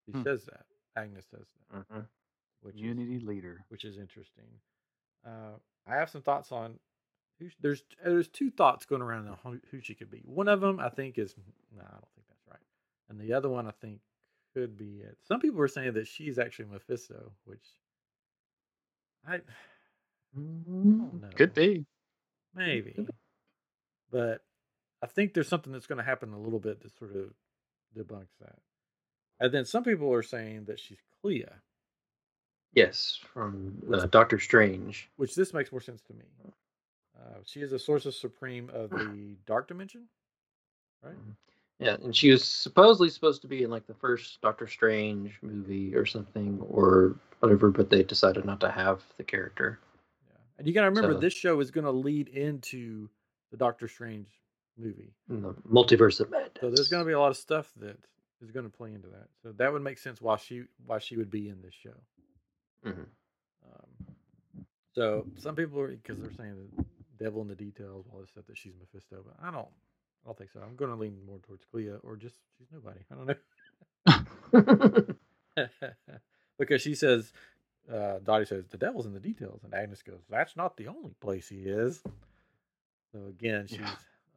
She 0.06 0.12
Hmm. 0.14 0.24
says 0.24 0.44
that. 0.46 0.66
Agnes 0.98 1.26
says 1.30 1.46
that, 1.72 1.88
mhm. 1.90 2.06
which 2.62 2.76
is, 2.76 2.82
Unity 2.82 3.20
leader. 3.20 3.66
which 3.68 3.84
is 3.84 3.98
interesting. 3.98 4.46
Uh, 5.26 5.58
I 5.88 5.96
have 5.96 6.10
some 6.10 6.22
thoughts 6.22 6.52
on 6.52 6.80
who 7.40 7.50
sh- 7.50 7.56
there's 7.62 7.84
there's 8.04 8.28
two 8.28 8.52
thoughts 8.52 8.86
going 8.86 9.02
around 9.02 9.28
on 9.28 9.38
who, 9.44 9.60
who 9.72 9.82
she 9.82 9.96
could 9.96 10.10
be. 10.10 10.22
One 10.26 10.48
of 10.48 10.62
them 10.62 10.80
I 10.80 10.90
think 10.90 11.18
is 11.18 11.36
no, 11.76 11.82
I 11.82 11.92
don't 11.92 12.14
think 12.16 12.28
that's 12.28 12.48
right, 12.50 12.60
and 13.10 13.20
the 13.20 13.34
other 13.34 13.50
one 13.50 13.68
I 13.68 13.72
think 13.72 14.00
could 14.54 14.78
be 14.78 15.02
it. 15.04 15.18
Some 15.28 15.40
people 15.40 15.62
are 15.62 15.68
saying 15.68 15.94
that 15.94 16.08
she's 16.08 16.40
actually 16.40 16.70
Mephisto, 16.72 17.32
which 17.46 17.66
I, 19.28 19.36
I 19.36 19.40
don't 20.36 20.64
mm-hmm. 20.68 21.22
know. 21.22 21.30
Could 21.36 21.54
be. 21.54 21.86
Maybe. 22.54 23.08
But 24.12 24.42
I 25.04 25.08
think 25.08 25.34
there's 25.34 25.50
something 25.50 25.74
that's 25.74 25.88
going 25.88 25.98
to 25.98 26.04
happen 26.04 26.34
a 26.34 26.40
little 26.40 26.60
bit 26.60 26.82
that 26.82 26.98
sort 26.98 27.16
of 27.16 27.34
debunks 27.98 28.38
that. 28.40 28.60
And 29.40 29.54
then 29.54 29.66
some 29.66 29.84
people 29.84 30.14
are 30.14 30.24
saying 30.24 30.66
that 30.66 30.80
she's 30.80 31.02
Clea, 31.22 31.46
Yes, 32.74 33.20
from 33.34 33.82
uh, 33.94 34.06
Doctor 34.08 34.40
Strange. 34.40 35.10
which 35.16 35.36
this 35.36 35.54
makes 35.54 35.72
more 35.72 35.82
sense 35.82 36.02
to 36.04 36.14
me. 36.14 36.26
Uh, 37.18 37.40
she 37.46 37.62
is 37.62 37.72
a 37.72 37.76
of 37.92 38.14
supreme 38.14 38.70
of 38.74 38.90
the 38.90 39.36
dark 39.46 39.68
dimension, 39.68 40.04
right? 41.02 41.16
Yeah, 41.80 41.96
and 42.04 42.16
she 42.16 42.32
was 42.32 42.44
supposedly 42.44 43.10
supposed 43.10 43.42
to 43.42 43.48
be 43.48 43.64
in 43.64 43.70
like 43.70 43.88
the 43.88 43.94
first 43.94 44.40
Doctor 44.42 44.68
Strange 44.68 45.38
movie 45.42 45.96
or 45.96 46.06
something 46.06 46.60
or 46.70 47.16
whatever, 47.40 47.70
but 47.70 47.90
they 47.90 48.04
decided 48.04 48.46
not 48.46 48.60
to 48.62 48.72
have 48.72 49.02
the 49.18 49.24
character. 49.24 49.80
Yeah. 50.30 50.38
And 50.58 50.68
you 50.68 50.74
got 50.74 50.82
to 50.82 50.88
remember, 50.90 51.14
So- 51.14 51.20
this 51.20 51.34
show 51.34 51.60
is 51.60 51.72
going 51.72 51.86
to 51.86 51.92
lead 51.92 52.28
into 52.30 53.10
the 53.52 53.58
Doctor 53.58 53.88
Strange 53.88 54.28
movie. 54.78 55.14
in 55.30 55.42
the 55.42 55.54
multiverse 55.70 56.20
of 56.20 56.30
madness. 56.30 56.52
So 56.62 56.70
there's 56.70 56.90
going 56.90 57.04
to 57.04 57.08
be 57.08 57.14
a 57.14 57.20
lot 57.20 57.32
of 57.32 57.38
stuff 57.38 57.72
that 57.78 57.98
is 58.42 58.52
going 58.52 58.66
to 58.70 58.78
play 58.78 58.94
into 58.94 59.08
that. 59.10 59.28
So 59.42 59.52
that 59.54 59.72
would 59.72 59.82
make 59.82 59.98
sense 59.98 60.22
why 60.22 60.36
she 60.38 60.64
why 60.86 61.00
she 61.00 61.16
would 61.18 61.32
be 61.32 61.48
in 61.50 61.62
this 61.62 61.74
show. 61.74 61.94
Mhm. 62.86 63.08
Um, 63.66 64.16
so 64.94 65.28
some 65.38 65.56
people 65.56 65.80
are 65.80 65.88
because 65.90 66.20
they're 66.20 66.32
saying 66.32 66.56
the 66.78 66.86
devil 67.24 67.42
in 67.42 67.48
the 67.48 67.56
details, 67.56 68.06
all 68.12 68.20
this 68.20 68.30
stuff 68.30 68.46
that 68.48 68.58
she's 68.58 68.74
Mephisto, 68.80 69.24
but 69.26 69.36
I 69.42 69.52
don't, 69.52 69.68
I 69.68 70.26
don't 70.28 70.38
think 70.38 70.52
so. 70.52 70.62
I'm 70.62 70.76
going 70.76 70.92
to 70.92 70.98
lean 70.98 71.26
more 71.26 71.40
towards 71.40 71.66
Clea 71.66 71.92
or 72.04 72.16
just 72.16 72.36
she's 72.58 72.68
nobody. 72.72 73.00
I 73.12 73.16
don't 73.16 73.28
know 73.28 73.36
because 76.60 76.82
she 76.82 76.96
says, 76.96 77.34
uh, 77.92 78.20
Dottie 78.24 78.46
says 78.46 78.66
the 78.70 78.78
devil's 78.78 79.06
in 79.06 79.14
the 79.14 79.20
details, 79.20 79.64
and 79.64 79.74
Agnes 79.74 80.02
goes, 80.04 80.22
"That's 80.30 80.56
not 80.56 80.78
the 80.78 80.88
only 80.88 81.14
place 81.20 81.50
he 81.50 81.64
is." 81.64 82.02
So 83.12 83.26
again, 83.28 83.68
she's 83.68 83.82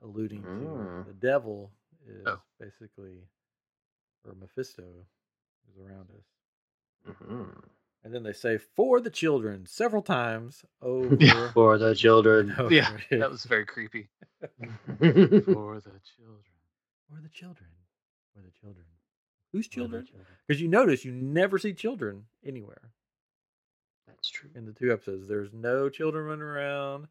alluding 0.03 0.43
to 0.43 0.49
Mm. 0.49 1.07
the 1.07 1.13
devil 1.15 1.71
is 2.07 2.27
Oh. 2.27 2.41
basically, 2.59 3.29
or 4.25 4.35
Mephisto 4.35 5.07
is 5.71 5.79
around 5.79 6.11
us. 6.11 6.27
Mhm. 7.15 7.71
And 8.05 8.15
then 8.15 8.23
they 8.23 8.33
say 8.33 8.59
for 8.59 9.01
the 9.01 9.11
children 9.11 9.67
several 9.67 10.03
times 10.03 10.65
over. 10.83 11.17
Yeah. 11.19 11.51
For 11.53 11.79
the 11.79 11.95
children. 11.95 12.51
and 12.51 12.61
over 12.61 12.75
Yeah. 12.75 12.97
That 13.11 13.31
was 13.31 13.45
very 13.45 13.67
creepy. 13.67 14.09
For 14.41 14.47
For 14.99 15.81
the 15.81 16.01
children. 16.17 16.45
For 17.09 17.21
the 17.23 17.29
children. 17.29 17.69
For 18.35 18.41
the 18.43 18.51
children. 18.61 18.85
Whose 19.53 19.67
children? 19.69 20.05
children. 20.07 20.27
Because 20.47 20.61
you 20.61 20.69
notice 20.69 21.05
you 21.05 21.13
never 21.13 21.59
see 21.59 21.73
children 21.73 22.25
anywhere 22.45 22.93
That's 24.07 24.29
true. 24.31 24.51
in 24.55 24.65
the 24.67 24.73
two 24.73 24.93
episodes. 24.93 25.27
There's 25.27 25.53
no 25.53 25.89
children 25.89 26.27
running 26.27 26.43
around. 26.43 27.09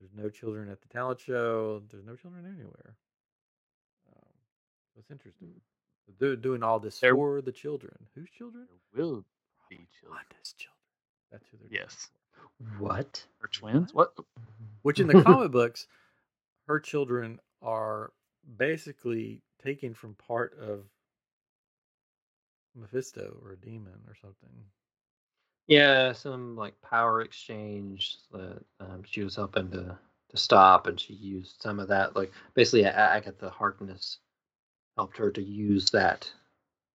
There's 0.00 0.12
no 0.16 0.28
children 0.30 0.70
at 0.70 0.80
the 0.80 0.88
talent 0.88 1.20
show. 1.20 1.82
There's 1.90 2.04
no 2.06 2.16
children 2.16 2.46
anywhere. 2.46 2.96
Um, 4.10 4.32
so 4.94 5.00
it's 5.00 5.10
interesting. 5.10 5.50
They're 6.18 6.36
doing 6.36 6.62
all 6.62 6.80
this 6.80 6.98
There- 6.98 7.14
for 7.14 7.42
the 7.42 7.52
children. 7.52 7.94
Whose 8.14 8.30
children? 8.30 8.66
There 8.94 9.04
will 9.04 9.24
be 9.68 9.86
children. 10.00 10.20
Wanda's 10.30 10.54
children. 10.54 10.74
That's 11.32 11.44
who 11.50 11.58
they're 11.58 11.80
Yes. 11.80 12.08
What? 12.78 13.24
Her 13.40 13.48
twins? 13.48 13.92
What? 13.92 14.14
Which 14.82 15.00
in 15.00 15.06
the 15.08 15.14
comic 15.22 15.52
books, 15.52 15.86
her 16.66 16.80
children 16.80 17.40
are 17.62 18.12
basically 18.56 19.42
taken 19.62 19.94
from 19.94 20.14
part 20.14 20.56
of 20.58 20.84
Mephisto 22.74 23.36
or 23.42 23.52
a 23.52 23.56
demon 23.56 24.00
or 24.06 24.14
something. 24.20 24.50
Yeah, 25.66 26.12
some 26.12 26.56
like 26.56 26.80
power 26.82 27.22
exchange 27.22 28.16
that 28.32 28.62
um, 28.80 29.02
she 29.04 29.22
was 29.22 29.36
helping 29.36 29.70
to 29.72 29.98
to 30.30 30.36
stop, 30.36 30.86
and 30.86 30.98
she 31.00 31.14
used 31.14 31.60
some 31.60 31.80
of 31.80 31.88
that. 31.88 32.16
Like 32.16 32.32
basically, 32.54 32.82
A- 32.84 32.94
Agatha 32.94 33.50
Harkness 33.50 34.18
helped 34.96 35.16
her 35.18 35.30
to 35.30 35.42
use 35.42 35.90
that 35.90 36.30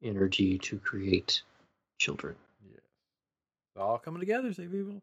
energy 0.03 0.57
to 0.59 0.79
create 0.79 1.41
children. 1.99 2.35
Yeah. 3.75 3.81
It's 3.81 3.87
all 3.89 3.97
coming 3.97 4.19
together, 4.19 4.53
see 4.53 4.67
people. 4.67 5.01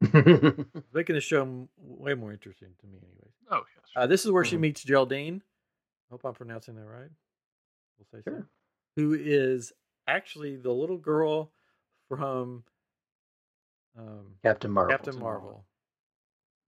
It's 0.00 0.84
making 0.92 1.14
the 1.14 1.20
show 1.20 1.42
m- 1.42 1.68
way 1.76 2.14
more 2.14 2.32
interesting 2.32 2.68
to 2.80 2.86
me, 2.86 2.98
anyways. 2.98 3.32
Oh, 3.50 3.62
yes. 3.76 3.90
Uh, 3.96 4.06
this 4.06 4.24
is 4.24 4.30
where 4.30 4.44
she 4.44 4.56
Mhm. 4.56 4.60
meets 4.60 4.84
Geraldine. 4.84 5.42
Hope 6.10 6.24
I'm 6.24 6.34
pronouncing 6.34 6.76
that 6.76 6.84
right. 6.86 7.10
We'll 7.98 8.06
say 8.22 8.22
so. 8.24 8.44
Who 8.96 9.14
is 9.14 9.72
actually 10.06 10.56
the 10.56 10.72
little 10.72 10.98
girl 10.98 11.52
from 12.08 12.64
um, 13.96 14.36
Captain 14.44 14.70
Marvel. 14.70 14.90
Captain 14.96 15.18
Marvel, 15.18 15.64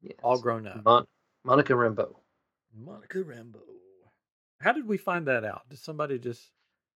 Yes. 0.03 0.15
all 0.23 0.41
grown 0.41 0.67
up. 0.67 0.85
Mon- 0.85 1.07
Monica 1.45 1.73
Rambeau. 1.75 2.17
Monica 2.75 3.19
Rambeau. 3.19 3.63
How 4.61 4.73
did 4.73 4.87
we 4.87 4.97
find 4.99 5.29
that 5.29 5.45
out? 5.45 5.69
Did 5.69 5.79
somebody 5.79 6.19
just? 6.19 6.51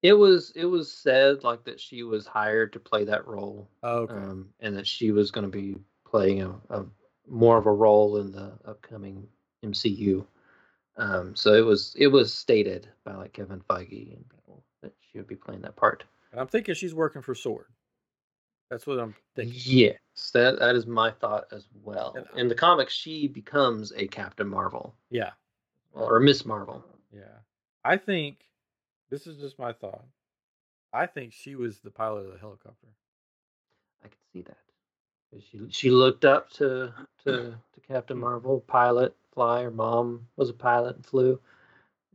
It 0.04 0.12
was 0.12 0.52
it 0.54 0.66
was 0.66 0.92
said 0.92 1.44
like 1.44 1.64
that 1.64 1.80
she 1.80 2.02
was 2.02 2.26
hired 2.26 2.74
to 2.74 2.78
play 2.78 3.04
that 3.04 3.26
role, 3.26 3.70
Oh, 3.82 4.00
okay. 4.00 4.12
um, 4.14 4.50
and 4.60 4.76
that 4.76 4.86
she 4.86 5.12
was 5.12 5.30
going 5.30 5.50
to 5.50 5.50
be 5.50 5.76
playing 6.06 6.42
a, 6.42 6.50
a 6.68 6.84
more 7.26 7.56
of 7.56 7.64
a 7.64 7.72
role 7.72 8.18
in 8.18 8.30
the 8.30 8.52
upcoming 8.66 9.26
MCU. 9.64 10.26
Um, 10.98 11.34
so 11.34 11.54
it 11.54 11.64
was 11.64 11.96
it 11.98 12.08
was 12.08 12.34
stated 12.34 12.86
by 13.02 13.14
like 13.14 13.32
Kevin 13.32 13.62
Feige 13.62 14.14
and 14.14 14.28
people 14.28 14.62
that 14.82 14.92
she 15.10 15.16
would 15.16 15.26
be 15.26 15.36
playing 15.36 15.62
that 15.62 15.74
part. 15.74 16.04
and 16.32 16.40
I'm 16.40 16.48
thinking 16.48 16.74
she's 16.74 16.94
working 16.94 17.22
for 17.22 17.34
Sword. 17.34 17.68
That's 18.70 18.86
what 18.86 18.98
I'm 19.00 19.14
thinking. 19.34 19.54
Yes, 19.64 19.96
that 20.34 20.58
that 20.58 20.76
is 20.76 20.86
my 20.86 21.12
thought 21.12 21.46
as 21.50 21.64
well. 21.82 22.14
And- 22.14 22.26
In 22.40 22.48
the 22.48 22.54
comics, 22.54 22.92
she 22.92 23.26
becomes 23.26 23.90
a 23.96 24.06
Captain 24.06 24.46
Marvel 24.48 24.94
Yeah, 25.08 25.30
or 25.94 26.20
Miss 26.20 26.44
Marvel. 26.44 26.84
yeah. 27.10 27.38
I 27.86 27.96
think 27.96 28.44
this 29.14 29.28
is 29.28 29.40
just 29.40 29.60
my 29.60 29.72
thought. 29.72 30.04
I 30.92 31.06
think 31.06 31.32
she 31.32 31.54
was 31.54 31.78
the 31.78 31.90
pilot 31.90 32.26
of 32.26 32.32
the 32.32 32.38
helicopter. 32.38 32.88
I 34.04 34.08
could 34.08 34.18
see 34.32 34.42
that. 34.42 34.56
She 35.50 35.60
she 35.70 35.90
looked 35.90 36.24
up 36.24 36.50
to 36.54 36.92
to 37.24 37.54
to 37.54 37.80
Captain 37.86 38.18
Marvel, 38.18 38.60
pilot, 38.66 39.14
fly. 39.32 39.62
Her 39.62 39.70
mom 39.70 40.26
was 40.36 40.50
a 40.50 40.54
pilot 40.54 40.96
and 40.96 41.06
flew, 41.06 41.40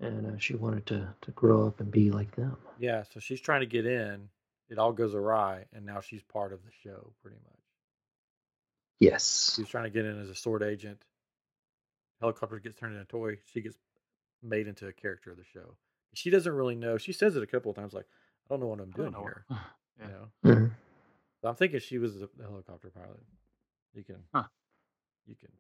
and 0.02 0.28
uh, 0.28 0.38
she 0.40 0.56
wanted 0.56 0.86
to 0.88 1.08
to 1.22 1.32
grow 1.32 1.68
up 1.68 1.80
and 1.80 1.90
be 1.90 2.12
like 2.12 2.36
them. 2.36 2.58
Yeah, 2.80 3.04
so 3.14 3.22
she's 3.22 3.42
trying 3.42 3.62
to 3.62 3.66
get 3.66 3.86
in. 3.86 4.28
It 4.70 4.78
all 4.78 4.92
goes 4.92 5.16
awry, 5.16 5.66
and 5.74 5.86
now 5.86 6.02
she's 6.02 6.22
part 6.22 6.52
of 6.54 6.60
the 6.64 6.72
show, 6.84 7.14
pretty 7.24 7.38
much. 7.44 7.60
Yes. 9.00 9.54
She's 9.56 9.70
trying 9.70 9.86
to 9.86 9.90
get 9.90 10.06
in 10.06 10.22
as 10.22 10.30
a 10.30 10.36
sword 10.36 10.62
agent. 10.62 11.02
Helicopter 12.20 12.60
gets 12.60 12.78
turned 12.78 12.94
into 12.94 13.04
a 13.04 13.06
toy. 13.06 13.40
She 13.52 13.62
gets 13.62 13.78
made 14.44 14.68
into 14.68 14.88
a 14.88 14.94
character 14.94 15.32
of 15.32 15.38
the 15.38 15.44
show. 15.54 15.76
She 16.14 16.30
doesn't 16.30 16.54
really 16.54 16.76
know. 16.76 16.98
She 16.98 17.14
says 17.14 17.36
it 17.36 17.44
a 17.44 17.48
couple 17.48 17.72
of 17.72 17.78
times, 17.78 17.94
like, 17.94 18.06
"I 18.46 18.50
don't 18.54 18.60
know 18.60 18.68
what 18.68 18.80
I'm 18.80 18.92
doing 18.92 19.12
know. 19.12 19.22
here." 19.22 19.46
Yeah. 20.00 20.06
You 20.08 20.12
know, 20.14 20.32
Mhm. 20.56 20.72
so 21.42 21.50
I'm 21.50 21.56
thinking 21.56 21.80
she 21.82 21.98
was 21.98 22.20
the, 22.20 22.30
the 22.38 22.44
helicopter 22.44 22.90
pilot. 22.90 23.20
You 23.94 24.04
can, 24.06 24.24
Huh. 24.34 24.46
you 25.26 25.36
can. 25.36 25.52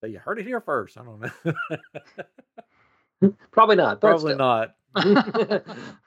Say 0.00 0.08
you 0.08 0.18
heard 0.18 0.38
it 0.38 0.46
here 0.46 0.62
first. 0.62 0.96
I 0.96 1.04
don't 1.04 1.20
know. 1.20 1.30
Probably 3.50 3.76
not. 3.76 4.00
Probably 4.00 4.34
not. 4.34 4.74
not. 4.94 5.66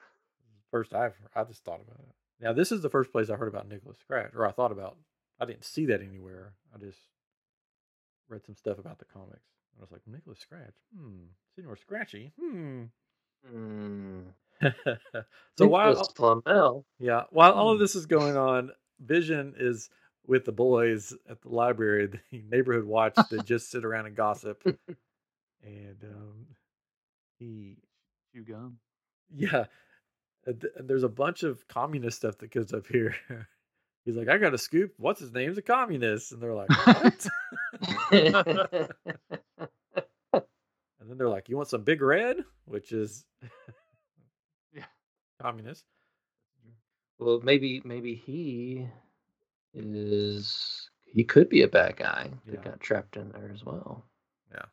First, 0.71 0.93
I've 0.93 1.15
I 1.35 1.43
just 1.43 1.63
thought 1.63 1.81
about 1.81 1.99
it. 1.99 2.15
Now, 2.43 2.53
this 2.53 2.71
is 2.71 2.81
the 2.81 2.89
first 2.89 3.11
place 3.11 3.29
I 3.29 3.35
heard 3.35 3.47
about 3.47 3.67
Nicholas 3.69 3.97
Scratch, 3.99 4.31
or 4.35 4.45
I 4.45 4.51
thought 4.51 4.71
about. 4.71 4.97
I 5.39 5.45
didn't 5.45 5.65
see 5.65 5.85
that 5.87 6.01
anywhere. 6.01 6.53
I 6.73 6.77
just 6.79 6.99
read 8.29 8.45
some 8.45 8.55
stuff 8.55 8.79
about 8.79 8.99
the 8.99 9.05
comics. 9.05 9.45
I 9.77 9.81
was 9.81 9.91
like, 9.91 10.01
Nicholas 10.07 10.39
Scratch, 10.39 10.73
hmm, 10.95 11.25
Senor 11.55 11.75
Scratchy, 11.77 12.31
hmm. 12.39 12.83
Mm. 13.45 14.23
so 15.57 15.67
while 15.67 16.07
yeah, 16.99 17.23
while 17.31 17.53
all 17.53 17.71
of 17.71 17.77
Hmm. 17.77 17.81
this 17.81 17.95
is 17.95 18.05
going 18.05 18.37
on, 18.37 18.71
Vision 18.99 19.53
is 19.57 19.89
with 20.27 20.45
the 20.45 20.51
boys 20.51 21.13
at 21.29 21.41
the 21.41 21.49
library, 21.49 22.07
the 22.31 22.43
neighborhood 22.51 22.85
watch 22.85 23.15
that 23.31 23.45
just 23.45 23.71
sit 23.71 23.85
around 23.85 24.07
and 24.07 24.15
gossip. 24.15 24.61
and 25.63 26.03
um, 26.03 26.47
he 27.39 27.77
Chew 28.33 28.43
gum. 28.43 28.79
yeah. 29.35 29.65
uh, 30.47 30.53
There's 30.79 31.03
a 31.03 31.09
bunch 31.09 31.43
of 31.43 31.67
communist 31.67 32.17
stuff 32.17 32.37
that 32.39 32.51
goes 32.51 32.73
up 32.73 32.87
here. 32.87 33.15
He's 34.05 34.15
like, 34.17 34.29
I 34.29 34.37
got 34.37 34.53
a 34.53 34.57
scoop. 34.57 34.93
What's 34.97 35.19
his 35.19 35.33
name's 35.33 35.57
a 35.57 35.61
communist, 35.61 36.31
and 36.31 36.41
they're 36.41 36.53
like, 36.55 36.69
what? 36.87 37.27
And 41.17 41.21
then 41.21 41.25
they're 41.25 41.33
like, 41.33 41.49
you 41.49 41.57
want 41.57 41.69
some 41.69 41.81
big 41.83 42.01
red, 42.01 42.43
which 42.65 42.91
is 42.91 43.25
Yeah. 44.73 44.83
communist. 45.41 45.85
well, 47.17 47.39
maybe 47.43 47.81
maybe 47.83 48.13
he 48.13 48.87
is 49.73 50.89
he 51.05 51.23
could 51.23 51.49
be 51.49 51.63
a 51.63 51.67
bad 51.67 51.95
guy 51.97 52.29
that 52.45 52.53
Yeah. 52.55 52.61
got 52.63 52.79
trapped 52.79 53.17
in 53.17 53.31
there 53.31 53.49
as 53.53 53.63
well. 53.65 54.03
Yeah. 54.51 54.65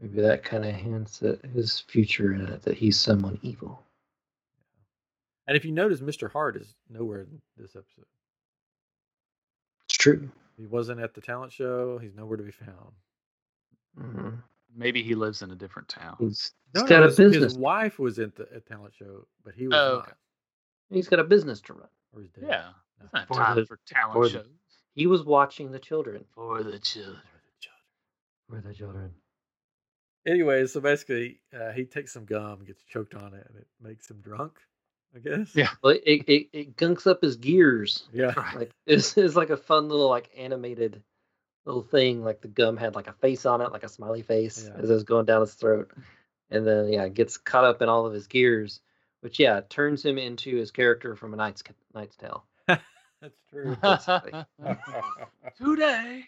Maybe 0.00 0.20
that 0.22 0.42
kind 0.42 0.64
of 0.64 0.74
hints 0.74 1.22
at 1.22 1.44
his 1.44 1.80
future 1.80 2.32
in 2.32 2.46
it 2.46 2.62
that 2.62 2.76
he's 2.76 2.98
someone 2.98 3.38
evil. 3.42 3.82
And 5.46 5.56
if 5.56 5.64
you 5.64 5.72
notice, 5.72 6.00
Mr. 6.00 6.30
Hart 6.30 6.56
is 6.56 6.74
nowhere 6.90 7.22
in 7.22 7.40
this 7.56 7.76
episode. 7.76 8.04
It's 9.84 9.96
true. 9.96 10.30
He 10.56 10.66
wasn't 10.66 11.00
at 11.00 11.14
the 11.14 11.20
talent 11.20 11.52
show. 11.52 11.98
He's 11.98 12.14
nowhere 12.14 12.36
to 12.36 12.42
be 12.42 12.50
found. 12.50 12.92
hmm 13.96 14.28
Maybe 14.76 15.02
he 15.02 15.14
lives 15.14 15.42
in 15.42 15.50
a 15.50 15.54
different 15.56 15.88
town. 15.88 16.16
He's, 16.18 16.52
No, 16.74 16.82
he's 16.82 16.90
no, 16.90 16.96
got 16.96 17.02
a 17.02 17.06
his, 17.08 17.16
business. 17.16 17.42
his 17.44 17.58
wife 17.58 17.98
was 17.98 18.18
at 18.18 18.36
the 18.36 18.46
at 18.54 18.66
talent 18.66 18.94
show, 18.94 19.26
but 19.44 19.54
he 19.54 19.66
was 19.66 19.74
Oh, 19.76 19.94
not. 19.96 19.98
okay. 20.04 20.12
He's 20.90 21.08
got 21.08 21.18
a 21.20 21.24
business 21.24 21.60
to 21.62 21.74
run. 21.74 21.88
Or 22.12 22.20
he's 22.20 22.30
dead. 22.30 22.44
Yeah. 22.48 22.70
No. 23.00 23.08
Not 23.14 23.28
For 23.28 23.34
time 23.34 23.56
the- 23.56 23.66
for 23.66 23.78
talent 23.86 24.12
for 24.14 24.24
the- 24.28 24.30
shows. 24.30 24.46
He 24.94 25.06
was 25.06 25.22
watching 25.24 25.70
the 25.70 25.78
children. 25.78 26.24
For 26.34 26.62
the 26.62 26.78
children. 26.78 27.20
For 28.48 28.60
the 28.60 28.74
children. 28.74 29.12
Anyway, 30.26 30.66
so 30.66 30.80
basically, 30.80 31.40
uh, 31.58 31.70
he 31.72 31.84
takes 31.84 32.12
some 32.12 32.24
gum, 32.24 32.64
gets 32.64 32.82
choked 32.84 33.14
on 33.14 33.34
it, 33.34 33.46
and 33.48 33.58
it 33.58 33.66
makes 33.80 34.10
him 34.10 34.20
drunk. 34.20 34.58
I 35.14 35.20
guess. 35.20 35.54
Yeah. 35.54 35.70
Well, 35.82 35.96
it, 36.04 36.24
it, 36.28 36.48
it 36.52 36.76
gunks 36.76 37.06
up 37.06 37.22
his 37.22 37.36
gears. 37.36 38.06
Yeah. 38.12 38.34
Right. 38.36 38.56
Like 38.56 38.70
it's, 38.86 39.16
it's 39.16 39.36
like 39.36 39.48
a 39.50 39.56
fun 39.56 39.88
little 39.88 40.08
like 40.08 40.30
animated 40.36 41.02
little 41.64 41.82
thing. 41.82 42.22
Like 42.24 42.40
the 42.40 42.48
gum 42.48 42.76
had 42.76 42.94
like 42.94 43.08
a 43.08 43.12
face 43.12 43.44
on 43.46 43.60
it, 43.60 43.72
like 43.72 43.84
a 43.84 43.88
smiley 43.88 44.22
face 44.22 44.64
Yeah. 44.68 44.82
as 44.82 44.90
it 44.90 44.94
was 44.94 45.04
going 45.04 45.26
down 45.26 45.40
his 45.42 45.54
throat. 45.54 45.90
And 46.50 46.66
then 46.66 46.88
yeah, 46.92 47.08
gets 47.08 47.36
caught 47.36 47.64
up 47.64 47.82
in 47.82 47.88
all 47.88 48.06
of 48.06 48.12
his 48.14 48.26
gears, 48.26 48.80
which 49.20 49.38
yeah, 49.38 49.60
turns 49.68 50.04
him 50.04 50.16
into 50.18 50.56
his 50.56 50.70
character 50.70 51.14
from 51.16 51.34
a 51.34 51.36
Knight's 51.36 51.62
Knight's 51.94 52.16
Tale. 52.16 52.44
That's 52.66 53.42
true. 53.50 53.76
Today. 55.58 56.24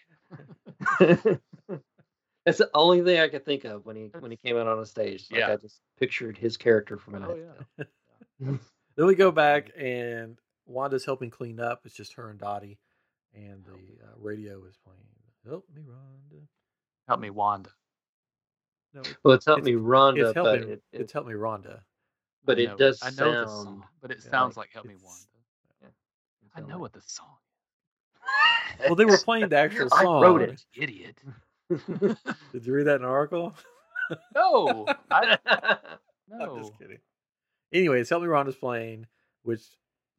That's 2.45 2.57
the 2.57 2.69
only 2.73 3.01
thing 3.03 3.19
I 3.19 3.27
could 3.29 3.45
think 3.45 3.65
of 3.65 3.85
when 3.85 3.95
he 3.95 4.09
when 4.19 4.31
he 4.31 4.37
came 4.37 4.57
out 4.57 4.67
on 4.67 4.79
a 4.79 4.85
stage. 4.85 5.27
Like 5.31 5.39
Yeah. 5.39 5.53
I 5.53 5.55
just 5.57 5.79
pictured 5.99 6.37
his 6.37 6.57
character 6.57 6.97
from 6.97 7.15
a 7.15 7.17
Oh, 7.17 7.21
Knight's 7.21 7.39
yeah. 7.77 7.83
Tale. 8.47 8.59
then 8.95 9.05
we 9.05 9.15
go 9.15 9.31
back, 9.31 9.69
and 9.77 10.37
Wanda's 10.65 11.05
helping 11.05 11.29
clean 11.29 11.59
up. 11.59 11.81
It's 11.85 11.95
just 11.95 12.13
her 12.13 12.29
and 12.31 12.39
Dottie, 12.39 12.79
and 13.35 13.63
the 13.63 13.73
uh, 14.03 14.13
radio 14.17 14.63
is 14.65 14.75
playing. 14.83 14.99
Help 15.47 15.65
me, 15.73 15.81
Rhonda. 15.81 16.41
Help 17.07 17.19
me, 17.19 17.29
Wanda. 17.29 17.69
No, 18.93 19.01
it- 19.01 19.17
Well, 19.23 19.33
it's 19.35 19.45
helped 19.45 19.61
It's- 19.67 19.75
me 19.75 19.81
Rhonda, 19.81 20.19
it's 20.29 20.33
but 20.33 20.45
helping. 20.45 20.69
it, 20.69 20.83
it, 20.91 21.01
it's 21.01 21.13
help 21.13 21.25
me, 21.27 21.33
Rhonda. 21.33 21.81
but 22.45 22.59
it 22.59 22.77
does 22.77 22.99
I 23.01 23.09
know 23.11 23.31
the 23.31 23.47
sound. 23.47 23.49
song, 23.67 23.85
but 24.01 24.11
it 24.11 24.19
yeah, 24.23 24.29
sounds 24.31 24.57
like 24.57 24.67
like 24.67 24.73
Help 24.73 24.85
Me, 24.85 24.93
it's- 24.95 25.05
Wanda. 25.05 25.93
I 26.55 26.59
know 26.61 26.67
like- 26.75 26.79
what 26.81 26.93
the 26.93 27.01
song 27.01 27.37
Well, 28.81 28.95
they 28.95 29.05
were 29.05 29.17
playing 29.17 29.47
the 29.49 29.57
actual 29.57 29.89
song. 29.89 29.99
I 30.23 30.27
wrote 30.27 30.41
it, 30.41 30.65
Idiot. 30.75 31.17
Did 32.51 32.65
you 32.65 32.73
read 32.73 32.87
that 32.87 32.97
in 32.97 33.03
an 33.03 33.09
article? 33.09 33.55
No. 34.35 34.85
I, 35.09 35.37
I'm 35.45 35.77
no. 36.39 36.57
just 36.59 36.77
kidding. 36.77 36.99
Anyways, 37.71 38.09
Help 38.09 38.23
Me 38.23 38.27
Rhonda's 38.27 38.57
playing, 38.57 39.07
which 39.43 39.61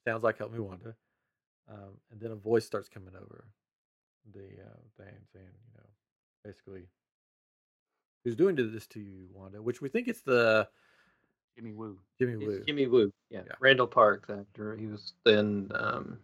sounds 0.06 0.22
like 0.22 0.38
Help 0.38 0.52
Me 0.52 0.60
Wanda. 0.60 0.94
Um, 1.70 1.98
and 2.10 2.18
then 2.18 2.30
a 2.30 2.34
voice 2.36 2.64
starts 2.64 2.88
coming 2.88 3.14
over 3.14 3.44
the 4.32 4.40
uh, 4.40 4.78
thing 4.98 5.14
saying, 5.32 5.46
you 5.46 5.74
know, 5.76 5.88
basically, 6.44 6.88
who's 8.24 8.36
doing 8.36 8.56
this 8.56 8.86
to 8.88 9.00
you, 9.00 9.26
Wanda? 9.32 9.60
Which 9.60 9.80
we 9.80 9.88
think 9.88 10.08
it's 10.08 10.22
the 10.22 10.68
Jimmy 11.56 11.72
Woo. 11.72 11.98
Jimmy 12.18 12.34
It's 12.34 12.44
Woo. 12.44 12.64
Jimmy 12.66 12.86
Woo. 12.86 13.12
Yeah. 13.30 13.42
Yeah. 13.46 13.52
Randall 13.60 13.86
Park, 13.86 14.26
the 14.26 14.40
actor. 14.40 14.76
He 14.76 14.86
was 14.86 15.12
then 15.24 15.70
um, 15.74 16.18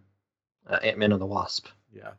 uh, 0.69 0.79
Ant 0.83 0.99
Man 0.99 1.13
and 1.13 1.21
the 1.21 1.27
Wasp. 1.27 1.69
Yeah. 1.93 2.13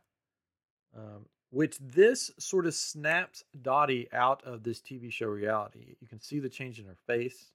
Um, 0.96 1.26
which 1.50 1.78
this 1.78 2.30
sort 2.38 2.66
of 2.66 2.74
snaps 2.74 3.42
Dottie 3.62 4.08
out 4.12 4.44
of 4.44 4.62
this 4.62 4.80
TV 4.80 5.12
show 5.12 5.26
reality. 5.26 5.96
You 6.00 6.06
can 6.06 6.20
see 6.20 6.38
the 6.38 6.48
change 6.48 6.78
in 6.78 6.86
her 6.86 6.96
face. 7.06 7.50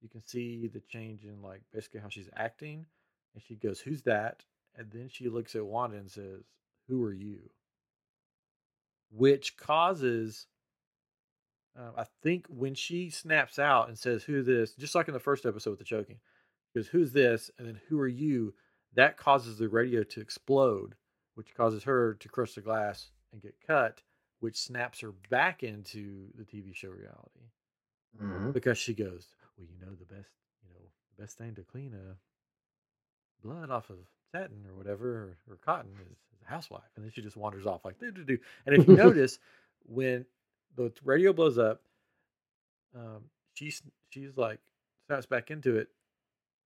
You 0.00 0.08
can 0.08 0.24
see 0.24 0.68
the 0.68 0.80
change 0.88 1.24
in 1.24 1.42
like 1.42 1.62
basically 1.72 2.00
how 2.00 2.08
she's 2.08 2.30
acting. 2.36 2.86
And 3.34 3.42
she 3.42 3.56
goes, 3.56 3.80
Who's 3.80 4.02
that? 4.02 4.44
And 4.76 4.90
then 4.92 5.08
she 5.10 5.28
looks 5.28 5.54
at 5.56 5.66
Wanda 5.66 5.96
and 5.96 6.10
says, 6.10 6.42
Who 6.90 7.02
are 7.04 7.14
you? 7.14 7.38
Which 9.10 9.56
causes 9.56 10.46
uh, 11.78 11.92
I 11.96 12.04
think 12.22 12.46
when 12.48 12.74
she 12.74 13.10
snaps 13.10 13.58
out 13.58 13.88
and 13.88 13.98
says, 13.98 14.24
Who 14.24 14.42
this? 14.42 14.72
Just 14.74 14.94
like 14.94 15.08
in 15.08 15.14
the 15.14 15.20
first 15.20 15.46
episode 15.46 15.70
with 15.70 15.78
the 15.78 15.84
choking, 15.84 16.18
because 16.74 16.88
Who's 16.88 17.12
this? 17.12 17.50
And 17.58 17.66
then 17.66 17.80
who 17.88 17.98
are 18.00 18.08
you? 18.08 18.54
That 18.94 19.16
causes 19.16 19.56
the 19.56 19.68
radio 19.68 20.02
to 20.02 20.20
explode, 20.20 20.96
which 21.36 21.54
causes 21.54 21.84
her 21.84 22.14
to 22.14 22.28
crush 22.28 22.54
the 22.54 22.60
glass 22.60 23.10
and 23.32 23.40
get 23.40 23.54
cut, 23.64 24.02
which 24.40 24.56
snaps 24.58 25.00
her 25.00 25.12
back 25.30 25.62
into 25.62 26.26
the 26.36 26.44
TV 26.44 26.74
show 26.74 26.88
reality 26.88 27.50
Mm-hmm. 28.20 28.50
because 28.50 28.76
she 28.76 28.92
goes, 28.92 29.28
Well, 29.56 29.68
you 29.70 29.78
know, 29.86 29.94
the 29.94 30.04
best, 30.12 30.30
you 30.64 30.74
know, 30.74 30.80
the 31.16 31.22
best 31.22 31.38
thing 31.38 31.54
to 31.54 31.62
clean 31.62 31.94
a 31.94 32.16
blood 33.46 33.70
off 33.70 33.88
of 33.88 33.98
satin 34.32 34.64
or 34.68 34.74
whatever 34.76 35.06
or, 35.06 35.36
or 35.48 35.56
cotton 35.64 35.92
is, 36.10 36.16
is 36.29 36.29
a 36.46 36.50
housewife. 36.50 36.82
And 36.96 37.04
then 37.04 37.12
she 37.14 37.22
just 37.22 37.36
wanders 37.36 37.66
off 37.66 37.84
like 37.84 37.98
do 37.98 38.10
do 38.10 38.24
do. 38.24 38.38
And 38.66 38.76
if 38.80 38.88
you 38.88 38.96
notice, 39.06 39.38
when 39.86 40.24
the 40.76 40.92
radio 41.04 41.32
blows 41.32 41.58
up, 41.58 41.80
um, 42.96 43.22
she's 43.54 43.82
she's 44.10 44.36
like 44.36 44.58
snaps 45.06 45.26
back 45.26 45.50
into 45.50 45.76
it. 45.76 45.88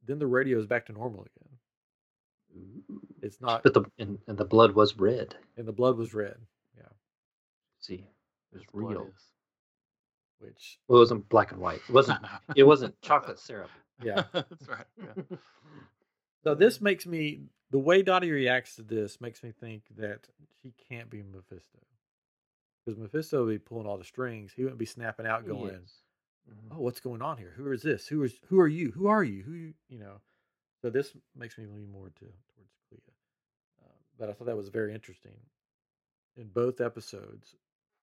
Then 0.07 0.19
the 0.19 0.27
radio 0.27 0.59
is 0.59 0.67
back 0.67 0.87
to 0.87 0.93
normal 0.93 1.21
again. 1.21 1.49
It's 3.23 3.41
not, 3.41 3.63
But 3.65 3.75
the 3.75 3.85
and, 3.99 4.19
and 4.29 4.39
the 4.39 4.45
blood 4.45 4.73
was 4.73 4.97
red. 4.97 5.35
and 5.57 5.67
the 5.67 5.73
blood 5.73 5.97
was 5.97 6.15
red. 6.15 6.37
Yeah, 6.77 6.85
See, 7.81 8.05
it 8.53 8.55
was 8.55 8.63
real. 8.73 9.03
is. 9.03 9.23
which 10.39 10.79
Well, 10.87 10.99
it 10.99 11.01
wasn't 11.01 11.29
black 11.29 11.51
and 11.53 11.61
white. 11.61 11.81
It 11.89 11.93
wasn't. 11.93 12.21
it 12.55 12.63
wasn't 12.65 12.95
chocolate 13.03 13.39
syrup. 13.41 13.71
yeah. 14.03 14.25
That's 14.33 14.69
right. 14.69 14.85
Yeah. 15.03 15.37
So 16.45 16.55
this 16.55 16.81
makes 16.81 17.07
me 17.07 17.41
the 17.75 17.81
way 17.81 18.03
Dottie 18.03 18.31
reacts 18.31 18.77
to 18.77 18.83
this 18.83 19.21
makes 19.21 19.43
me 19.43 19.51
think 19.51 19.83
that 19.97 20.29
she 20.63 20.73
can't 20.89 21.11
be 21.11 21.25
Mephisto. 21.25 21.81
Because 22.87 23.01
Mephisto 23.01 23.45
would 23.45 23.51
be 23.51 23.59
pulling 23.59 23.85
all 23.85 23.99
the 23.99 24.05
strings. 24.05 24.53
He 24.55 24.63
wouldn't 24.63 24.79
be 24.79 24.87
snapping 24.87 25.27
out 25.27 25.45
going. 25.45 25.75
Mhm. 26.49 26.69
Oh, 26.71 26.79
what's 26.79 27.01
going 27.01 27.21
on 27.21 27.37
here? 27.37 27.51
Who 27.51 27.73
is 27.73 27.83
this? 27.83 28.07
Who 28.07 28.23
is 28.23 28.39
who 28.47 28.61
are 28.61 28.69
you? 28.69 28.93
Who 28.93 29.09
are 29.09 29.25
you? 29.25 29.43
Who 29.43 29.55
you 29.55 29.75
you 29.89 29.99
know? 29.99 30.21
So 30.83 30.89
this 30.89 31.17
makes 31.35 31.59
me 31.59 31.67
lean 31.67 31.91
more 31.91 32.11
to 32.11 32.25
towards 32.55 32.77
Clea. 32.89 33.01
Um, 33.83 33.91
but 34.19 34.31
I 34.31 34.35
thought 34.35 34.45
that 34.45 34.57
was 34.57 34.69
very 34.69 34.95
interesting. 34.95 35.35
In 36.37 36.51
both 36.51 36.81
episodes, 36.81 37.57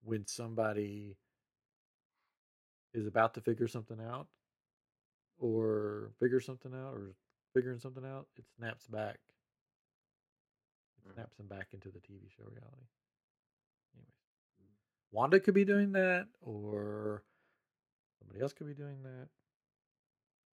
when 0.04 0.26
somebody 0.28 1.16
is 2.94 3.08
about 3.08 3.36
to 3.36 3.42
figure 3.42 3.70
something 3.70 4.02
out, 4.02 4.28
or 5.38 6.12
figure 6.20 6.42
something 6.42 6.74
out, 6.74 6.94
or 6.94 7.16
figuring 7.54 7.80
something 7.80 8.06
out, 8.06 8.28
it 8.36 8.44
snaps 8.58 8.86
back. 8.88 9.18
It 11.06 11.10
Mhm. 11.10 11.14
snaps 11.16 11.36
them 11.38 11.48
back 11.48 11.74
into 11.74 11.90
the 11.92 12.00
TV 12.00 12.30
show 12.30 12.44
reality. 12.44 12.88
Anyways, 13.96 14.14
Wanda 15.12 15.40
could 15.40 15.54
be 15.54 15.66
doing 15.66 15.92
that, 15.94 16.28
or 16.42 17.24
somebody 18.20 18.42
else 18.42 18.54
could 18.54 18.68
be 18.68 18.74
doing 18.74 19.02
that. 19.04 19.30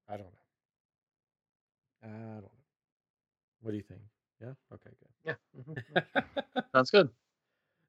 I 0.09 0.17
don't 0.17 0.33
know. 0.33 0.41
I 2.03 2.07
don't 2.09 2.43
know. 2.43 2.65
What 3.61 3.73
do 3.73 3.77
you 3.77 3.83
think? 3.83 4.01
Yeah. 4.41 4.55
Okay. 4.73 4.91
Yeah. 5.25 5.35
mhm. 5.57 5.75
Good. 5.75 6.65
Sounds 6.73 6.91
good. 6.91 7.11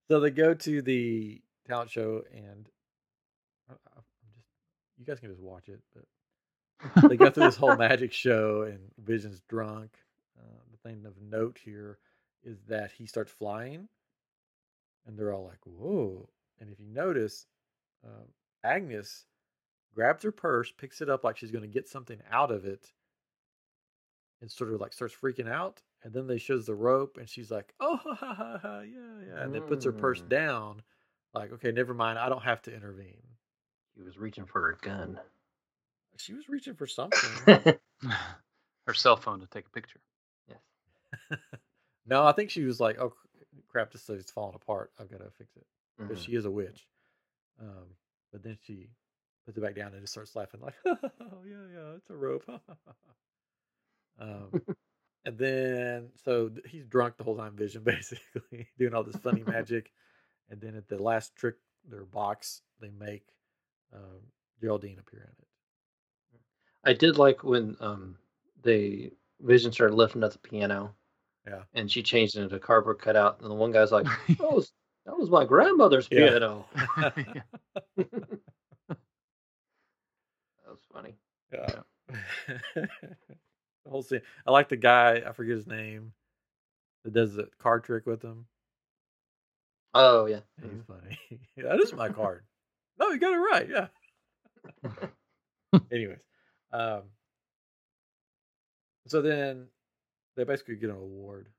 so 0.07 0.19
they 0.19 0.31
go 0.31 0.53
to 0.53 0.81
the 0.81 1.41
talent 1.67 1.91
show, 1.91 2.23
and 2.33 2.69
I- 3.69 3.73
I'm 3.95 4.03
just 4.35 4.47
you 4.97 5.05
guys 5.05 5.19
can 5.19 5.29
just 5.29 5.41
watch 5.41 5.69
it, 5.69 5.81
but 5.93 7.09
they 7.09 7.15
go 7.17 7.29
through 7.29 7.45
this 7.45 7.55
whole 7.55 7.75
magic 7.77 8.11
show, 8.11 8.63
and 8.63 8.91
Vision's 8.97 9.41
drunk. 9.41 9.91
Uh, 10.37 10.59
the 10.71 10.77
thing 10.89 11.05
of 11.05 11.21
note 11.21 11.57
here 11.63 11.99
is 12.43 12.63
that 12.67 12.91
he 12.91 13.05
starts 13.05 13.31
flying, 13.31 13.89
and 15.05 15.17
they're 15.17 15.33
all 15.33 15.45
like, 15.45 15.65
"Whoa!" 15.65 16.29
And 16.59 16.69
if 16.71 16.79
you 16.79 16.87
notice, 16.87 17.47
um, 18.03 18.33
Agnes 18.63 19.25
grabs 19.93 20.23
her 20.23 20.31
purse, 20.31 20.71
picks 20.71 21.01
it 21.01 21.09
up 21.09 21.23
like 21.23 21.37
she's 21.37 21.51
going 21.51 21.63
to 21.63 21.67
get 21.67 21.87
something 21.87 22.21
out 22.29 22.51
of 22.51 22.65
it, 22.65 22.93
and 24.41 24.51
sort 24.51 24.73
of 24.73 24.79
like 24.81 24.93
starts 24.93 25.15
freaking 25.15 25.49
out. 25.49 25.81
And 26.03 26.13
then 26.13 26.27
they 26.27 26.37
shows 26.37 26.65
the 26.65 26.75
rope, 26.75 27.17
and 27.17 27.27
she's 27.29 27.51
like, 27.51 27.73
"Oh, 27.79 27.97
ha, 28.03 28.13
ha, 28.15 28.33
ha, 28.33 28.57
ha, 28.61 28.79
yeah, 28.81 29.25
yeah," 29.27 29.43
and 29.43 29.53
then 29.53 29.63
puts 29.63 29.83
her 29.85 29.91
purse 29.91 30.21
Mm. 30.21 30.29
down, 30.29 30.83
like, 31.33 31.51
"Okay, 31.53 31.71
never 31.71 31.93
mind, 31.93 32.17
I 32.19 32.29
don't 32.29 32.43
have 32.43 32.61
to 32.63 32.73
intervene." 32.73 33.21
He 33.95 34.01
was 34.01 34.17
reaching 34.17 34.45
for 34.45 34.69
a 34.69 34.77
gun. 34.77 35.19
She 36.17 36.33
was 36.33 36.47
reaching 36.49 36.75
for 36.75 36.87
something. 36.87 37.31
Her 38.85 38.93
cell 38.93 39.15
phone 39.17 39.39
to 39.41 39.47
take 39.47 39.67
a 39.67 39.69
picture. 39.69 40.01
yes. 40.47 40.59
no, 42.05 42.25
I 42.25 42.31
think 42.31 42.49
she 42.49 42.63
was 42.63 42.79
like, 42.79 42.99
"Oh 42.99 43.13
crap, 43.67 43.91
this 43.91 44.09
is 44.09 44.31
falling 44.31 44.55
apart. 44.55 44.91
I've 44.99 45.09
got 45.11 45.19
to 45.19 45.29
fix 45.31 45.55
it." 45.55 45.65
Because 46.07 46.21
Mhm. 46.21 46.25
she 46.25 46.35
is 46.35 46.45
a 46.45 46.51
witch. 46.51 46.87
Um, 47.61 47.95
but 48.31 48.43
then 48.43 48.57
she 48.65 48.89
puts 49.45 49.57
it 49.57 49.61
back 49.61 49.75
down 49.75 49.93
and 49.93 50.01
just 50.01 50.13
starts 50.13 50.35
laughing 50.35 50.61
like, 50.61 50.75
"Oh 50.85 51.43
yeah, 51.45 51.65
yeah, 51.73 51.95
it's 51.97 52.09
a 52.09 52.15
rope." 52.15 52.43
um, 54.19 54.53
and 55.25 55.37
then 55.37 56.09
so 56.23 56.51
he's 56.65 56.85
drunk 56.85 57.17
the 57.17 57.23
whole 57.23 57.37
time, 57.37 57.55
Vision 57.55 57.83
basically 57.83 58.67
doing 58.77 58.93
all 58.93 59.03
this 59.03 59.17
funny 59.17 59.43
magic. 59.43 59.91
And 60.49 60.59
then 60.61 60.75
at 60.75 60.87
the 60.87 61.01
last 61.01 61.35
trick, 61.35 61.55
their 61.89 62.05
box, 62.05 62.61
they 62.81 62.89
make 62.89 63.27
um, 63.93 64.21
Geraldine 64.61 64.99
appear 64.99 65.21
in 65.21 65.29
it. 65.39 65.47
I 66.83 66.93
did 66.93 67.17
like 67.17 67.43
when 67.43 67.77
um 67.79 68.17
they 68.61 69.11
Vision 69.41 69.71
started 69.71 69.95
lifting 69.95 70.23
up 70.23 70.33
the 70.33 70.39
piano. 70.39 70.95
Yeah. 71.49 71.61
And 71.73 71.91
she 71.91 72.03
changed 72.03 72.35
it 72.37 72.41
into 72.43 72.55
a 72.55 72.59
cardboard 72.59 72.99
cutout, 72.99 73.41
and 73.41 73.49
the 73.49 73.55
one 73.55 73.71
guy's 73.71 73.91
like, 73.91 74.05
"That 74.27 74.39
was 74.53 74.71
that 75.05 75.17
was 75.17 75.29
my 75.29 75.45
grandmother's 75.45 76.07
Yeah. 76.11 76.29
piano." 76.29 76.65
That 78.87 80.75
was 80.75 80.79
funny. 80.93 81.15
Yeah. 81.51 81.81
the 82.67 83.89
whole 83.89 84.03
scene. 84.03 84.21
I 84.45 84.51
like 84.51 84.69
the 84.69 84.77
guy. 84.77 85.23
I 85.27 85.31
forget 85.31 85.55
his 85.55 85.65
name. 85.67 86.13
That 87.03 87.13
does 87.13 87.33
the 87.33 87.49
card 87.59 87.83
trick 87.83 88.05
with 88.05 88.21
him. 88.21 88.45
Oh 89.95 90.25
yeah. 90.27 90.41
He's 90.61 90.83
funny. 90.87 91.17
that 91.57 91.79
is 91.79 91.93
my 91.93 92.09
card. 92.09 92.43
No, 92.99 93.09
you 93.09 93.19
got 93.19 93.33
it 93.33 93.37
right. 93.37 93.69
Yeah. 93.69 93.87
Anyways, 95.91 96.19
um, 96.71 97.01
so 99.07 99.21
then 99.21 99.67
they 100.39 100.45
basically 100.45 100.75
get 100.75 100.89
an 100.89 100.95
award 100.95 101.49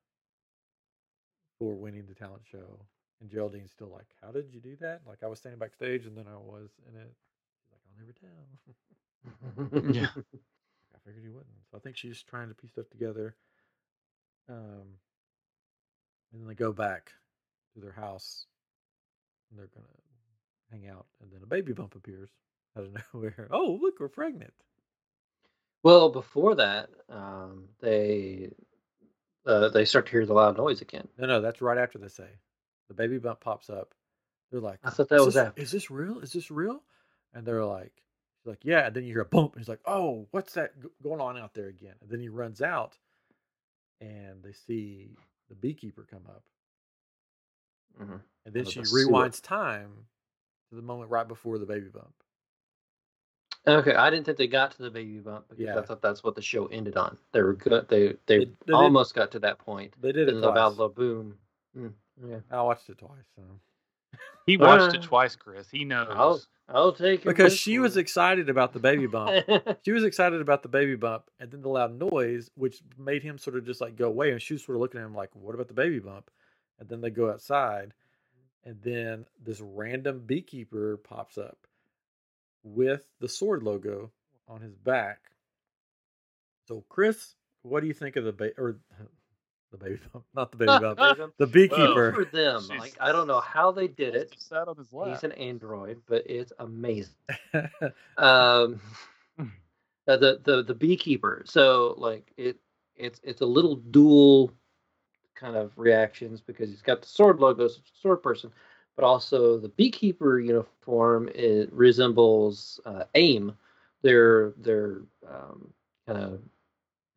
for 1.58 1.74
winning 1.74 2.06
the 2.08 2.14
talent 2.14 2.42
show, 2.50 2.86
and 3.20 3.30
Geraldine's 3.30 3.72
still 3.72 3.90
like, 3.90 4.06
"How 4.22 4.30
did 4.32 4.50
you 4.54 4.60
do 4.60 4.74
that?" 4.80 5.02
Like 5.06 5.22
I 5.22 5.26
was 5.26 5.38
standing 5.38 5.58
backstage, 5.58 6.06
and 6.06 6.16
then 6.16 6.26
I 6.26 6.36
was 6.38 6.70
in 6.88 6.96
it. 6.96 7.12
She's 7.60 7.72
like, 7.72 7.82
"I'll 7.86 7.98
never 7.98 8.12
tell." 8.12 8.46
Yeah. 9.94 10.22
I 10.94 10.98
figured 11.04 11.22
you 11.24 11.32
wouldn't. 11.32 11.66
So 11.70 11.76
I 11.76 11.80
think 11.80 11.96
she's 11.96 12.22
trying 12.22 12.48
to 12.48 12.54
piece 12.54 12.70
stuff 12.70 12.88
together. 12.90 13.36
Um, 14.48 14.96
and 16.32 16.40
then 16.40 16.48
they 16.48 16.54
go 16.54 16.72
back 16.72 17.12
to 17.74 17.80
their 17.80 17.92
house, 17.92 18.46
and 19.50 19.58
they're 19.58 19.68
gonna 19.74 19.86
hang 20.70 20.88
out. 20.88 21.06
And 21.20 21.30
then 21.30 21.42
a 21.42 21.46
baby 21.46 21.74
bump 21.74 21.94
appears 21.94 22.30
out 22.76 22.84
of 22.84 22.96
nowhere. 23.14 23.48
Oh, 23.50 23.78
look, 23.80 24.00
we're 24.00 24.08
pregnant. 24.08 24.54
Well, 25.82 26.10
before 26.10 26.54
that, 26.56 26.90
um, 27.08 27.68
they 27.80 28.50
uh, 29.46 29.68
they 29.70 29.84
start 29.84 30.06
to 30.06 30.12
hear 30.12 30.26
the 30.26 30.34
loud 30.34 30.56
noise 30.56 30.80
again. 30.80 31.08
No, 31.18 31.26
no, 31.26 31.40
that's 31.40 31.60
right 31.62 31.78
after 31.78 31.98
they 31.98 32.08
say 32.08 32.28
the 32.88 32.94
baby 32.94 33.18
bump 33.18 33.40
pops 33.40 33.70
up. 33.70 33.94
They're 34.50 34.60
like, 34.60 34.80
I 34.84 34.90
thought 34.90 35.08
that 35.08 35.20
"Is 35.20 35.26
was 35.26 35.34
this- 35.34 35.44
after. 35.46 35.62
Is 35.62 35.70
this 35.70 35.90
real? 35.90 36.18
Is 36.20 36.32
this 36.32 36.50
real? 36.50 36.82
And 37.34 37.46
they're 37.46 37.64
like, 37.64 37.92
she's 38.38 38.46
like, 38.48 38.64
yeah. 38.64 38.86
And 38.86 38.94
then 38.96 39.04
you 39.04 39.12
hear 39.12 39.22
a 39.22 39.24
bump, 39.26 39.52
and 39.54 39.60
he's 39.60 39.68
like, 39.68 39.80
oh, 39.86 40.26
what's 40.32 40.54
that 40.54 40.80
g- 40.82 40.88
going 41.02 41.20
on 41.20 41.38
out 41.38 41.54
there 41.54 41.68
again? 41.68 41.94
And 42.00 42.10
then 42.10 42.18
he 42.20 42.28
runs 42.28 42.60
out, 42.60 42.98
and 44.00 44.42
they 44.42 44.52
see 44.52 45.10
the 45.48 45.54
beekeeper 45.54 46.06
come 46.10 46.22
up, 46.28 46.42
Mhm. 48.00 48.20
and 48.46 48.54
then 48.54 48.64
she 48.64 48.80
rewinds 48.80 49.40
time 49.42 50.06
to 50.70 50.74
the 50.76 50.82
moment 50.82 51.10
right 51.10 51.28
before 51.28 51.58
the 51.58 51.66
baby 51.66 51.88
bump. 51.88 52.14
Okay, 53.66 53.94
I 53.94 54.08
didn't 54.10 54.24
think 54.26 54.38
they 54.38 54.46
got 54.46 54.70
to 54.72 54.82
the 54.82 54.90
baby 54.90 55.18
bump 55.18 55.46
because 55.48 55.64
Yeah. 55.64 55.78
I 55.78 55.82
thought 55.82 56.00
that's 56.00 56.24
what 56.24 56.34
the 56.34 56.42
show 56.42 56.66
ended 56.66 56.96
on. 56.96 57.18
They 57.32 57.42
were 57.42 57.52
good. 57.54 57.88
They 57.88 58.08
they, 58.08 58.14
They- 58.26 58.44
they 58.44 58.44
did- 58.66 58.74
almost 58.74 59.14
got 59.14 59.30
to 59.32 59.38
that 59.40 59.58
point. 59.58 59.94
They 60.00 60.12
did 60.12 60.28
it 60.28 60.32
Then 60.32 60.40
the 60.40 60.50
twice. 60.52 60.76
loud 60.78 60.94
boom. 60.94 61.38
Mm, 61.76 61.92
yeah. 62.26 62.38
I 62.50 62.62
watched 62.62 62.88
it 62.88 62.98
twice. 62.98 63.24
So. 63.36 63.42
He 64.46 64.56
watched 64.56 64.94
it 64.96 65.02
twice, 65.02 65.36
Chris. 65.36 65.68
He 65.70 65.84
knows. 65.84 66.08
I'll 66.10 66.40
I'll 66.72 66.92
take 66.92 67.20
it 67.20 67.26
Because 67.26 67.52
with 67.52 67.58
she 67.60 67.78
was 67.80 67.96
excited 67.96 68.48
about 68.48 68.72
the 68.72 68.78
baby 68.78 69.06
bump. 69.06 69.44
she 69.84 69.92
was 69.92 70.04
excited 70.04 70.40
about 70.40 70.62
the 70.62 70.68
baby 70.68 70.94
bump 70.96 71.24
and 71.38 71.50
then 71.50 71.60
the 71.62 71.68
loud 71.68 71.98
noise, 71.98 72.50
which 72.54 72.80
made 72.96 73.22
him 73.22 73.38
sort 73.38 73.56
of 73.56 73.64
just 73.66 73.80
like 73.80 73.94
go 73.96 74.06
away. 74.06 74.30
And 74.30 74.40
she 74.40 74.54
was 74.54 74.64
sort 74.64 74.76
of 74.76 74.80
looking 74.80 75.00
at 75.00 75.04
him 75.06 75.14
like, 75.14 75.30
What 75.34 75.54
about 75.54 75.68
the 75.68 75.74
baby 75.74 75.98
bump? 75.98 76.30
And 76.78 76.88
then 76.88 77.00
they 77.02 77.10
go 77.10 77.30
outside, 77.30 77.92
and 78.64 78.80
then 78.82 79.26
this 79.42 79.60
random 79.60 80.20
beekeeper 80.24 80.96
pops 80.96 81.36
up 81.36 81.58
with 82.62 83.06
the 83.20 83.28
sword 83.28 83.62
logo 83.62 84.10
on 84.48 84.60
his 84.60 84.74
back. 84.74 85.18
So, 86.68 86.84
Chris, 86.88 87.34
what 87.62 87.80
do 87.80 87.86
you 87.86 87.94
think 87.94 88.16
of 88.16 88.24
the 88.24 88.32
baby 88.32 88.54
or 88.58 88.76
the 89.72 89.76
baby 89.78 89.98
bump? 90.12 90.24
Not 90.34 90.50
the 90.50 90.56
baby 90.58 90.78
bump, 90.80 90.98
the 91.38 91.46
Good 91.46 91.52
beekeeper. 91.52 92.12
for 92.12 92.24
them. 92.24 92.60
She's- 92.62 92.78
Like 92.80 92.96
I 93.00 93.12
don't 93.12 93.26
know 93.26 93.40
how 93.40 93.70
they 93.72 93.88
did 93.88 94.14
it. 94.14 94.34
Sat 94.38 94.68
on 94.68 94.76
his 94.76 94.92
lap. 94.92 95.08
He's 95.14 95.24
an 95.24 95.32
android, 95.32 96.00
but 96.06 96.24
it's 96.28 96.52
amazing. 96.58 97.14
Um, 98.16 98.80
uh, 100.08 100.16
the 100.16 100.40
the 100.44 100.62
the 100.64 100.74
beekeeper. 100.74 101.42
So 101.46 101.94
like 101.98 102.32
it 102.36 102.58
it's 102.96 103.20
it's 103.22 103.40
a 103.40 103.46
little 103.46 103.76
dual 103.76 104.52
kind 105.34 105.56
of 105.56 105.72
reactions 105.78 106.40
because 106.40 106.68
he's 106.68 106.82
got 106.82 107.00
the 107.02 107.08
sword 107.08 107.38
logo, 107.40 107.66
so 107.68 107.78
it's 107.80 107.92
sword 108.00 108.22
person, 108.22 108.50
but 109.00 109.06
also 109.06 109.56
the 109.56 109.70
beekeeper 109.70 110.38
uniform 110.38 111.30
it 111.34 111.72
resembles 111.72 112.78
uh, 112.84 113.04
AIM. 113.14 113.56
They're 114.02 114.52
they're 114.58 115.00
um, 115.26 115.72
kind 116.06 116.18
of 116.22 116.40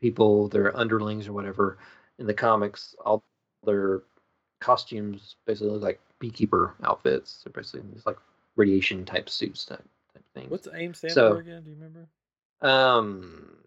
people, 0.01 0.47
they're 0.47 0.75
underlings 0.77 1.27
or 1.27 1.33
whatever 1.33 1.77
in 2.19 2.25
the 2.25 2.33
comics. 2.33 2.95
All 3.05 3.21
their 3.65 4.03
costumes 4.61 5.35
basically 5.45 5.71
look 5.71 5.81
like 5.81 5.99
beekeeper 6.19 6.73
outfits. 6.85 7.41
They're 7.43 7.51
basically 7.51 7.89
these 7.93 8.05
like 8.05 8.17
radiation 8.55 9.03
type 9.03 9.29
suits 9.29 9.65
type 9.65 9.83
type 10.13 10.23
things. 10.33 10.51
What's 10.51 10.69
AIM 10.73 10.93
stand 10.93 11.13
So- 11.13 11.33
for 11.33 11.39
again? 11.41 11.63
Do 11.63 11.69
you 11.69 11.75
remember? 11.75 12.07
um 12.61 13.57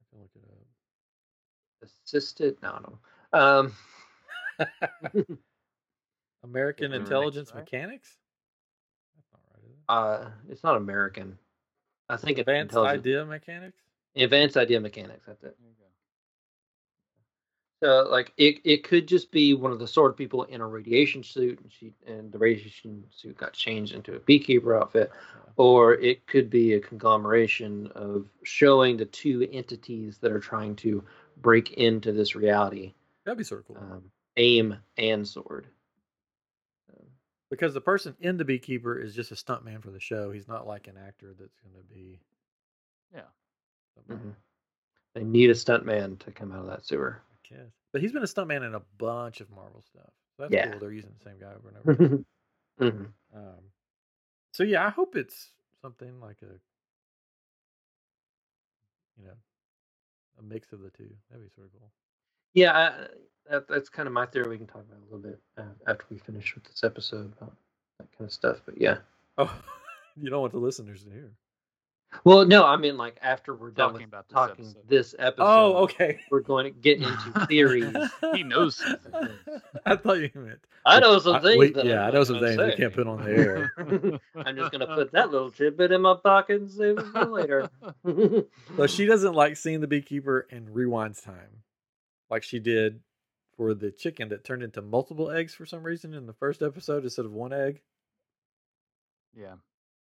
I 0.00 0.04
can 0.10 0.20
look 0.22 0.30
it 0.34 0.42
up. 1.82 1.90
assisted? 2.06 2.56
No, 2.62 2.78
no. 3.34 3.38
Um, 3.38 3.74
American 6.44 6.92
Remember 6.92 7.04
Intelligence 7.04 7.50
right? 7.54 7.60
Mechanics? 7.60 8.16
That's 9.16 9.26
not 9.32 9.40
right, 9.52 9.64
is 9.64 9.70
it? 9.70 9.84
uh, 9.88 10.30
it's 10.52 10.62
not 10.62 10.76
American. 10.76 11.38
I 12.08 12.16
think 12.16 12.38
it's 12.38 12.46
Advanced 12.48 12.76
Idea 12.76 13.24
Mechanics? 13.24 13.78
Advanced 14.16 14.56
idea 14.56 14.78
mechanics. 14.78 15.24
That's 15.26 15.42
it. 15.42 15.56
So 17.82 18.06
like 18.10 18.32
it, 18.36 18.60
it 18.64 18.84
could 18.84 19.08
just 19.08 19.30
be 19.30 19.52
one 19.52 19.72
of 19.72 19.78
the 19.78 19.86
sword 19.86 20.16
people 20.16 20.44
in 20.44 20.60
a 20.60 20.66
radiation 20.66 21.22
suit, 21.22 21.60
and 21.60 21.70
she 21.70 21.92
and 22.06 22.32
the 22.32 22.38
radiation 22.38 23.04
suit 23.10 23.36
got 23.36 23.52
changed 23.52 23.92
into 23.92 24.14
a 24.14 24.20
beekeeper 24.20 24.76
outfit, 24.76 25.10
or 25.56 25.94
it 25.94 26.26
could 26.26 26.48
be 26.48 26.74
a 26.74 26.80
conglomeration 26.80 27.88
of 27.94 28.26
showing 28.42 28.96
the 28.96 29.04
two 29.04 29.46
entities 29.52 30.18
that 30.18 30.32
are 30.32 30.40
trying 30.40 30.76
to 30.76 31.04
break 31.36 31.72
into 31.72 32.12
this 32.12 32.34
reality, 32.34 32.94
That'd 33.24 33.38
be 33.38 33.44
sort 33.44 33.60
of 33.60 33.66
cool. 33.66 33.76
um, 33.76 34.04
aim 34.36 34.78
and 34.96 35.26
sword. 35.26 35.66
Because 37.54 37.74
the 37.74 37.80
person 37.80 38.16
in 38.20 38.36
the 38.36 38.44
beekeeper 38.44 38.98
is 38.98 39.14
just 39.14 39.30
a 39.32 39.34
stuntman 39.34 39.82
for 39.82 39.90
the 39.90 40.00
show. 40.00 40.30
He's 40.32 40.48
not 40.48 40.66
like 40.66 40.88
an 40.88 40.96
actor 40.96 41.34
that's 41.38 41.56
going 41.60 41.74
to 41.76 41.94
be. 41.94 42.20
Yeah. 43.14 43.22
something, 43.94 44.18
mhm. 44.30 44.34
They 45.14 45.22
need 45.24 45.50
a 45.50 45.54
stuntman 45.54 46.18
to 46.20 46.32
come 46.32 46.50
out 46.52 46.60
of 46.60 46.66
that 46.66 46.84
sewer. 46.84 47.22
I 47.30 47.48
guess. 47.48 47.72
But 47.92 48.02
he's 48.02 48.12
been 48.12 48.22
a 48.24 48.26
stuntman 48.26 48.66
in 48.66 48.74
a 48.74 48.82
bunch 48.98 49.40
of 49.40 49.50
Marvel 49.50 49.82
stuff. 49.82 50.10
So 50.36 50.42
that's 50.42 50.52
Yeah. 50.52 50.70
cool. 50.70 50.80
They're 50.80 50.92
using 50.92 51.12
the 51.16 51.24
same 51.24 51.38
guy 51.38 51.52
over 51.54 51.68
and 51.68 51.78
over. 51.78 51.90
again. 51.92 52.26
Mhm. 52.80 53.12
um, 53.32 53.70
so 54.52 54.64
yeah, 54.64 54.84
I 54.84 54.90
hope 54.90 55.14
it's 55.14 55.50
something 55.80 56.18
like 56.20 56.42
a, 56.42 56.58
you 59.16 59.24
know, 59.26 59.36
a 60.38 60.42
mix 60.42 60.72
of 60.72 60.80
the 60.80 60.90
two. 60.90 61.08
That'd 61.30 61.44
be 61.44 61.50
sort 61.54 61.68
of 61.68 61.72
cool. 61.78 61.92
Yeah, 62.54 62.72
I, 62.72 63.06
that, 63.50 63.68
that's 63.68 63.88
kind 63.88 64.06
of 64.06 64.12
my 64.12 64.26
theory. 64.26 64.48
We 64.48 64.58
can 64.58 64.66
talk 64.66 64.82
about 64.88 64.98
a 65.00 65.04
little 65.14 65.30
bit 65.30 65.38
uh, 65.58 65.62
after 65.90 66.04
we 66.10 66.18
finish 66.18 66.54
with 66.54 66.64
this 66.64 66.82
episode 66.84 67.32
about 67.38 67.54
that 67.98 68.08
kind 68.16 68.26
of 68.28 68.32
stuff. 68.32 68.58
But 68.64 68.80
yeah, 68.80 68.98
Oh, 69.38 69.52
you 70.20 70.30
don't 70.30 70.40
want 70.40 70.52
the 70.52 70.58
listeners 70.58 71.04
to 71.04 71.10
hear. 71.10 71.32
well, 72.24 72.46
no, 72.46 72.64
I 72.64 72.76
mean 72.76 72.96
like 72.96 73.18
after 73.20 73.54
we're 73.54 73.70
done 73.72 73.90
Talking 73.92 74.06
with 74.06 74.08
about 74.08 74.28
this 74.28 74.34
talking 74.34 74.64
episode. 74.66 74.88
this 74.88 75.14
episode. 75.18 75.44
Oh, 75.44 75.76
okay. 75.84 76.20
We're 76.30 76.40
going 76.40 76.64
to 76.64 76.70
get 76.80 76.98
into 77.02 77.46
theories. 77.48 77.92
He 78.34 78.42
knows 78.44 78.76
some 78.76 78.96
things. 78.98 79.60
I 79.86 79.96
thought 79.96 80.18
you 80.20 80.30
meant. 80.34 80.60
I 80.86 81.00
know 81.00 81.18
some 81.18 81.36
I- 81.36 81.40
things. 81.40 81.58
we- 81.58 81.72
that 81.72 81.84
yeah, 81.86 82.02
I'm 82.02 82.08
I 82.08 82.10
know 82.12 82.24
some 82.24 82.36
gonna 82.36 82.46
things 82.56 82.72
we 82.72 82.76
can't 82.76 82.94
put 82.94 83.06
on 83.08 83.24
the 83.24 83.30
air. 83.30 83.72
I'm 84.36 84.54
just 84.56 84.70
gonna 84.70 84.86
put 84.94 85.10
that 85.12 85.30
little 85.30 85.50
tidbit 85.50 85.90
in 85.92 86.02
my 86.02 86.14
pocket 86.14 86.60
and 86.60 86.70
save 86.70 86.98
it 86.98 87.06
for 87.06 87.24
later. 87.24 87.70
So 88.76 88.86
she 88.86 89.06
doesn't 89.06 89.34
like 89.34 89.56
seeing 89.56 89.80
the 89.80 89.86
beekeeper 89.88 90.46
and 90.50 90.68
rewinds 90.68 91.24
time, 91.24 91.62
like 92.30 92.42
she 92.44 92.58
did 92.60 93.00
for 93.56 93.74
the 93.74 93.90
chicken 93.90 94.28
that 94.30 94.44
turned 94.44 94.62
into 94.62 94.82
multiple 94.82 95.30
eggs 95.30 95.54
for 95.54 95.66
some 95.66 95.82
reason 95.82 96.14
in 96.14 96.26
the 96.26 96.32
first 96.32 96.62
episode 96.62 97.04
instead 97.04 97.24
of 97.24 97.32
one 97.32 97.52
egg. 97.52 97.80
Yeah. 99.34 99.54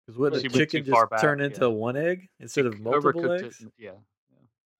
Because 0.06 0.18
would 0.20 0.36
She 0.41 0.48
the 0.48 0.50
chicken 0.50 0.86
just 0.86 1.10
back, 1.10 1.22
turn 1.22 1.39
yeah. 1.39 1.45
into 1.45 1.70
one 1.70 1.98
egg 1.98 2.30
instead 2.39 2.66
of 2.66 2.80
multiple 2.80 3.32
eggs? 3.32 3.62
It, 3.62 3.72
yeah. 3.78 3.91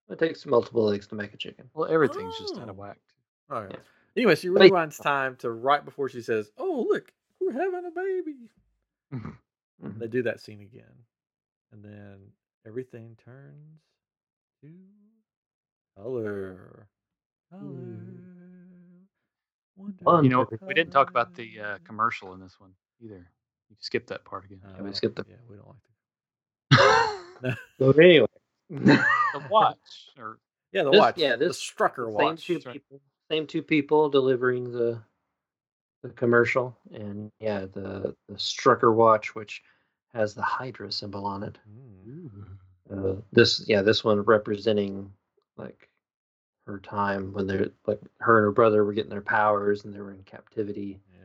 It 0.09 0.20
takes 0.20 0.45
multiple 0.45 0.89
eggs 0.91 1.07
to 1.07 1.15
make 1.15 1.34
a 1.34 1.38
chicken. 1.38 1.70
Well, 1.74 1.91
everything's 1.91 2.38
just 2.39 2.55
out 2.57 2.68
Oh. 2.68 2.72
of 2.72 2.78
whacked. 2.78 3.13
All 3.49 3.61
right. 3.63 3.72
Yeah. 3.72 3.80
Anyway, 4.15 4.36
she 4.36 4.47
But 4.49 4.61
rewinds 4.72 5.01
time 5.01 5.36
to 5.38 5.51
right 5.51 5.84
before 5.84 6.07
she 6.09 6.22
says, 6.22 6.49
"Oh, 6.57 6.88
look, 6.89 7.11
we're 7.41 7.51
having 7.51 7.86
a 7.86 7.91
baby." 7.91 8.49
Mhm. 9.84 9.99
They 9.99 10.07
do 10.07 10.24
that 10.24 10.39
scene 10.39 10.59
again, 10.61 11.05
and 11.72 11.84
then 11.84 12.32
everything 12.65 13.15
turns 13.24 13.80
to 14.63 14.70
color. 15.95 16.88
Color. 17.51 17.61
Wonder 17.61 18.57
Fun. 20.03 20.23
You 20.23 20.30
know, 20.30 20.47
we 20.65 20.73
didn't 20.73 20.91
talk 20.91 21.09
about 21.09 21.36
the 21.36 21.59
uh, 21.59 21.78
commercial 21.84 22.34
in 22.34 22.39
this 22.39 22.59
one 22.59 22.71
either. 23.03 23.28
You 23.69 23.75
skipped 23.80 24.07
that 24.07 24.25
part 24.25 24.45
again. 24.45 24.59
Yeah, 24.75 24.82
we 24.82 24.89
Uh, 24.89 24.93
skipped 24.93 25.15
the- 25.17 25.25
Yeah, 25.30 25.36
we 25.49 25.55
don't 25.55 25.67
like 25.67 25.78
the. 27.41 27.57
So 27.80 27.91
anyway, 27.91 28.28
the 28.69 29.43
watch, 29.49 29.78
or 30.17 30.39
Yeah, 30.71 30.84
the 30.84 30.91
This- 30.91 30.99
watch. 30.99 31.17
yeah, 31.17 31.36
the 31.36 31.45
this- 31.47 31.61
Strucker 31.63 32.05
same 32.07 32.13
watch. 32.13 32.45
two 32.45 32.53
that's 32.55 32.65
right. 32.65 32.73
people, 32.73 33.01
same 33.30 33.45
two 33.47 33.61
people 33.61 34.09
delivering 34.09 34.71
the 34.71 35.01
the 36.03 36.09
commercial, 36.09 36.78
and 36.93 37.32
yeah, 37.39 37.61
the 37.61 38.15
the 38.28 38.36
Strucker 38.36 38.93
watch, 38.95 39.36
which 39.36 39.61
has 40.13 40.34
the 40.34 40.41
Hydra 40.41 40.91
symbol 40.91 41.25
on 41.25 41.43
it. 41.43 41.57
Mm. 41.69 42.57
Uh, 42.91 43.21
this, 43.34 43.63
yeah, 43.67 43.82
this 43.82 44.03
one 44.03 44.21
representing 44.21 45.11
like 45.57 45.86
her 46.68 46.80
time 46.80 47.34
when 47.34 47.47
they're 47.47 47.70
like 47.86 47.99
her 48.20 48.38
and 48.38 48.43
her 48.45 48.51
brother 48.51 48.84
were 48.84 48.93
getting 48.93 49.09
their 49.09 49.22
powers 49.22 49.86
and 49.86 49.93
they 49.93 49.99
were 50.01 50.11
in 50.11 50.22
captivity. 50.24 50.99
Yes. 51.11 51.22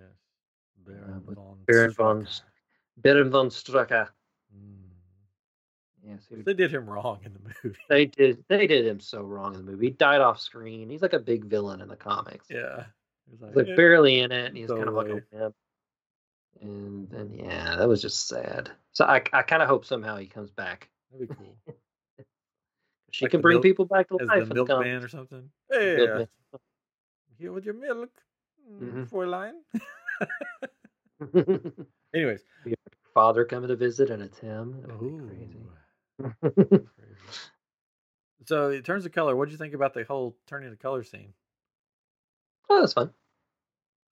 Baron 0.87 1.23
with 1.27 1.37
von 1.37 1.59
Baron 1.67 1.91
von 1.93 2.23
Strucker. 2.25 2.43
Baron 2.99 3.31
von 3.31 3.49
Strucker. 3.49 4.09
Mm. 4.57 4.77
Yes, 6.05 6.27
he- 6.29 6.43
They 6.43 6.55
did 6.55 6.73
him 6.73 6.89
wrong 6.89 7.21
in 7.25 7.33
the 7.35 7.41
movie. 7.65 7.77
they 7.89 8.07
did. 8.07 8.45
They 8.49 8.67
did 8.67 8.87
him 8.87 9.01
so 9.01 9.23
wrong 9.23 9.55
in 9.55 9.65
the 9.65 9.71
movie. 9.73 9.87
He 9.87 9.93
died 9.93 10.21
off 10.21 10.41
screen. 10.41 10.89
He's 10.91 11.03
like 11.03 11.13
a 11.13 11.19
big 11.19 11.45
villain 11.45 11.81
in 11.81 11.89
the 11.89 11.97
comics. 11.97 12.47
Yeah. 12.51 12.85
He's 13.31 13.41
like 13.41 13.57
"Eh, 13.69 13.75
barely 13.77 14.21
in 14.21 14.31
it, 14.33 14.47
and 14.47 14.57
he's 14.57 14.69
kind 14.69 14.89
of 14.89 14.95
like 14.95 15.09
a 15.09 15.23
wimp. 15.33 15.55
And 16.61 17.09
then 17.11 17.33
yeah, 17.35 17.77
that 17.77 17.89
was 17.89 18.01
just 18.03 18.29
sad. 18.29 18.71
So 18.93 19.05
I, 19.05 19.23
I 19.33 19.43
kind 19.43 19.63
of 19.63 19.69
hope 19.69 19.85
somehow 19.85 20.17
he 20.17 20.27
comes 20.27 20.51
back. 20.51 20.89
That'd 21.11 21.29
be 21.29 21.35
cool. 21.35 21.57
She 23.13 23.25
Like 23.27 23.31
can 23.31 23.41
bring 23.41 23.55
milk- 23.57 23.63
people 23.63 23.85
back 23.85 24.09
to 24.09 24.19
As 24.21 24.27
life. 24.29 24.37
the 24.39 24.43
in 24.43 24.49
the 24.49 24.55
milkman 24.55 25.03
or 25.05 25.09
something. 25.09 25.51
Hey, 25.71 25.97
milkman. 25.97 26.29
here 27.39 27.53
with 27.53 27.65
your 27.65 27.75
milk, 27.75 28.11
mm, 28.71 29.07
Mhm. 29.09 29.11
Fräulein. 29.11 29.53
Anyways. 32.15 32.45
Father 33.15 33.45
coming 33.45 33.69
to 33.69 33.77
visit, 33.77 34.09
and 34.11 34.23
it's 34.23 34.39
him. 34.39 34.81
That 34.83 34.99
would 34.99 35.01
be 35.01 35.07
Ooh. 35.07 35.29
crazy. 35.29 35.59
Crazy. 36.97 37.29
So 38.47 38.71
it 38.71 38.85
turns 38.85 39.05
to 39.05 39.11
color. 39.11 39.37
What 39.37 39.47
do 39.49 39.53
you 39.53 39.59
think 39.59 39.75
about 39.75 39.93
the 39.95 40.05
whole 40.05 40.37
turning 40.47 40.71
to 40.71 40.77
color 40.77 41.05
scene? 41.05 41.33
oh, 42.71 42.81
that's 42.81 42.95
fun. 42.95 43.13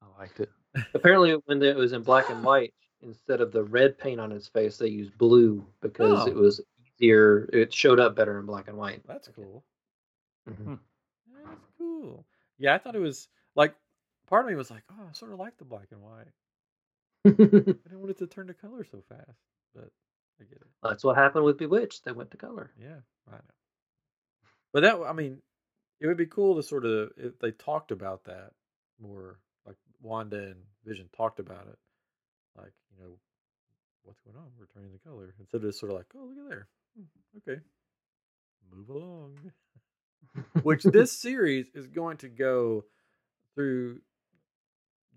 I 0.03 0.07
liked 0.21 0.41
it. 0.41 0.51
Apparently, 0.95 1.33
when 1.47 1.63
it 1.63 1.75
was 1.77 1.93
in 1.95 2.03
black 2.03 2.29
and 2.31 2.45
white, 2.45 2.75
instead 3.01 3.41
of 3.41 3.53
the 3.53 3.65
red 3.65 3.97
paint 3.99 4.21
on 4.21 4.31
his 4.31 4.49
face, 4.49 4.77
they 4.77 4.89
used 4.89 5.17
blue 5.17 5.67
because 5.81 6.27
Oh. 6.27 6.29
it 6.29 6.35
was 6.35 6.61
easier. 7.01 7.49
It 7.53 7.73
showed 7.73 8.01
up 8.01 8.17
better 8.17 8.39
in 8.39 8.47
black 8.47 8.69
and 8.69 8.77
white. 8.77 9.03
That's 9.07 9.29
cool. 9.29 9.65
Mhm. 10.49 10.79
That's 11.45 11.67
cool. 11.79 12.27
Yeah, 12.59 12.75
I 12.75 12.79
thought 12.79 12.97
it 12.97 13.01
was 13.01 13.29
like 13.55 13.75
part 14.27 14.45
of 14.45 14.51
me 14.51 14.57
was 14.57 14.71
like, 14.71 14.83
oh, 14.91 15.07
I 15.09 15.13
sort 15.13 15.33
of 15.33 15.39
like 15.39 15.57
the 15.59 15.65
black 15.65 15.89
and 15.91 16.03
white. 16.03 16.29
I 17.27 17.31
didn't 17.31 17.99
want 18.01 18.11
it 18.11 18.19
to 18.19 18.27
turn 18.27 18.47
to 18.47 18.55
color 18.55 18.85
so 18.85 19.03
fast, 19.09 19.39
but 19.75 19.91
I 20.41 20.45
get 20.45 20.57
it. 20.57 20.67
That's 20.83 21.05
what 21.05 21.17
happened 21.17 21.45
with 21.45 21.59
Bewitched. 21.59 22.05
They 22.05 22.13
went 22.13 22.31
to 22.31 22.37
color. 22.37 22.71
Yeah, 22.81 23.01
I 23.29 23.33
know. 23.33 23.41
But 24.73 24.83
that, 24.83 24.97
I 25.07 25.13
mean, 25.13 25.43
it 26.01 26.07
would 26.07 26.17
be 26.17 26.27
cool 26.27 26.57
to 26.57 26.63
sort 26.63 26.87
of 26.87 27.11
if 27.17 27.39
they 27.39 27.51
talked 27.51 27.91
about 27.91 28.25
that 28.25 28.53
more, 29.01 29.39
like 29.67 29.77
Wanda 30.01 30.39
and 30.39 30.63
Vision 30.85 31.09
talked 31.17 31.41
about 31.41 31.67
it, 31.67 31.79
like 32.57 32.73
you 32.97 33.05
know, 33.05 33.19
what's 34.05 34.21
going 34.21 34.37
on? 34.37 34.51
We're 34.59 34.67
turning 34.67 34.93
the 34.93 34.99
color 35.11 35.35
instead 35.39 35.59
of 35.59 35.65
just 35.65 35.81
sort 35.81 35.93
of 35.93 35.99
like, 35.99 36.07
oh, 36.17 36.25
look 36.25 36.39
at 36.45 36.49
there. 36.49 36.69
Hmm, 36.97 37.05
Okay, 37.39 37.61
move 38.75 38.89
along. 38.89 39.53
Which 40.63 40.83
this 40.85 41.13
series 41.13 41.67
is 41.75 41.87
going 41.87 42.17
to 42.19 42.29
go 42.29 42.85
through 43.55 44.01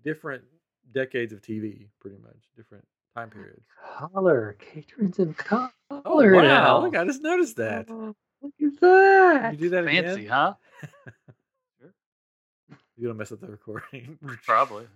different 0.02 0.44
decades 0.92 1.32
of 1.32 1.40
TV, 1.40 1.88
pretty 2.00 2.16
much 2.22 2.36
different 2.56 2.84
time 3.16 3.30
periods. 3.30 3.64
Color. 4.12 4.56
Catherine's 4.58 5.18
in 5.18 5.34
color. 5.34 5.70
Oh 5.90 6.16
wow! 6.32 6.42
now. 6.42 6.80
Look, 6.80 6.96
I 6.96 7.04
just 7.04 7.22
noticed 7.22 7.56
that. 7.56 7.86
Oh, 7.88 8.14
look 8.42 8.52
at 8.62 8.80
that. 8.80 9.52
You 9.52 9.58
do 9.58 9.68
that 9.70 9.84
Fancy, 9.84 10.26
again? 10.26 10.28
huh? 10.28 10.54
You're 12.96 13.10
gonna 13.10 13.18
mess 13.18 13.32
up 13.32 13.40
the 13.40 13.48
recording. 13.48 14.18
Probably. 14.46 14.86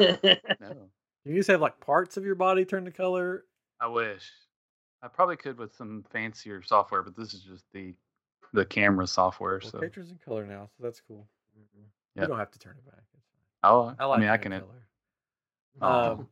No, 0.00 0.88
you 1.24 1.34
just 1.36 1.48
have 1.48 1.60
like 1.60 1.78
parts 1.80 2.16
of 2.16 2.24
your 2.24 2.34
body 2.34 2.64
turn 2.64 2.84
to 2.86 2.90
color? 2.90 3.44
I 3.80 3.86
wish. 3.88 4.28
I 5.02 5.08
probably 5.08 5.36
could 5.36 5.58
with 5.58 5.74
some 5.74 6.04
fancier 6.10 6.62
software, 6.62 7.02
but 7.02 7.16
this 7.16 7.34
is 7.34 7.42
just 7.42 7.64
the 7.72 7.94
the 8.52 8.64
camera 8.64 9.06
software. 9.06 9.60
Well, 9.62 9.70
So 9.72 9.78
pictures 9.78 10.10
in 10.10 10.18
color 10.24 10.46
now, 10.46 10.68
so 10.76 10.82
that's 10.84 11.00
cool. 11.00 11.26
Yeah. 12.14 12.22
You 12.22 12.28
don't 12.28 12.38
have 12.38 12.50
to 12.52 12.58
turn 12.58 12.76
it 12.78 12.84
back. 12.90 13.02
Oh. 13.62 13.94
I 13.98 14.04
like. 14.06 14.18
I 14.18 14.20
mean, 14.20 14.30
I 14.30 14.36
can 14.36 14.52
color. 14.52 14.62
Oh. 15.82 16.10
Um, 16.12 16.28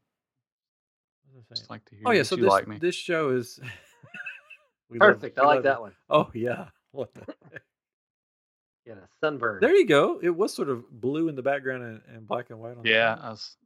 I 1.51 1.55
just 1.55 1.69
like 1.69 1.85
to 1.87 1.95
hear 1.97 2.05
oh 2.07 2.13
yeah, 2.13 2.23
so 2.23 2.37
this 2.37 2.47
like 2.47 2.67
me. 2.67 2.79
this 2.79 2.95
show 2.95 3.31
is 3.31 3.61
We 4.89 4.99
love- 4.99 5.15
Perfect. 5.17 5.39
I 5.39 5.45
like 5.45 5.63
that 5.65 5.77
it. 5.77 5.81
one. 5.81 5.93
Oh 6.09 6.31
yeah. 6.35 6.67
What 6.93 7.13
the? 7.15 7.27
Yeah, 8.87 8.95
sunburn. 9.21 9.59
There 9.61 9.75
you 9.75 9.85
go. 9.87 10.21
It 10.23 10.31
was 10.31 10.55
sort 10.55 10.69
of 10.69 10.89
blue 11.01 11.29
in 11.29 11.35
the 11.35 11.43
background 11.43 11.83
and, 11.83 12.01
and 12.15 12.27
black 12.27 12.51
and 12.51 12.61
white 12.61 12.77
on 12.77 12.85
Yeah, 12.85 13.17
side. 13.17 13.25
I 13.25 13.31
was, 13.31 13.57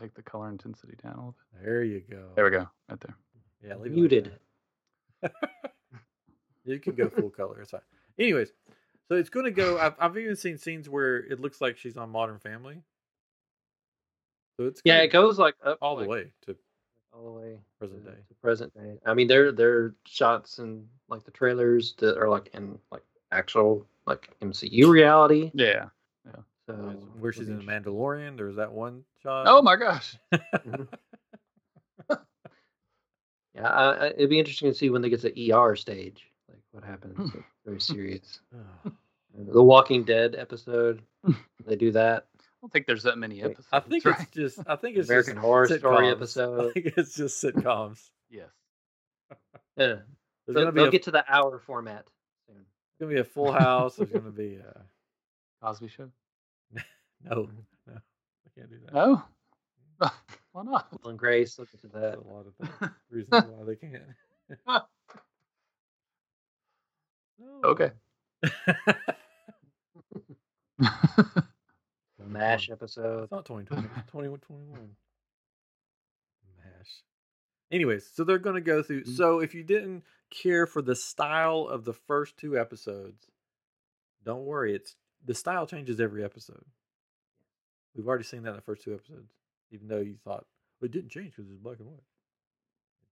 take 0.00 0.14
the 0.14 0.22
color 0.22 0.48
intensity 0.48 0.94
down 1.02 1.12
a 1.12 1.16
little 1.16 1.36
bit. 1.52 1.64
There 1.64 1.82
you 1.84 2.00
go. 2.10 2.28
There 2.34 2.44
we 2.46 2.50
go, 2.50 2.66
right 2.88 2.98
there. 3.00 3.14
Yeah, 3.66 3.76
leave 3.76 4.12
it 4.12 4.38
like 5.22 5.32
You 6.64 6.78
can 6.78 6.94
go 6.94 7.08
full 7.08 7.30
color. 7.30 7.60
It's 7.60 7.70
fine. 7.70 7.80
Anyways, 8.18 8.52
so 9.08 9.16
it's 9.16 9.30
going 9.30 9.44
to 9.44 9.50
go. 9.50 9.78
I've, 9.78 9.94
I've 9.98 10.16
even 10.16 10.36
seen 10.36 10.58
scenes 10.58 10.88
where 10.88 11.18
it 11.18 11.40
looks 11.40 11.60
like 11.60 11.76
she's 11.76 11.96
on 11.96 12.10
Modern 12.10 12.38
Family. 12.38 12.82
So 14.58 14.66
it's 14.66 14.80
Yeah, 14.84 14.98
it 14.98 15.08
goes 15.08 15.38
like 15.38 15.54
up 15.64 15.78
all 15.80 15.96
the 15.96 16.04
way 16.04 16.32
to 16.46 16.56
all 17.12 17.24
the 17.24 17.30
way 17.30 17.58
present 17.78 18.04
to, 18.04 18.10
day. 18.10 18.16
to 18.28 18.34
present 18.42 18.74
day. 18.74 18.98
I 19.04 19.14
mean, 19.14 19.28
there 19.28 19.52
there 19.52 19.72
are 19.78 19.94
shots 20.06 20.58
and 20.58 20.86
like 21.08 21.24
the 21.24 21.30
trailers 21.30 21.94
that 21.98 22.18
are 22.18 22.28
like 22.28 22.50
in 22.54 22.78
like 22.90 23.02
actual 23.32 23.86
like 24.06 24.30
MCU 24.40 24.88
reality. 24.88 25.50
Yeah. 25.54 25.86
So 26.68 26.74
where 27.18 27.32
she's 27.32 27.48
in 27.48 27.58
the 27.58 27.64
Mandalorian. 27.64 28.36
There's 28.36 28.56
that 28.56 28.72
one 28.72 29.04
shot. 29.22 29.46
Oh 29.48 29.62
my 29.62 29.76
gosh. 29.76 30.16
Mm-hmm. 30.32 30.84
interesting. 33.54 33.62
Yeah, 33.62 33.68
I, 33.68 33.92
I, 33.92 34.06
it'd 34.10 34.30
be 34.30 34.38
interesting 34.38 34.70
to 34.70 34.74
see 34.76 34.90
when 34.90 35.02
they 35.02 35.10
get 35.10 35.20
to 35.22 35.30
the 35.30 35.52
ER 35.52 35.76
stage, 35.76 36.30
like 36.48 36.60
what 36.72 36.84
happens. 36.84 37.16
Hmm. 37.16 37.38
It's 37.38 37.46
very 37.64 37.80
serious. 37.80 38.40
The 39.34 39.62
Walking 39.62 40.04
Dead 40.04 40.34
episode, 40.38 41.02
they 41.66 41.76
do 41.76 41.90
that. 41.92 42.26
I 42.38 42.44
don't 42.60 42.72
think 42.72 42.86
there's 42.86 43.04
that 43.04 43.16
many 43.16 43.42
episodes. 43.42 43.66
I 43.72 43.80
think 43.80 44.04
right? 44.04 44.20
it's 44.20 44.30
just. 44.30 44.58
I 44.66 44.76
think 44.76 44.96
it's 44.98 45.08
American 45.08 45.36
just 45.36 45.44
Horror 45.44 45.66
Story 45.66 46.06
sitcoms. 46.06 46.12
episode. 46.16 46.68
I 46.68 46.72
think 46.72 46.92
it's 46.98 47.14
just 47.14 47.42
sitcoms. 47.42 48.10
yes. 48.30 48.48
Yeah, 49.78 49.86
There's 49.86 50.04
they'll, 50.48 50.72
they'll 50.72 50.88
a, 50.88 50.90
get 50.90 51.04
to 51.04 51.10
the 51.10 51.24
hour 51.32 51.58
format 51.58 52.06
soon. 52.46 52.58
It's 52.58 53.00
gonna 53.00 53.14
be 53.14 53.20
a 53.20 53.24
Full 53.24 53.52
House. 53.52 53.96
There's 53.96 54.10
gonna 54.10 54.30
be 54.30 54.56
a 54.56 54.82
Cosby 55.62 55.88
Show. 55.88 56.10
no, 57.24 57.48
no, 57.48 57.94
I 57.94 58.50
can't 58.54 58.68
do 58.68 58.76
that. 58.84 58.94
No. 58.94 59.22
Why 60.52 60.62
not? 60.64 60.88
Will 61.02 61.10
and 61.10 61.18
Grace, 61.18 61.58
look 61.58 61.68
into 61.72 61.88
There's 61.88 62.14
that. 62.14 62.18
a 62.18 62.28
lot 62.28 62.46
of 62.46 62.54
things, 62.56 62.92
reasons 63.10 63.44
why 63.50 63.64
they 63.64 63.76
can't. 63.76 64.84
Okay. 67.64 67.90
The 70.78 70.84
Mash 72.26 72.70
episode. 72.70 73.24
It's 73.24 73.32
not 73.32 73.44
2020. 73.46 73.82
It's 73.96 74.10
2121. 74.10 74.90
Mash. 76.58 77.02
Anyways, 77.70 78.06
so 78.12 78.24
they're 78.24 78.38
going 78.38 78.56
to 78.56 78.60
go 78.60 78.82
through. 78.82 79.04
Mm. 79.04 79.16
So 79.16 79.40
if 79.40 79.54
you 79.54 79.62
didn't 79.62 80.04
care 80.30 80.66
for 80.66 80.82
the 80.82 80.96
style 80.96 81.66
of 81.70 81.84
the 81.84 81.92
first 81.92 82.36
two 82.36 82.58
episodes, 82.58 83.26
don't 84.24 84.44
worry. 84.44 84.74
It's 84.74 84.96
the 85.24 85.34
style 85.34 85.66
changes 85.66 86.00
every 86.00 86.24
episode. 86.24 86.64
We've 87.94 88.06
already 88.08 88.24
seen 88.24 88.42
that 88.44 88.50
in 88.50 88.56
the 88.56 88.62
first 88.62 88.82
two 88.82 88.94
episodes, 88.94 89.30
even 89.72 89.88
though 89.88 89.98
you 89.98 90.16
thought 90.24 90.44
well, 90.80 90.86
it 90.86 90.92
didn't 90.92 91.10
change 91.10 91.32
because 91.36 91.50
it's 91.50 91.60
black 91.60 91.78
and 91.78 91.88
white. 91.88 92.02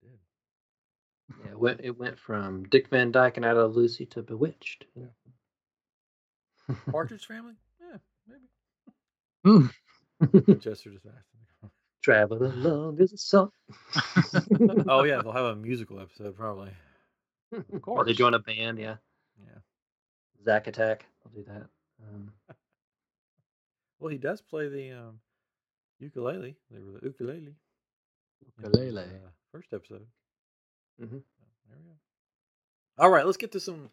It 0.03 0.07
did. 0.07 1.45
Yeah, 1.45 1.51
it 1.51 1.59
went, 1.59 1.81
it 1.83 1.97
went 1.97 2.19
from 2.19 2.63
Dick 2.65 2.89
Van 2.89 3.11
Dyke 3.11 3.37
and 3.37 3.45
Out 3.45 3.57
of 3.57 3.75
Lucy 3.75 4.05
to 4.07 4.21
Bewitched. 4.21 4.85
Partridge 6.91 7.25
Family? 7.25 7.53
Yeah, 7.79 7.97
maybe. 8.27 9.69
Hmm. 10.43 10.59
Chester 10.59 10.91
just 10.91 11.05
asked 11.05 11.27
me. 11.33 11.69
Travel 12.03 12.43
along 12.43 12.99
as 12.99 13.13
a 13.13 13.17
song. 13.17 13.51
oh 14.87 15.03
yeah, 15.03 15.21
they'll 15.21 15.31
have 15.31 15.45
a 15.45 15.55
musical 15.55 15.99
episode 15.99 16.35
probably. 16.35 16.71
Of 17.53 17.81
course. 17.81 18.01
Or 18.01 18.05
they 18.05 18.13
join 18.13 18.33
a 18.33 18.39
band, 18.39 18.79
yeah. 18.79 18.95
Yeah. 19.39 19.59
Zack 20.43 20.67
Attack. 20.67 21.05
I'll 21.25 21.31
do 21.31 21.43
that. 21.47 21.67
Um, 22.01 22.31
Well, 23.99 24.09
he 24.09 24.17
does 24.17 24.41
play 24.41 24.67
the 24.67 24.93
um, 24.93 25.19
ukulele. 26.01 26.55
They 26.69 26.79
were 26.79 26.99
the 26.99 27.07
ukulele. 27.07 27.55
Ukulele. 28.57 29.01
uh, 29.03 29.29
first 29.51 29.71
episode. 29.73 30.05
Mhm. 30.99 31.09
So, 31.09 31.45
there 31.69 31.77
we 31.77 31.83
go. 31.85 31.95
All 32.97 33.09
right, 33.09 33.25
let's 33.25 33.37
get 33.37 33.51
to 33.53 33.59
some 33.59 33.89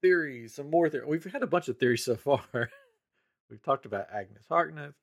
theories, 0.00 0.54
some 0.54 0.70
more 0.70 0.88
theories. 0.88 1.08
We've 1.08 1.32
had 1.32 1.42
a 1.42 1.46
bunch 1.46 1.68
of 1.68 1.78
theories 1.78 2.04
so 2.04 2.16
far. 2.16 2.40
We've 3.50 3.62
talked 3.62 3.86
about 3.86 4.08
Agnes 4.12 4.44
Harkness. 4.48 4.94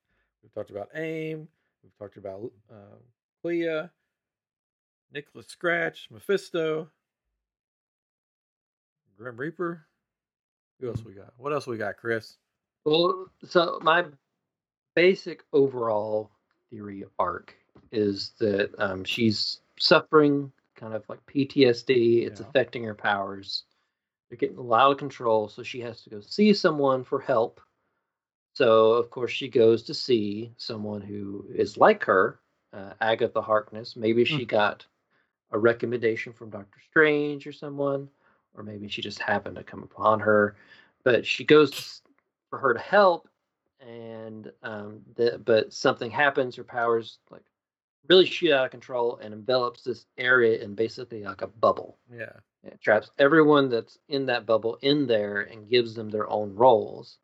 We've 0.43 0.53
talked 0.53 0.69
about 0.69 0.89
AIM. 0.95 1.47
We've 1.83 1.97
talked 1.97 2.17
about 2.17 2.51
uh, 2.71 2.97
Clea, 3.41 3.89
Nicholas 5.11 5.47
Scratch, 5.47 6.07
Mephisto, 6.11 6.89
Grim 9.17 9.37
Reaper. 9.37 9.85
Who 10.79 10.89
else 10.89 11.03
we 11.03 11.13
got? 11.13 11.33
What 11.37 11.53
else 11.53 11.67
we 11.67 11.77
got, 11.77 11.97
Chris? 11.97 12.37
Well, 12.83 13.27
so 13.47 13.79
my 13.81 14.05
basic 14.95 15.43
overall 15.53 16.29
theory 16.75 17.05
arc 17.17 17.55
is 17.91 18.33
that 18.39 18.69
um, 18.79 19.03
she's 19.03 19.61
suffering 19.79 20.51
kind 20.75 20.93
of 20.93 21.07
like 21.07 21.25
PTSD. 21.25 22.25
It's 22.25 22.41
Yeah. 22.41 22.47
affecting 22.47 22.83
her 22.83 22.93
powers. 22.95 23.63
They're 24.29 24.37
getting 24.37 24.57
a 24.57 24.61
lot 24.61 24.91
of 24.91 24.97
control, 24.97 25.47
so 25.47 25.63
she 25.63 25.79
has 25.81 26.01
to 26.03 26.09
go 26.09 26.19
see 26.19 26.53
someone 26.53 27.03
for 27.03 27.19
help. 27.19 27.61
So, 28.55 28.93
of 28.93 29.09
course, 29.09 29.31
she 29.31 29.47
goes 29.47 29.83
to 29.83 29.93
see 29.93 30.53
someone 30.57 31.01
who 31.01 31.45
is 31.53 31.77
like 31.77 32.03
her, 32.05 32.39
uh, 32.73 32.93
Agatha 32.99 33.41
Harkness. 33.41 33.95
Maybe 33.95 34.25
she 34.25 34.45
got 34.45 34.85
a 35.51 35.59
recommendation 35.59 36.33
from 36.33 36.49
Doctor 36.49 36.79
Strange 36.89 37.47
or 37.47 37.51
someone, 37.53 38.09
or 38.53 38.63
maybe 38.63 38.87
she 38.87 39.01
just 39.01 39.19
happened 39.19 39.55
to 39.55 39.63
come 39.63 39.83
upon 39.83 40.19
her. 40.21 40.55
But 41.03 41.25
she 41.25 41.43
goes 41.43 42.01
for 42.49 42.59
her 42.59 42.73
to 42.73 42.79
help, 42.79 43.29
and 43.85 44.51
um, 44.63 45.01
the, 45.15 45.39
but 45.43 45.71
something 45.73 46.09
happens. 46.11 46.55
Her 46.55 46.63
powers 46.63 47.19
like 47.29 47.43
really 48.07 48.25
shoot 48.25 48.51
out 48.51 48.65
of 48.65 48.71
control 48.71 49.19
and 49.21 49.33
envelops 49.33 49.83
this 49.83 50.05
area 50.17 50.61
in 50.63 50.75
basically 50.75 51.23
like 51.23 51.41
a 51.41 51.47
bubble. 51.47 51.97
Yeah. 52.11 52.33
It 52.63 52.81
traps 52.81 53.11
everyone 53.19 53.69
that's 53.69 53.99
in 54.09 54.25
that 54.25 54.45
bubble 54.45 54.77
in 54.81 55.05
there 55.05 55.41
and 55.41 55.69
gives 55.69 55.93
them 55.93 56.09
their 56.09 56.29
own 56.29 56.55
roles. 56.55 57.17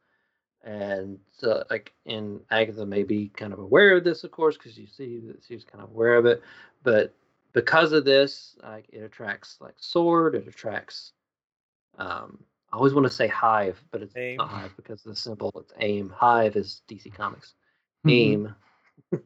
And 0.64 1.18
so, 1.32 1.64
like, 1.72 1.94
and 2.06 2.42
Agatha 2.52 2.86
may 2.86 3.02
be 3.02 3.30
kind 3.30 3.52
of 3.52 3.58
aware 3.58 3.98
of 3.98 4.04
this, 4.04 4.24
of 4.24 4.30
course, 4.30 4.58
because 4.58 4.78
you 4.78 4.86
see 4.86 5.20
that 5.26 5.44
she's 5.48 5.64
kind 5.64 5.84
of 5.84 5.90
aware 5.90 6.16
of 6.16 6.28
it. 6.28 6.44
But 6.84 7.16
because 7.54 7.92
of 7.92 8.06
this, 8.06 8.56
like, 8.62 8.86
it 8.90 9.00
attracts 9.00 9.58
like 9.60 9.74
Sword. 9.78 10.36
It 10.36 10.48
attracts. 10.48 11.14
Um, 11.98 12.44
I 12.72 12.78
always 12.78 12.94
want 12.94 13.06
to 13.06 13.14
say 13.14 13.28
Hive, 13.28 13.82
but 13.92 14.02
it's 14.02 14.16
AIM. 14.16 14.38
not 14.38 14.50
Hive 14.50 14.76
because 14.78 15.04
the 15.04 15.16
symbol 15.16 15.52
it's 15.58 15.74
AIM. 15.80 16.10
Hive 16.10 16.56
is 16.56 16.82
DC 16.88 17.14
Comics. 17.14 17.54
Mhm. 18.06 18.12
AIM. 18.12 18.56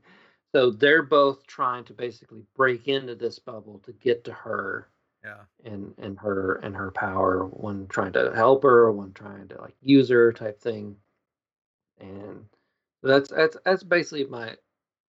so 0.55 0.71
they're 0.71 1.03
both 1.03 1.45
trying 1.45 1.83
to 1.85 1.93
basically 1.93 2.43
break 2.55 2.87
into 2.87 3.15
this 3.15 3.37
bubble 3.39 3.79
to 3.85 3.93
get 3.93 4.23
to 4.25 4.33
her 4.33 4.89
Yeah. 5.23 5.43
and 5.63 5.93
and 5.97 6.17
her 6.19 6.55
and 6.55 6.75
her 6.75 6.91
power 6.91 7.45
one 7.45 7.87
trying 7.87 8.13
to 8.13 8.31
help 8.33 8.63
her 8.63 8.91
one 8.91 9.13
trying 9.13 9.47
to 9.49 9.61
like 9.61 9.75
use 9.81 10.09
her 10.09 10.33
type 10.33 10.59
thing 10.59 10.97
and 11.99 12.45
that's 13.03 13.29
that's 13.29 13.57
that's 13.63 13.83
basically 13.83 14.25
my 14.25 14.55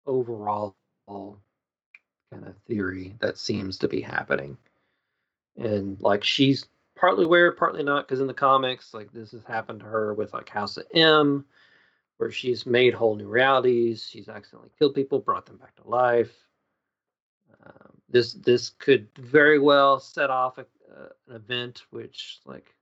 overall 0.06 0.74
kind 1.08 2.46
of 2.46 2.56
theory 2.66 3.14
that 3.20 3.38
seems 3.38 3.78
to 3.78 3.88
be 3.88 4.00
happening 4.00 4.56
and 5.56 6.00
like 6.00 6.24
she's 6.24 6.66
partly 6.96 7.24
aware 7.24 7.52
partly 7.52 7.82
not 7.82 8.06
because 8.06 8.20
in 8.20 8.26
the 8.26 8.34
comics 8.34 8.94
like 8.94 9.12
this 9.12 9.32
has 9.32 9.42
happened 9.44 9.80
to 9.80 9.86
her 9.86 10.14
with 10.14 10.32
like 10.32 10.48
house 10.48 10.76
of 10.76 10.86
m 10.94 11.44
where 12.18 12.30
she's 12.30 12.64
made 12.64 12.94
whole 12.94 13.16
new 13.16 13.26
realities. 13.26 14.06
She's 14.08 14.28
accidentally 14.28 14.70
killed 14.78 14.94
people 14.94 15.18
brought 15.18 15.46
them 15.46 15.56
back 15.56 15.74
to 15.76 15.88
life. 15.88 16.32
Um, 17.66 17.90
this 18.08 18.34
this 18.34 18.70
could 18.70 19.08
very 19.16 19.58
well 19.58 19.98
set 19.98 20.30
off 20.30 20.58
a, 20.58 20.62
uh, 20.62 21.08
an 21.28 21.36
event 21.36 21.82
which 21.90 22.40
like 22.44 22.74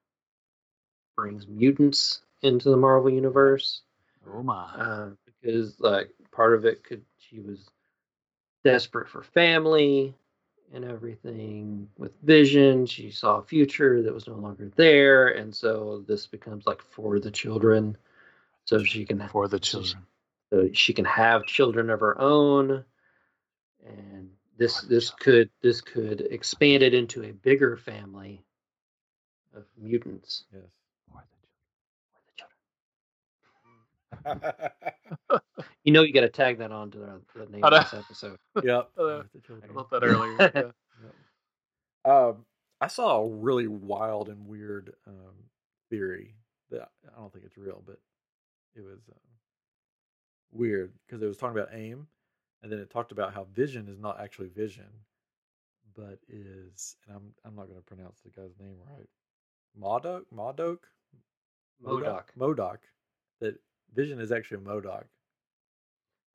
brings 1.16 1.46
mutants 1.46 2.20
into 2.42 2.70
the 2.70 2.76
Marvel 2.76 3.10
universe. 3.10 3.82
Oh 4.28 4.42
my. 4.42 4.64
uh, 4.76 5.10
because 5.24 5.80
like 5.80 6.10
part 6.30 6.54
of 6.54 6.64
it 6.64 6.84
could 6.84 7.02
she 7.18 7.40
was 7.40 7.68
desperate 8.64 9.08
for 9.08 9.22
family 9.22 10.14
and 10.72 10.84
everything 10.84 11.88
with 11.98 12.18
Vision. 12.22 12.86
She 12.86 13.10
saw 13.10 13.38
a 13.38 13.42
future 13.42 14.02
that 14.02 14.12
was 14.14 14.26
no 14.26 14.34
longer 14.34 14.70
there, 14.76 15.28
and 15.28 15.54
so 15.54 16.04
this 16.06 16.26
becomes 16.26 16.66
like 16.66 16.82
for 16.82 17.20
the 17.20 17.30
children, 17.30 17.96
so 18.64 18.82
she 18.82 19.04
can 19.04 19.26
For 19.28 19.48
the 19.48 19.60
children. 19.60 20.04
so 20.52 20.68
she 20.72 20.92
can 20.92 21.04
have 21.04 21.46
children 21.46 21.90
of 21.90 22.00
her 22.00 22.20
own 22.20 22.84
and 23.86 24.30
this 24.58 24.80
this 24.82 25.10
could 25.10 25.50
this 25.62 25.80
could 25.80 26.20
expand 26.30 26.82
it 26.82 26.94
into 26.94 27.24
a 27.24 27.32
bigger 27.32 27.76
family 27.76 28.44
of 29.54 29.64
mutants 29.76 30.44
Yes. 30.52 30.62
For 32.12 32.20
the 32.26 32.32
children. 32.36 32.58
you 35.84 35.92
know 35.92 36.02
you 36.02 36.12
got 36.12 36.20
to 36.22 36.28
tag 36.28 36.58
that 36.58 36.72
on 36.72 36.90
to 36.90 36.98
the, 36.98 37.20
the 37.34 37.50
name 37.50 37.64
of 37.64 37.70
this 37.70 37.94
episode 37.94 38.38
yep. 38.62 38.90
Uh, 38.98 39.02
With 39.22 39.32
the 39.32 39.40
children. 39.40 39.70
I 39.70 39.74
thought 39.74 39.90
that 39.90 40.04
earlier. 40.04 40.72
Yeah. 42.04 42.10
Um, 42.10 42.44
I 42.80 42.88
saw 42.88 43.20
a 43.20 43.28
really 43.28 43.68
wild 43.68 44.28
and 44.28 44.46
weird 44.46 44.94
um, 45.06 45.34
theory 45.90 46.34
that 46.70 46.90
I 47.06 47.20
don't 47.20 47.32
think 47.32 47.44
it's 47.44 47.56
real, 47.56 47.82
but 47.86 47.98
it 48.74 48.80
was 48.80 48.98
um, 49.08 49.20
weird 50.52 50.92
because 51.06 51.22
it 51.22 51.26
was 51.26 51.36
talking 51.36 51.56
about 51.56 51.74
AIM, 51.74 52.06
and 52.62 52.72
then 52.72 52.78
it 52.80 52.90
talked 52.90 53.12
about 53.12 53.34
how 53.34 53.46
Vision 53.54 53.88
is 53.88 54.00
not 54.00 54.20
actually 54.20 54.48
Vision, 54.48 54.88
but 55.94 56.18
is, 56.28 56.96
and 57.06 57.16
I'm 57.16 57.34
I'm 57.44 57.54
not 57.54 57.66
going 57.66 57.78
to 57.78 57.84
pronounce 57.84 58.20
the 58.20 58.30
guy's 58.30 58.58
name 58.58 58.76
right, 58.96 59.08
MODOK, 59.80 60.24
MODOK, 60.34 60.78
MODOK. 61.84 62.24
MODOK. 62.38 62.78
That 63.40 63.58
Vision 63.94 64.20
is 64.20 64.32
actually 64.32 64.58
a 64.58 64.60
MODOK. 64.60 65.04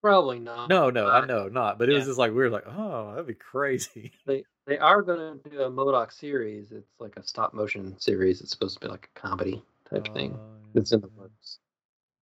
probably 0.02 0.40
not 0.40 0.70
No, 0.70 0.90
no, 0.90 1.08
I 1.10 1.26
know 1.26 1.48
not, 1.48 1.80
but 1.80 1.90
it 1.90 1.94
was 1.94 2.06
just 2.06 2.20
like 2.20 2.32
we 2.32 2.38
were 2.38 2.50
like 2.50 2.66
oh, 2.68 3.12
that'd 3.12 3.28
be 3.28 3.34
crazy. 3.34 4.12
they 4.26 4.44
they 4.66 4.78
are 4.78 5.02
going 5.02 5.40
to 5.42 5.50
do 5.50 5.62
a 5.62 5.70
MODOK 5.72 6.12
series 6.12 6.72
it's 6.72 6.92
like 7.00 7.16
a 7.18 7.24
stop 7.24 7.54
motion 7.54 7.98
series 8.00 8.42
it's 8.42 8.52
supposed 8.52 8.80
to 8.80 8.86
be 8.86 8.92
like 8.92 9.10
a 9.16 9.20
comedy 9.20 9.62
type 9.90 10.14
thing 10.14 10.34
Uh, 10.34 10.80
it's 10.80 10.92
in 10.92 11.02
the 11.02 11.10
yeah. 11.16 11.22
works 11.22 11.60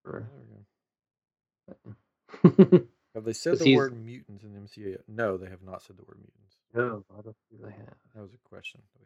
Have 3.15 3.25
they 3.25 3.33
said 3.33 3.59
the 3.59 3.65
he's- 3.65 3.77
word 3.77 3.93
mutants 4.05 4.43
in 4.43 4.53
the 4.53 4.59
MCU 4.59 4.89
yet? 4.91 5.01
No, 5.07 5.37
they 5.37 5.47
have 5.49 5.61
not 5.61 5.81
said 5.83 5.97
the 5.97 6.03
word 6.03 6.17
mutants. 6.17 6.57
no 6.73 7.05
i 7.11 7.21
don't 7.21 7.35
think 7.49 7.61
they 7.61 7.71
have 7.71 7.95
That 8.15 8.21
was 8.21 8.33
a 8.33 8.37
question 8.49 8.81
that 8.93 8.99
we 8.99 9.05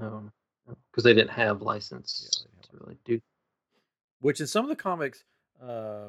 had. 0.00 0.02
Um, 0.02 0.32
no 0.66 0.74
because 0.90 1.04
they 1.04 1.14
didn't 1.14 1.30
have 1.30 1.62
license 1.62 2.22
Yeah, 2.24 2.30
they 2.44 2.50
didn't 2.50 2.56
have 2.56 2.70
to 2.70 2.76
really 2.84 2.98
do 3.04 3.20
which 4.20 4.40
in 4.40 4.46
some 4.46 4.64
of 4.64 4.68
the 4.68 4.76
comics, 4.76 5.24
uh, 5.62 6.08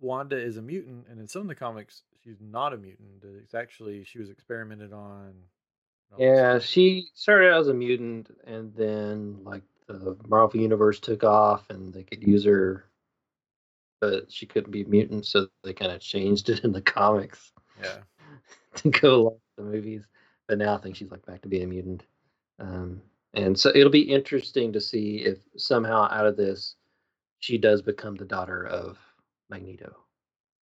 Wanda 0.00 0.36
is 0.36 0.56
a 0.56 0.62
mutant, 0.62 1.06
and 1.08 1.18
in 1.18 1.28
some 1.28 1.42
of 1.42 1.48
the 1.48 1.54
comics, 1.54 2.02
she's 2.22 2.40
not 2.40 2.72
a 2.72 2.76
mutant. 2.76 3.24
It's 3.42 3.54
actually 3.54 4.04
she 4.04 4.18
was 4.18 4.30
experimented 4.30 4.92
on. 4.92 5.34
this 6.10 6.20
Yeah, 6.20 6.58
she 6.58 7.08
started 7.14 7.52
out 7.52 7.60
as 7.60 7.68
a 7.68 7.74
mutant, 7.74 8.30
and 8.46 8.74
then 8.74 9.38
like 9.44 9.62
the 9.86 10.16
Marvel 10.28 10.60
universe 10.60 11.00
took 11.00 11.24
off, 11.24 11.70
and 11.70 11.92
they 11.92 12.02
could 12.02 12.22
use 12.22 12.44
her, 12.44 12.84
but 14.00 14.30
she 14.30 14.46
couldn't 14.46 14.72
be 14.72 14.82
a 14.82 14.88
mutant, 14.88 15.26
so 15.26 15.48
they 15.62 15.72
kind 15.72 15.92
of 15.92 16.00
changed 16.00 16.48
it 16.50 16.64
in 16.64 16.72
the 16.72 16.82
comics 16.82 17.52
yeah. 17.82 17.98
to 18.76 18.90
go 18.90 19.14
along 19.14 19.32
with 19.56 19.56
the 19.56 19.62
movies. 19.62 20.06
But 20.46 20.58
now 20.58 20.74
I 20.74 20.78
think 20.78 20.96
she's 20.96 21.10
like 21.10 21.24
back 21.24 21.42
to 21.42 21.48
being 21.48 21.64
a 21.64 21.66
mutant, 21.66 22.02
um, 22.58 23.00
and 23.34 23.58
so 23.58 23.70
it'll 23.74 23.90
be 23.90 24.02
interesting 24.02 24.72
to 24.72 24.80
see 24.80 25.18
if 25.18 25.38
somehow 25.56 26.08
out 26.10 26.26
of 26.26 26.36
this, 26.36 26.76
she 27.40 27.58
does 27.58 27.82
become 27.82 28.14
the 28.14 28.24
daughter 28.24 28.66
of 28.66 28.98
Magneto. 29.50 29.96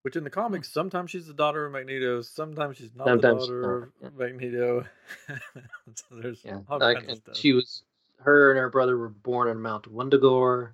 Which 0.03 0.17
in 0.17 0.25
the 0.25 0.31
comics, 0.31 0.69
sometimes 0.73 1.11
she's 1.13 1.27
the 1.27 1.35
daughter 1.35 1.65
of 1.67 1.73
Magneto, 1.73 2.23
sometimes 2.23 2.77
she's 2.77 2.95
not 2.95 3.07
Sometimes 3.07 3.47
the 3.47 3.53
daughter 3.53 3.93
not, 4.01 4.09
of 4.09 4.19
Magneto. 4.19 4.85
so 5.29 6.05
there's 6.21 6.43
Yeah, 6.45 6.59
all 6.69 6.81
like 6.81 6.99
kinds 6.99 7.13
of 7.13 7.19
stuff. 7.19 7.37
she 7.37 7.53
was 7.53 7.85
her 8.19 8.51
and 8.51 8.59
her 8.59 8.71
brother 8.71 8.97
were 8.97 9.09
born 9.09 9.49
on 9.49 9.61
Mount 9.61 9.93
Wundagore, 9.93 10.73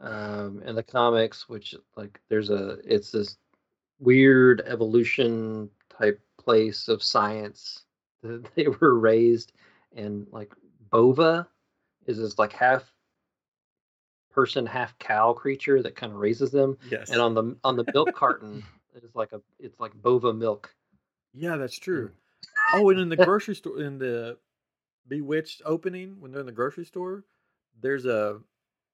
um, 0.00 0.62
in 0.66 0.74
the 0.74 0.82
comics, 0.82 1.48
which 1.48 1.74
like 1.96 2.20
there's 2.28 2.50
a 2.50 2.78
it's 2.84 3.12
this 3.12 3.36
weird 4.00 4.62
evolution 4.66 5.70
type 5.88 6.20
place 6.38 6.88
of 6.88 7.02
science 7.02 7.84
that 8.22 8.44
they 8.54 8.66
were 8.68 8.98
raised, 8.98 9.52
and 9.94 10.26
like 10.30 10.52
Bova 10.92 11.48
is 12.06 12.18
this 12.18 12.38
like 12.38 12.52
half 12.52 12.84
person, 14.30 14.64
half 14.66 14.96
cow 14.98 15.32
creature 15.32 15.82
that 15.82 15.96
kind 15.96 16.12
of 16.12 16.18
raises 16.18 16.50
them. 16.52 16.78
Yes. 16.90 17.10
And 17.10 17.20
on 17.20 17.34
the 17.34 17.56
on 17.64 17.76
the 17.76 17.84
milk 17.92 18.14
carton, 18.14 18.62
it's 18.94 19.16
like 19.16 19.32
a 19.32 19.40
it's 19.58 19.80
like 19.80 19.94
bova 19.94 20.32
milk. 20.32 20.72
yeah, 21.34 21.56
that's 21.56 21.78
true. 21.78 22.12
Oh, 22.74 22.90
and 22.90 23.00
in 23.00 23.08
the 23.08 23.16
grocery 23.16 23.54
store, 23.56 23.80
in 23.80 23.98
the 23.98 24.38
Bewitched 25.08 25.62
opening, 25.64 26.20
when 26.20 26.30
they're 26.30 26.40
in 26.40 26.46
the 26.46 26.52
grocery 26.52 26.84
store, 26.84 27.24
there's 27.80 28.06
a 28.06 28.40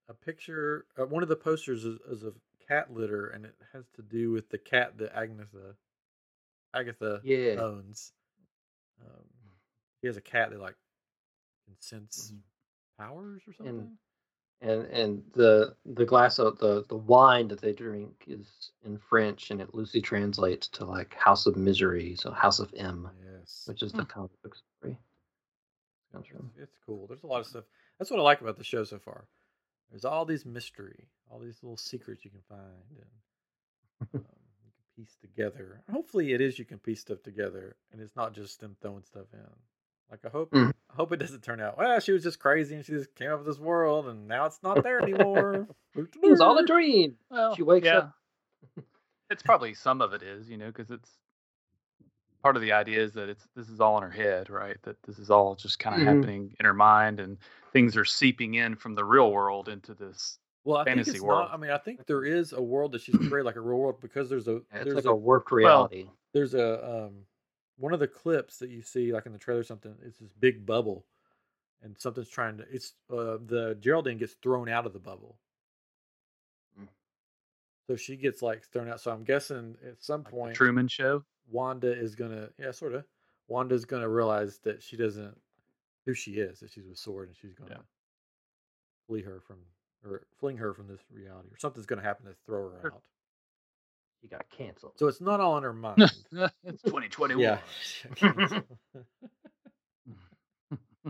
a 0.09 0.15
picture. 0.15 0.87
Uh, 0.99 1.05
one 1.05 1.23
of 1.23 1.29
the 1.29 1.37
posters 1.37 1.85
is, 1.85 1.99
is 2.11 2.23
of 2.23 2.35
cat 2.67 2.93
litter, 2.95 3.27
and 3.27 3.45
it 3.45 3.55
has 3.73 3.85
to 3.97 4.03
do 4.03 4.31
with 4.31 4.49
the 4.49 4.57
cat 4.59 4.97
that 4.99 5.15
Agatha 5.17 5.75
Agatha 6.75 7.21
Yeah. 7.25 7.57
owns. 7.61 8.13
Um, 9.01 9.25
he 10.01 10.07
has 10.07 10.17
a 10.17 10.21
cat 10.23 10.51
that 10.51 10.61
like 10.61 10.77
can 11.69 11.81
sense 11.81 12.33
powers 12.99 13.43
or 13.47 13.53
something. 13.53 13.97
and 14.61 14.87
and 14.87 15.23
the 15.35 15.77
the 15.85 16.05
glass 16.05 16.39
of 16.39 16.59
the 16.59 16.85
the 16.89 16.97
wine 16.97 17.49
that 17.49 17.61
they 17.61 17.73
drink 17.73 18.25
is 18.27 18.73
in 18.85 18.99
French, 18.99 19.51
and 19.51 19.61
it 19.61 19.75
loosely 19.75 20.01
translates 20.01 20.69
to 20.69 20.85
like 20.85 21.15
House 21.15 21.47
of 21.47 21.57
Misery, 21.57 22.17
so 22.17 22.31
House 22.33 22.59
of 22.59 22.73
M, 22.77 23.09
yes, 23.25 23.65
which 23.67 23.83
is 23.83 23.93
the 23.93 24.05
comic 24.05 24.31
book 24.43 24.57
story. 24.57 24.99
It's, 26.57 26.71
it's 26.71 26.77
cool. 26.87 27.07
There's 27.07 27.23
a 27.23 27.27
lot 27.27 27.41
of 27.41 27.47
stuff. 27.47 27.65
That's 27.99 28.11
what 28.11 28.21
I 28.21 28.23
like 28.23 28.41
about 28.41 28.57
the 28.57 28.65
show 28.65 28.85
so 28.85 28.99
far. 28.99 29.27
There's 29.91 30.05
all 30.05 30.25
these 30.25 30.45
mystery, 30.45 31.09
all 31.31 31.39
these 31.39 31.63
little 31.63 31.77
secrets 31.77 32.25
you 32.25 32.31
can 32.31 32.43
find, 32.49 32.99
and 33.01 34.09
um, 34.15 34.25
you 34.65 34.71
can 34.73 35.05
piece 35.05 35.17
together. 35.21 35.83
Hopefully, 35.93 36.33
it 36.33 36.41
is 36.41 36.59
you 36.59 36.65
can 36.65 36.79
piece 36.79 37.01
stuff 37.01 37.23
together, 37.23 37.77
and 37.93 38.01
it's 38.01 38.17
not 38.17 38.35
just 38.35 38.61
them 38.61 38.77
throwing 38.81 39.05
stuff 39.05 39.27
in. 39.33 39.41
Like 40.11 40.25
I 40.25 40.29
hope, 40.29 40.53
Mhm. 40.55 40.73
I 40.91 40.95
hope 40.95 41.13
it 41.13 41.19
doesn't 41.19 41.43
turn 41.43 41.61
out. 41.61 41.77
Well, 41.77 42.01
she 42.01 42.13
was 42.13 42.23
just 42.23 42.39
crazy, 42.39 42.75
and 42.75 42.85
she 42.85 42.93
just 42.93 43.15
came 43.15 43.31
up 43.31 43.39
with 43.39 43.47
this 43.47 43.59
world, 43.59 44.07
and 44.09 44.27
now 44.27 44.47
it's 44.47 44.63
not 44.63 44.83
there 44.83 45.01
anymore. 45.01 45.69
It 45.97 46.31
was 46.31 46.41
all 46.41 46.57
a 46.59 46.65
dream. 46.65 47.17
Well, 47.31 47.57
She 47.57 47.63
wakes 47.63 47.87
yeah. 47.87 47.99
up. 47.99 48.13
it's 49.31 49.43
probably 49.43 49.75
some 49.75 50.01
of 50.01 50.13
it 50.13 50.23
is, 50.23 50.49
you 50.49 50.57
know, 50.57 50.67
because 50.69 50.91
it's 50.91 51.11
part 52.43 52.57
of 52.57 52.63
the 52.63 52.73
idea 52.73 53.03
is 53.03 53.13
that 53.15 53.29
it's 53.29 53.47
this 53.57 53.69
is 53.69 53.81
all 53.81 53.97
in 53.97 54.03
her 54.05 54.11
head, 54.11 54.49
right? 54.49 54.77
That 54.83 55.03
this 55.03 55.19
is 55.19 55.31
all 55.31 55.57
just 55.57 55.79
kind 55.79 55.97
of 56.01 56.03
Mhm. 56.03 56.15
happening 56.15 56.55
in 56.61 56.67
her 56.67 56.75
mind, 56.75 57.21
and 57.21 57.39
things 57.73 57.97
are 57.97 58.05
seeping 58.05 58.55
in 58.55 58.77
from 58.77 58.95
the 58.95 59.05
real 59.05 59.33
world 59.33 59.69
into 59.69 59.95
this. 59.95 60.39
Well, 60.65 60.77
I 60.79 60.85
fantasy 60.85 61.13
think 61.13 61.17
it's 61.17 61.25
world. 61.25 61.49
not. 61.49 61.55
I 61.55 61.57
mean, 61.57 61.71
I 61.71 61.79
think 61.79 62.07
there 62.07 62.25
is 62.25 62.53
a 62.53 62.63
world 62.63 62.93
that 62.93 63.01
she's 63.01 63.17
created, 63.17 63.45
like 63.45 63.57
a 63.57 63.61
real 63.61 63.79
world, 63.79 64.01
because 64.01 64.29
there's 64.29 64.47
a 64.49 64.53
Yeah, 64.53 64.59
It's 64.73 64.85
there's 64.85 64.97
like 64.97 65.05
a 65.07 65.11
a 65.11 65.17
warped 65.17 65.51
reality. 65.51 66.09
there's 66.33 66.55
a 66.55 67.07
um 67.07 67.25
one 67.79 67.93
of 67.95 68.01
the 68.01 68.09
clips 68.09 68.59
that 68.59 68.71
you 68.71 68.83
see 68.83 69.13
like 69.13 69.25
in 69.27 69.33
the 69.33 69.39
trailer 69.39 69.61
or 69.61 69.65
something 69.65 69.95
it's 70.05 70.19
this 70.19 70.33
big 70.33 70.67
bubble 70.67 71.05
and 71.83 71.97
something's 71.99 72.29
trying 72.29 72.57
to 72.59 72.65
it's 72.71 72.95
uh 73.11 73.39
the 73.47 73.77
geraldine 73.81 74.19
gets 74.19 74.35
thrown 74.35 74.69
out 74.69 74.85
of 74.87 74.93
the 74.93 74.99
bubble 74.99 75.39
Mm. 76.79 76.89
so 77.87 77.97
she 77.97 78.17
gets 78.17 78.43
like 78.43 78.65
thrown 78.73 78.89
out 78.89 79.01
so 79.01 79.11
i'm 79.11 79.25
guessing 79.25 79.77
at 79.87 80.03
some 80.03 80.23
Like 80.25 80.33
point 80.33 80.55
Truman 80.55 80.89
Show. 80.89 81.25
wanda 81.51 81.91
is 81.93 82.15
gonna 82.15 82.51
yeah 82.59 82.71
sort 82.73 82.95
of 82.95 83.05
wanda's 83.49 83.85
gonna 83.85 84.09
realize 84.09 84.59
that 84.65 84.83
she 84.83 84.97
doesn't 84.97 85.37
who 86.05 86.15
she 86.15 86.33
is 86.33 86.61
that 86.61 86.71
she's 86.71 86.87
with 86.87 86.99
sword 86.99 87.29
and 87.29 87.37
she's 87.37 87.55
gonna 87.55 87.71
Yeah. 87.71 87.83
flee 89.07 89.23
her 89.23 89.41
from 89.41 89.57
or 90.05 90.27
fling 90.39 90.57
her 90.59 90.73
from 90.75 90.87
this 90.89 91.01
reality 91.11 91.49
or 91.53 91.59
something's 91.59 91.87
gonna 91.87 92.03
happen 92.03 92.27
to 92.27 92.35
throw 92.47 92.71
her 92.71 92.81
Sure. 92.83 92.93
out 92.93 93.03
She 94.21 94.29
got 94.29 94.45
canceled. 94.51 94.93
so 94.97 95.07
it's 95.07 95.21
not 95.21 95.41
all 95.41 95.57
in 95.59 95.63
her 95.65 95.73
mind 95.75 95.99
it's 96.65 96.83
2021. 96.83 97.41
yeah 97.41 97.59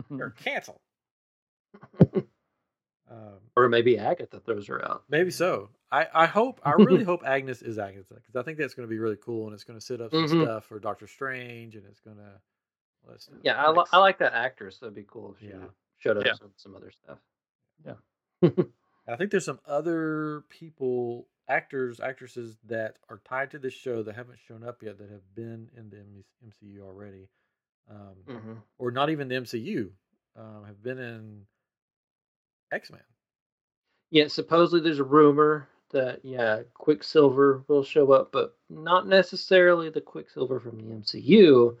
You're 0.09 0.29
canceled. 0.31 0.79
um, 3.09 3.39
or 3.55 3.67
maybe 3.69 3.97
Agatha 3.97 4.39
throws 4.39 4.67
her 4.67 4.83
out. 4.87 5.03
maybe 5.09 5.31
so. 5.31 5.69
I, 5.91 6.07
I 6.13 6.25
hope 6.27 6.61
I 6.63 6.71
really 6.73 7.03
hope 7.03 7.23
Agnes 7.25 7.61
is 7.63 7.79
Agatha 7.79 8.13
because 8.13 8.35
I 8.35 8.43
think 8.43 8.57
that's 8.59 8.75
going 8.75 8.87
to 8.87 8.89
be 8.91 8.99
really 8.99 9.17
cool 9.23 9.45
and 9.45 9.53
it's 9.55 9.63
going 9.63 9.79
to 9.79 9.85
set 9.85 10.01
up 10.01 10.11
some 10.11 10.25
Mhm. 10.25 10.43
stuff 10.43 10.65
for 10.65 10.79
Doctor 10.79 11.07
Strange 11.07 11.75
and 11.75 11.85
it's 11.87 11.99
going 11.99 12.17
to. 12.17 12.39
Let's, 13.07 13.29
Yeah, 13.43 13.55
I, 13.55 13.71
li- 13.71 13.85
I 13.91 13.97
like 13.97 14.19
that 14.19 14.33
actress. 14.33 14.77
That'd 14.77 14.93
be 14.93 15.05
cool 15.07 15.33
if 15.33 15.39
she 15.39 15.47
Yeah. 15.47 15.65
showed 15.97 16.17
up 16.17 16.25
Yeah. 16.25 16.33
with 16.41 16.51
some 16.57 16.75
other 16.75 16.91
stuff. 16.91 17.17
Yeah. 17.85 17.95
I 19.07 19.15
think 19.15 19.31
there's 19.31 19.45
some 19.45 19.59
other 19.65 20.43
people, 20.49 21.25
actors, 21.49 21.99
actresses 21.99 22.57
that 22.67 22.97
are 23.09 23.21
tied 23.27 23.51
to 23.51 23.59
this 23.59 23.73
show 23.73 24.03
that 24.03 24.15
haven't 24.15 24.39
shown 24.47 24.63
up 24.63 24.81
yet 24.83 24.97
that 24.99 25.09
have 25.09 25.35
been 25.35 25.69
in 25.75 25.89
the 25.89 25.97
MCU 26.47 26.81
already, 26.81 27.27
um, 27.89 28.15
hmm 28.27 28.53
or 28.77 28.91
not 28.91 29.09
even 29.09 29.27
the 29.27 29.35
MCU, 29.35 29.89
um, 30.37 30.63
have 30.65 30.81
been 30.81 30.99
in 30.99 31.41
X 32.71 32.91
Men. 32.91 33.01
Yeah, 34.11 34.27
supposedly 34.27 34.81
there's 34.81 34.99
a 34.99 35.03
rumor 35.03 35.67
that 35.91 36.23
yeah, 36.23 36.61
Quicksilver 36.75 37.63
will 37.67 37.83
show 37.83 38.11
up, 38.11 38.31
but 38.31 38.55
not 38.69 39.07
necessarily 39.07 39.89
the 39.89 40.01
Quicksilver 40.01 40.59
from 40.59 40.77
the 40.77 40.95
MCU, 40.95 41.75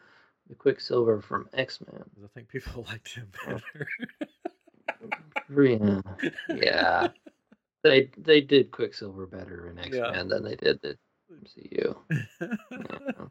the 0.49 0.55
Quicksilver 0.55 1.21
from 1.21 1.47
X 1.53 1.79
Men. 1.81 2.03
I 2.23 2.27
think 2.33 2.49
people 2.49 2.85
liked 2.89 3.13
him 3.13 3.29
better. 3.45 3.87
Yeah, 5.49 6.01
yeah. 6.49 7.07
They 7.83 8.09
they 8.17 8.41
did 8.41 8.71
Quicksilver 8.71 9.25
better 9.25 9.67
in 9.69 9.79
X 9.79 9.95
Yeah. 9.95 10.11
Men 10.11 10.27
than 10.27 10.43
they 10.43 10.55
did 10.55 10.79
the 10.81 10.97
MCU. 11.31 11.95
so 13.19 13.29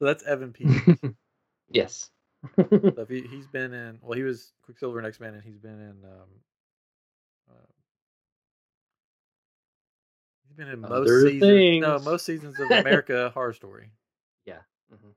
that's 0.00 0.22
Evan 0.24 0.52
Peters. 0.54 0.98
yes. 1.70 2.10
So 2.56 2.94
if 2.98 3.08
he, 3.08 3.22
he's 3.22 3.48
been 3.48 3.74
in, 3.74 3.98
well, 4.00 4.16
he 4.16 4.22
was 4.22 4.52
Quicksilver 4.62 5.00
in 5.00 5.04
X 5.06 5.18
Men, 5.18 5.34
and 5.34 5.42
he's 5.42 5.58
been 5.58 5.80
in. 5.80 6.04
Um, 6.04 6.28
uh, 7.50 7.66
he's 10.46 10.56
been 10.56 10.68
in 10.68 10.80
most 10.80 10.92
Other 10.92 11.20
seasons. 11.28 11.80
No, 11.80 11.98
most 11.98 12.24
seasons 12.24 12.60
of 12.60 12.70
America 12.70 13.30
Horror 13.34 13.52
Story. 13.52 13.90
Yeah. 14.46 14.60
Mhm. 14.92 15.12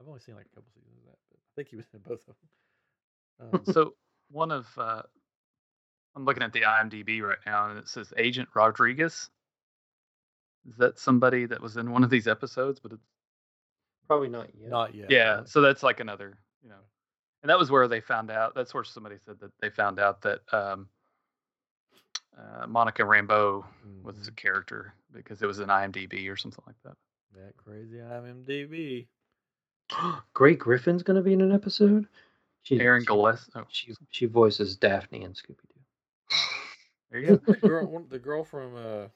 I've 0.00 0.08
only 0.08 0.20
seen 0.20 0.34
like 0.34 0.46
a 0.46 0.54
couple 0.54 0.70
seasons 0.74 0.98
of 0.98 1.04
that, 1.06 1.18
but 1.30 1.38
I 1.38 1.50
think 1.56 1.68
he 1.68 1.76
was 1.76 1.86
in 1.94 2.00
both 2.00 2.20
of 2.28 2.34
them. 3.40 3.58
Um, 3.66 3.72
So 3.72 3.94
one 4.30 4.50
of 4.50 4.66
uh, 4.76 5.02
I'm 6.16 6.24
looking 6.24 6.42
at 6.42 6.52
the 6.52 6.62
IMDb 6.62 7.20
right 7.22 7.38
now, 7.44 7.68
and 7.68 7.78
it 7.78 7.88
says 7.88 8.12
Agent 8.16 8.48
Rodriguez. 8.54 9.28
Is 10.68 10.74
that 10.78 10.98
somebody 10.98 11.44
that 11.46 11.60
was 11.60 11.76
in 11.76 11.92
one 11.92 12.02
of 12.02 12.10
these 12.10 12.26
episodes? 12.26 12.80
But 12.80 12.92
it's, 12.92 13.06
Probably 14.08 14.28
not 14.28 14.48
yet. 14.58 14.70
not 14.70 14.94
yet. 14.94 15.10
yeah, 15.10 15.36
but- 15.38 15.48
so 15.50 15.60
that's 15.60 15.82
like 15.82 16.00
another, 16.00 16.38
you 16.62 16.68
know, 16.70 16.80
and 17.42 17.50
that 17.50 17.58
was 17.58 17.70
where 17.70 17.86
they 17.86 18.00
found 18.00 18.30
out. 18.30 18.54
That's 18.54 18.72
where 18.72 18.82
somebody 18.84 19.16
said 19.26 19.38
that 19.40 19.52
they 19.60 19.68
found 19.70 20.00
out 20.00 20.22
that 20.22 20.40
um, 20.52 20.88
uh, 22.36 22.66
Monica 22.66 23.02
Rambeau 23.02 23.64
was 24.02 24.16
Mhm. 24.16 24.28
a 24.28 24.32
character 24.32 24.94
because 25.12 25.42
it 25.42 25.46
was 25.46 25.58
an 25.58 25.68
IMDb 25.68 26.28
or 26.30 26.36
something 26.36 26.64
like 26.66 26.76
that. 26.84 26.96
that 27.34 27.56
crazy 27.58 27.98
IMDb. 27.98 29.06
Grey 30.34 30.54
Griffin's 30.54 31.02
gonna 31.02 31.20
be 31.22 31.32
in 31.34 31.40
an 31.42 31.52
episode. 31.52 32.08
She, 32.62 32.80
Aaron 32.80 33.02
she, 33.02 33.06
Gillespie. 33.06 33.52
Oh, 33.54 33.64
she 33.68 33.94
she 34.10 34.26
voices 34.26 34.76
Daphne 34.76 35.22
and 35.24 35.34
Scooby 35.34 35.58
Doo. 35.65 35.65
There 37.10 37.20
you 37.20 37.26
go. 37.26 37.36
The 37.46 37.56
girl, 37.56 38.04
the 38.10 38.18
girl 38.18 38.44
from 38.44 38.74
uh, 38.76 39.06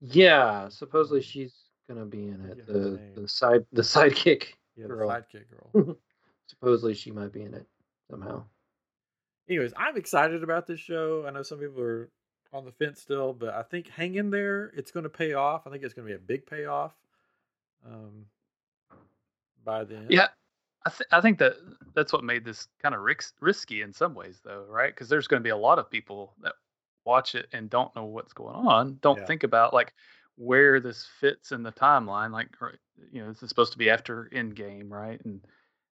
Yeah, 0.00 0.68
supposedly 0.68 1.22
she's 1.22 1.54
gonna 1.88 2.04
be 2.04 2.28
in 2.28 2.40
it. 2.44 2.66
The 2.66 3.00
the 3.14 3.28
side 3.28 3.64
the 3.72 3.82
sidekick. 3.82 4.54
Yeah, 4.76 4.86
Girl. 4.86 5.08
the 5.08 5.14
sidekick 5.14 5.44
girl. 5.50 5.96
Supposedly 6.46 6.94
she 6.94 7.10
might 7.10 7.32
be 7.32 7.42
in 7.42 7.54
it 7.54 7.66
somehow. 8.10 8.44
anyways, 9.48 9.72
I'm 9.76 9.96
excited 9.96 10.42
about 10.42 10.66
this 10.66 10.78
show. 10.80 11.24
I 11.26 11.30
know 11.30 11.42
some 11.42 11.58
people 11.58 11.80
are 11.80 12.10
on 12.52 12.64
the 12.66 12.72
fence 12.72 13.00
still, 13.00 13.32
but 13.32 13.54
I 13.54 13.62
think 13.62 13.88
hang 13.88 14.16
in 14.16 14.30
there. 14.30 14.66
It's 14.76 14.90
going 14.90 15.04
to 15.04 15.10
pay 15.10 15.32
off. 15.32 15.66
I 15.66 15.70
think 15.70 15.82
it's 15.84 15.94
going 15.94 16.06
to 16.06 16.12
be 16.12 16.16
a 16.16 16.20
big 16.20 16.44
payoff. 16.46 16.92
Um, 17.86 18.26
by 19.64 19.84
then, 19.84 20.06
Yeah, 20.10 20.28
I, 20.86 20.90
th- 20.90 21.08
I 21.12 21.20
think 21.20 21.38
that 21.38 21.54
that's 21.94 22.12
what 22.12 22.24
made 22.24 22.44
this 22.44 22.68
kind 22.82 22.94
of 22.94 23.00
ris- 23.00 23.32
risky 23.40 23.82
in 23.82 23.92
some 23.92 24.14
ways, 24.14 24.40
though, 24.44 24.64
right? 24.68 24.92
Because 24.92 25.08
there's 25.08 25.26
going 25.26 25.40
to 25.40 25.44
be 25.44 25.50
a 25.50 25.56
lot 25.56 25.78
of 25.78 25.90
people 25.90 26.34
that 26.42 26.54
watch 27.04 27.34
it 27.34 27.48
and 27.52 27.70
don't 27.70 27.94
know 27.96 28.04
what's 28.04 28.32
going 28.32 28.54
on, 28.54 28.98
don't 29.00 29.18
Yeah. 29.18 29.26
think 29.26 29.44
about 29.44 29.72
like 29.74 29.94
where 30.36 30.80
this 30.80 31.06
fits 31.20 31.52
in 31.52 31.62
the 31.62 31.72
timeline. 31.72 32.32
Like, 32.32 32.48
you 33.12 33.22
know, 33.22 33.28
this 33.28 33.42
is 33.42 33.48
supposed 33.48 33.72
to 33.72 33.78
be 33.78 33.90
after 33.90 34.28
Endgame, 34.32 34.90
right? 34.90 35.20
And 35.24 35.40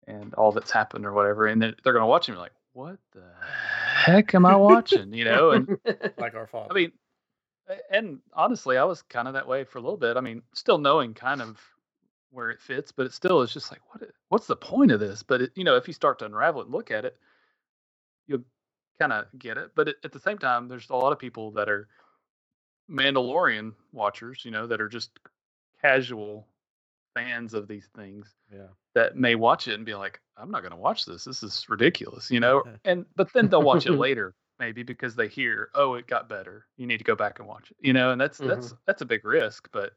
and 0.07 0.33
all 0.35 0.53
that's 0.53 0.71
happened 0.71 1.05
or 1.05 1.13
whatever, 1.13 1.47
and 1.47 1.61
then 1.61 1.75
they're 1.83 1.93
going 1.93 2.03
to 2.03 2.07
watch 2.07 2.29
it 2.29 2.33
and 2.33 2.37
be 2.37 2.41
like, 2.41 2.53
"What 2.73 2.99
the 3.13 3.25
heck 4.05 4.35
am 4.35 4.47
I 4.47 4.57
watching?" 4.57 5.13
You 5.13 5.25
know, 5.27 5.51
and 5.51 5.69
like 6.19 6.35
our 6.35 6.47
father. 6.47 6.71
I 6.71 6.75
mean, 6.75 6.93
and 7.91 8.21
honestly, 8.33 8.79
I 8.79 8.85
was 8.85 9.03
kind 9.03 9.29
of 9.29 9.35
that 9.35 9.47
way 9.47 9.65
for 9.65 9.79
a 9.79 9.83
little 9.83 9.99
bit. 9.99 10.17
I 10.17 10.21
mean, 10.21 10.43
still 10.55 10.79
knowing 10.79 11.13
kind 11.15 11.43
of 11.43 11.61
where 12.31 12.51
it 12.51 12.61
fits, 12.61 12.93
but 12.93 13.07
it 13.07 13.13
still 13.13 13.41
is 13.43 13.53
just 13.53 13.71
like, 13.71 13.81
what? 13.91 14.09
What's 14.29 14.47
the 14.47 14.57
point 14.57 14.91
of 14.91 15.01
this? 15.01 15.23
But 15.23 15.43
it, 15.43 15.53
you 15.55 15.65
know, 15.65 15.77
if 15.77 15.87
you 15.87 15.95
start 15.95 16.19
to 16.21 16.27
unravel 16.27 16.61
it 16.61 16.65
and 16.65 16.75
look 16.75 16.91
at 16.91 17.05
it, 17.05 17.17
you'll 18.27 18.45
kind 19.01 19.13
of 19.13 19.27
get 19.39 19.57
it. 19.57 19.71
But 19.75 19.89
it, 19.89 19.97
at 20.05 20.13
the 20.13 20.21
same 20.21 20.39
time, 20.39 20.69
there's 20.69 20.91
a 20.91 20.97
lot 20.97 21.13
of 21.13 21.19
people 21.19 21.51
that 21.53 21.69
are 21.69 21.89
Mandalorian 22.91 23.73
watchers, 23.93 24.45
you 24.45 24.51
know, 24.51 24.67
that 24.67 24.81
are 24.81 24.89
just 24.89 25.11
casual 25.81 26.47
fans 27.15 27.55
of 27.55 27.69
these 27.69 27.89
things 27.97 28.35
Yeah. 28.53 28.69
that 28.95 29.17
may 29.17 29.35
watch 29.35 29.69
it 29.69 29.75
and 29.75 29.85
be 29.85 29.95
like, 29.95 30.21
I'm 30.37 30.51
not 30.51 30.61
going 30.63 30.73
to 30.73 30.77
watch 30.77 31.05
this. 31.05 31.25
This 31.25 31.43
is 31.43 31.67
ridiculous, 31.69 32.31
you 32.31 32.41
know. 32.41 32.63
And 32.85 33.05
but 33.17 33.33
then 33.33 33.49
they'll 33.49 33.63
watch 33.63 33.87
it 33.87 33.93
later, 34.07 34.35
maybe 34.59 34.83
because 34.83 35.17
they 35.17 35.29
hear, 35.29 35.71
oh, 35.75 35.95
it 35.95 36.07
got 36.07 36.29
better. 36.29 36.67
You 36.77 36.87
need 36.87 36.99
to 36.99 37.05
go 37.05 37.17
back 37.17 37.39
and 37.39 37.49
watch 37.49 37.71
it, 37.71 37.77
you 37.81 37.93
know. 37.93 38.11
And 38.13 38.21
that's 38.21 38.39
that's 38.39 38.75
that's 38.87 39.03
a 39.03 39.07
big 39.07 39.25
risk, 39.25 39.69
but 39.73 39.93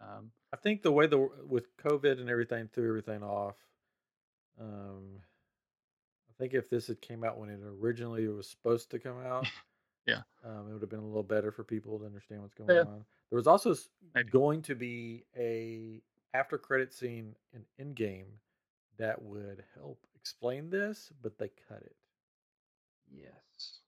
um, 0.00 0.30
I 0.52 0.56
think 0.56 0.82
the 0.82 0.92
way 0.92 1.06
the 1.06 1.28
with 1.46 1.76
COVID 1.76 2.20
and 2.20 2.28
everything 2.30 2.68
threw 2.72 2.88
everything 2.88 3.22
off. 3.22 3.56
Um, 4.60 5.20
I 6.30 6.32
think 6.38 6.54
if 6.54 6.68
this 6.70 6.86
had 6.86 7.00
came 7.00 7.22
out 7.24 7.38
when 7.38 7.50
it 7.50 7.60
originally 7.62 8.26
was 8.28 8.48
supposed 8.48 8.90
to 8.90 8.98
come 8.98 9.18
out, 9.24 9.46
Yeah. 10.06 10.22
um, 10.44 10.68
it 10.68 10.72
would 10.72 10.80
have 10.80 10.90
been 10.90 11.00
a 11.00 11.06
little 11.06 11.22
better 11.22 11.52
for 11.52 11.64
people 11.64 11.98
to 11.98 12.06
understand 12.06 12.42
what's 12.42 12.54
going 12.54 12.70
Yeah. 12.70 12.82
on. 12.82 13.04
There 13.30 13.36
was 13.36 13.46
also 13.46 13.74
Maybe. 14.14 14.30
going 14.30 14.62
to 14.62 14.74
be 14.74 15.24
a 15.36 16.00
after 16.34 16.56
credit 16.58 16.92
scene 16.94 17.34
in 17.52 17.64
Endgame 17.78 18.26
that 18.96 19.20
would 19.22 19.64
help 19.74 19.98
explain 20.14 20.70
this, 20.70 21.12
but 21.22 21.38
they 21.38 21.50
cut 21.68 21.82
it. 21.82 21.96
Yes. 23.10 23.80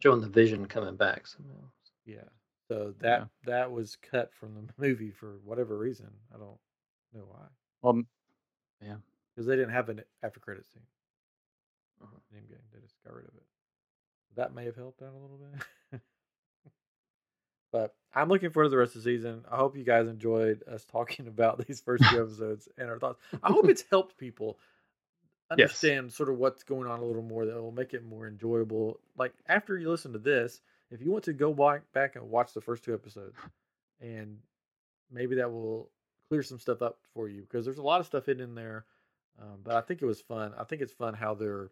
Showing 0.00 0.20
the 0.20 0.28
vision 0.28 0.66
coming 0.66 0.96
back 0.96 1.26
somehow. 1.26 1.70
Yeah. 2.04 2.28
So 2.72 2.94
that 3.00 3.28
that 3.44 3.70
was 3.72 3.96
cut 3.96 4.32
from 4.34 4.54
the 4.54 4.62
movie 4.86 5.10
for 5.10 5.38
whatever 5.44 5.76
reason. 5.76 6.08
I 6.34 6.38
don't 6.38 6.58
know 7.14 7.24
why. 7.28 7.46
well, 7.82 8.02
yeah, 8.82 8.96
Because 9.34 9.46
they 9.46 9.56
didn't 9.56 9.72
have 9.72 9.88
an 9.88 10.02
after 10.22 10.40
credit 10.40 10.64
scene. 10.72 10.82
Uh-huh. 12.02 12.16
in 12.32 12.38
Endgame. 12.38 12.62
They 12.72 12.80
just 12.80 12.94
got 13.04 13.14
rid 13.14 13.26
of 13.28 13.34
it. 13.34 13.42
That 14.36 14.54
may 14.54 14.64
have 14.64 14.76
helped 14.76 15.02
out 15.02 15.12
a 15.12 15.18
little 15.18 15.38
bit. 15.38 16.00
but 17.72 17.94
I'm 18.14 18.28
looking 18.28 18.50
forward 18.50 18.66
to 18.66 18.70
the 18.70 18.76
rest 18.78 18.96
of 18.96 19.04
the 19.04 19.10
season. 19.10 19.44
I 19.50 19.56
hope 19.56 19.76
you 19.76 19.84
guys 19.84 20.08
enjoyed 20.08 20.62
us 20.66 20.84
talking 20.84 21.26
about 21.28 21.64
these 21.66 21.80
first 21.80 22.06
few 22.06 22.20
episodes 22.22 22.68
and 22.78 22.88
our 22.88 22.98
thoughts. 22.98 23.20
I 23.42 23.50
hope 23.50 23.68
it's 23.68 23.84
helped 23.90 24.16
people 24.18 24.58
Yes. 25.54 25.70
understand 25.70 26.12
sort 26.12 26.30
of 26.30 26.38
what's 26.38 26.62
going 26.62 26.88
on 26.88 27.00
a 27.00 27.04
little 27.04 27.22
more 27.22 27.44
that 27.46 27.60
will 27.60 27.72
make 27.72 27.92
it 27.94 28.04
more 28.04 28.26
enjoyable. 28.26 28.98
Like 29.18 29.34
after 29.48 29.76
you 29.78 29.90
listen 29.90 30.12
to 30.14 30.18
this, 30.18 30.60
if 30.92 31.00
you 31.02 31.10
want 31.10 31.24
to 31.24 31.32
go 31.32 31.52
back 31.52 31.82
back 31.92 32.16
and 32.16 32.28
watch 32.28 32.52
the 32.52 32.60
first 32.60 32.84
two 32.84 32.94
episodes 32.94 33.36
and 34.00 34.38
maybe 35.10 35.36
that 35.36 35.50
will 35.50 35.90
clear 36.28 36.42
some 36.42 36.58
stuff 36.58 36.82
up 36.82 36.98
for 37.14 37.28
you 37.28 37.42
because 37.42 37.64
there's 37.64 37.78
a 37.78 37.82
lot 37.82 38.00
of 38.00 38.06
stuff 38.06 38.26
hidden 38.26 38.42
in 38.42 38.54
there. 38.54 38.84
Um, 39.40 39.60
but 39.64 39.74
I 39.74 39.80
think 39.80 40.02
it 40.02 40.06
was 40.06 40.20
fun. 40.20 40.52
I 40.58 40.64
think 40.64 40.82
it's 40.82 40.92
fun 40.92 41.14
how 41.14 41.34
they're 41.34 41.70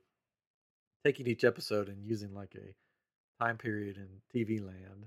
taking 1.04 1.26
each 1.26 1.44
episode 1.44 1.88
and 1.88 2.04
using 2.04 2.34
like 2.34 2.54
a 2.56 3.42
time 3.44 3.56
period 3.58 3.96
in 3.96 4.08
TV 4.34 4.60
land 4.60 5.06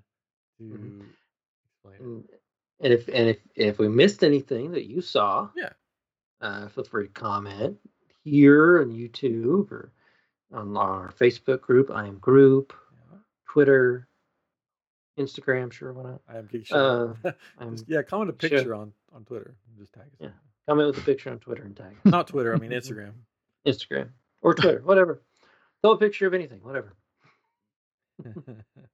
to 0.59 0.63
Mhm. 0.63 1.05
explain 1.65 1.95
it. 1.95 2.01
And 2.01 2.29
and 2.79 2.93
if 2.93 3.07
and 3.07 3.29
if 3.29 3.39
if 3.55 3.79
we 3.79 3.87
missed 3.87 4.23
anything 4.23 4.71
that 4.71 4.85
you 4.85 5.01
saw, 5.01 5.49
Yeah. 5.55 5.73
uh, 6.41 6.67
feel 6.69 6.83
free 6.83 7.07
to 7.07 7.13
comment 7.13 7.79
here 8.23 8.81
on 8.81 8.89
YouTube 8.91 9.71
or 9.71 9.91
on 10.51 10.75
our 10.77 11.11
Facebook 11.11 11.61
group. 11.61 11.89
I 11.91 12.07
am 12.07 12.17
group. 12.19 12.73
Twitter, 13.53 14.07
Instagram. 15.19 15.71
Sure, 15.71 15.93
why 15.93 16.03
not? 16.03 16.21
I 16.27 16.37
am 16.39 16.47
Geek 16.47 16.67
Uh, 16.71 17.13
I'm 17.59 17.71
Just- 17.71 17.85
yeah, 17.87 18.01
comment 18.01 18.35
a 18.35 18.47
sure. 18.47 18.49
picture 18.57 18.73
on 18.75 18.93
on 19.13 19.23
Twitter. 19.25 19.55
and 19.69 19.77
Just 19.79 19.93
tag 19.93 20.03
us. 20.07 20.09
Yeah. 20.19 20.29
comment 20.67 20.87
with 20.87 20.97
a 20.97 21.01
picture 21.01 21.29
on 21.29 21.37
Twitter 21.39 21.63
and 21.63 21.77
tag. 21.77 21.95
Not 22.05 22.27
Twitter. 22.27 22.53
I 22.53 22.57
mean 22.57 22.71
Instagram. 22.79 23.11
Instagram 23.67 24.09
or 24.41 24.55
Twitter, 24.55 24.81
whatever. 24.83 25.21
Throw 25.83 25.91
a 25.91 25.97
picture 25.97 26.25
of 26.27 26.33
anything, 26.33 26.61
whatever. 26.63 26.93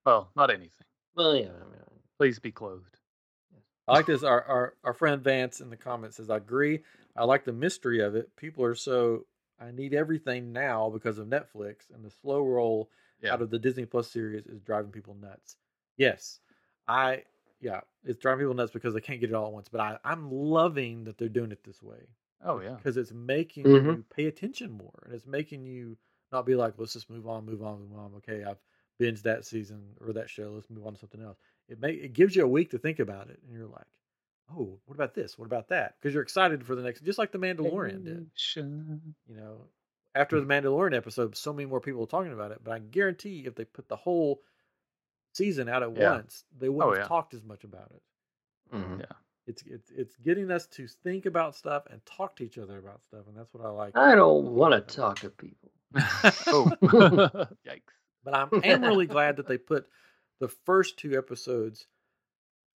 well, 0.06 0.30
not 0.36 0.50
anything. 0.50 0.72
Well, 1.16 1.36
yeah. 1.36 1.46
I 1.48 1.64
mean, 1.70 1.82
Please 2.18 2.40
be 2.40 2.52
clothed. 2.52 2.98
I 3.88 3.94
like 3.94 4.06
this. 4.06 4.24
Our, 4.24 4.44
our 4.44 4.74
our 4.84 4.94
friend 4.94 5.22
Vance 5.24 5.62
in 5.62 5.70
the 5.70 5.78
comments 5.78 6.18
says, 6.18 6.30
"I 6.30 6.38
agree. 6.38 6.82
I 7.16 7.24
like 7.26 7.46
the 7.46 7.54
mystery 7.54 8.02
of 8.02 8.16
it. 8.16 8.36
People 8.36 8.64
are 8.66 8.76
so 8.76 9.26
I 9.60 9.72
need 9.72 9.94
everything 9.94 10.52
now 10.52 10.90
because 10.90 11.18
of 11.18 11.28
Netflix, 11.28 11.90
and 11.94 12.04
the 12.04 12.12
slow 12.22 12.42
roll 12.44 12.90
Yeah. 13.22 13.34
out 13.34 13.42
of 13.42 13.50
the 13.50 13.60
Disney 13.60 13.86
Plus 13.86 14.10
series 14.12 14.46
is 14.48 14.62
driving 14.62 14.92
people 14.92 15.16
nuts. 15.16 15.58
Yes, 15.98 16.40
I 16.88 17.24
yeah, 17.60 17.82
it's 18.04 18.20
driving 18.20 18.44
people 18.46 18.54
nuts 18.56 18.72
because 18.72 18.94
they 18.94 19.02
can't 19.02 19.20
get 19.20 19.30
it 19.30 19.34
all 19.36 19.48
at 19.48 19.54
once. 19.54 19.70
But 19.70 19.82
I 19.82 20.00
I'm 20.04 20.32
loving 20.32 21.04
that 21.06 21.18
they're 21.18 21.30
doing 21.30 21.52
it 21.52 21.64
this 21.64 21.82
way 21.84 22.08
Oh 22.42 22.60
yeah. 22.60 22.78
because 22.78 22.98
it's 22.98 23.12
making 23.12 23.66
Mhm. 23.66 23.96
you 23.96 24.04
pay 24.10 24.26
attention 24.28 24.72
more, 24.72 25.04
and 25.06 25.14
it's 25.14 25.26
making 25.28 25.66
you 25.66 25.98
not 26.32 26.46
be 26.46 26.56
like, 26.56 26.76
let's 26.78 26.94
just 26.94 27.10
move 27.10 27.28
on, 27.28 27.46
move 27.46 27.64
on, 27.64 27.80
move 27.82 27.98
on. 27.98 28.14
Okay, 28.16 28.44
I've 28.44 28.62
binged 29.00 29.24
that 29.24 29.46
season 29.46 29.96
or 30.02 30.14
that 30.14 30.30
show. 30.30 30.52
Let's 30.54 30.70
move 30.70 30.86
on 30.86 30.94
to 30.94 31.00
something 31.00 31.22
else. 31.22 31.38
It 31.68 31.80
may 31.80 31.94
it 31.94 32.14
gives 32.14 32.36
you 32.36 32.44
a 32.44 32.48
week 32.48 32.72
to 32.72 32.78
think 32.80 33.00
about 33.00 33.30
it, 33.30 33.42
and 33.44 33.54
you're 33.54 33.68
like, 33.68 33.88
oh, 34.52 34.80
what 34.86 34.96
about 34.96 35.14
this? 35.14 35.38
What 35.38 35.46
about 35.46 35.70
that? 35.70 35.96
Because 36.00 36.14
you're 36.14 36.24
excited 36.24 36.66
for 36.66 36.76
the 36.76 36.84
next, 36.84 37.02
just 37.04 37.20
like 37.20 37.32
the 37.32 37.40
Mandalorian 37.40 38.04
did. 38.04 38.26
You 39.28 39.36
know, 39.36 39.70
after 40.16 40.40
the 40.40 40.46
Mandalorian 40.46 40.96
episode, 40.96 41.36
so 41.36 41.54
many 41.54 41.66
more 41.68 41.80
people 41.82 42.02
were 42.02 42.08
talking 42.08 42.34
about 42.34 42.52
it. 42.52 42.64
But 42.64 42.74
I 42.74 42.80
guarantee, 42.80 43.44
if 43.46 43.56
they 43.56 43.66
put 43.66 43.88
the 43.88 43.96
whole 43.96 44.42
season 45.34 45.70
out 45.70 45.84
at 45.84 45.92
Yeah. 45.96 46.10
once, 46.12 46.46
they 46.58 46.70
wouldn't 46.70 46.94
Oh, 46.94 46.98
have 46.98 47.08
talked 47.08 47.34
as 47.34 47.44
much 47.44 47.64
about 47.64 47.92
it. 47.92 48.02
mhm. 48.74 49.04
It's 49.48 49.64
it's 49.64 49.90
it's 49.92 50.16
getting 50.18 50.52
us 50.52 50.68
to 50.68 50.88
think 50.88 51.26
about 51.26 51.56
stuff 51.56 51.84
and 51.90 52.06
talk 52.06 52.36
to 52.36 52.44
each 52.46 52.58
other 52.58 52.78
about 52.78 53.02
stuff, 53.04 53.28
and 53.28 53.36
that's 53.38 53.54
what 53.54 53.66
I 53.66 53.70
like. 53.70 53.96
I 53.96 54.16
don't 54.16 54.54
want 54.54 54.74
to 54.88 54.96
talk 54.96 55.20
to 55.20 55.30
people. 55.30 55.72
oh, 56.52 56.72
yikes! 57.68 57.82
But 58.24 58.36
I'm 58.36 58.52
am 58.64 58.84
really 58.84 59.08
glad 59.08 59.38
that 59.38 59.48
they 59.48 59.58
put 59.58 59.88
the 60.40 60.48
first 60.48 60.98
two 60.98 61.18
episodes 61.18 61.88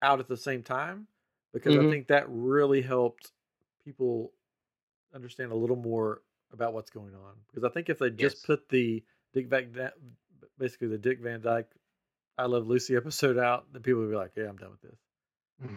out 0.01 0.19
at 0.19 0.27
the 0.27 0.37
same 0.37 0.63
time 0.63 1.07
because 1.53 1.75
I 1.77 1.81
Mhm. 1.81 1.89
think 1.91 2.07
that 2.07 2.25
really 2.29 2.81
helped 2.81 3.31
people 3.85 4.33
understand 5.13 5.51
a 5.51 5.55
little 5.55 5.75
more 5.75 6.21
about 6.53 6.73
what's 6.73 6.89
going 6.89 7.13
on. 7.15 7.33
Because 7.47 7.63
I 7.63 7.69
think 7.73 7.89
if 7.89 7.99
they 7.99 8.09
just 8.09 8.37
Yes. 8.37 8.45
put 8.45 8.69
the 8.69 9.03
Dick 9.33 9.47
Van 9.47 9.71
Dyke, 9.71 9.93
basically 10.57 10.87
the 10.87 10.97
Dick 10.97 11.19
Van 11.19 11.41
Dyke 11.41 11.69
I 12.37 12.45
Love 12.45 12.67
Lucy 12.67 12.95
episode 12.95 13.37
out, 13.37 13.71
then 13.73 13.81
people 13.81 14.01
would 14.01 14.09
be 14.09 14.15
like, 14.15 14.31
"Yeah, 14.35 14.49
I'm 14.49 14.57
done 14.57 14.71
with 14.71 14.81
this." 14.81 14.99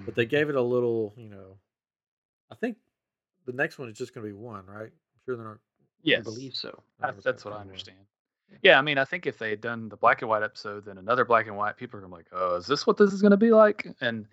But 0.04 0.14
they 0.14 0.24
mm-hmm. 0.24 0.30
gave 0.30 0.48
it 0.48 0.56
a 0.56 0.62
little, 0.62 1.14
you 1.16 1.28
know. 1.28 1.58
I 2.50 2.54
think 2.54 2.76
the 3.44 3.52
next 3.52 3.78
one 3.78 3.88
is 3.88 3.96
just 3.96 4.14
going 4.14 4.26
to 4.26 4.32
be 4.32 4.36
one, 4.36 4.66
right? 4.66 4.86
I'm 4.86 5.20
sure 5.24 5.36
they're 5.36 5.46
not. 5.46 5.58
Yes, 6.02 6.20
I 6.20 6.22
believe 6.22 6.54
so. 6.54 6.82
they're 7.00 7.12
that's, 7.12 7.24
that's 7.24 7.44
what 7.44 7.54
I 7.54 7.60
understand. 7.60 7.98
Yeah, 8.62 8.78
I 8.78 8.82
mean, 8.82 8.96
I 8.96 9.04
think 9.04 9.26
if 9.26 9.38
they 9.38 9.50
had 9.50 9.60
done 9.60 9.88
the 9.88 9.96
black 9.96 10.22
and 10.22 10.28
white 10.28 10.42
episode, 10.42 10.84
then 10.84 10.98
another 10.98 11.24
black 11.24 11.46
and 11.46 11.56
white, 11.56 11.76
people 11.76 11.98
are 11.98 12.00
gonna 12.02 12.12
be 12.12 12.18
like, 12.18 12.28
"Oh, 12.32 12.56
is 12.56 12.66
this 12.66 12.86
what 12.86 12.96
this 12.96 13.12
is 13.12 13.22
gonna 13.22 13.36
be 13.36 13.50
like?" 13.50 13.86
And 14.00 14.26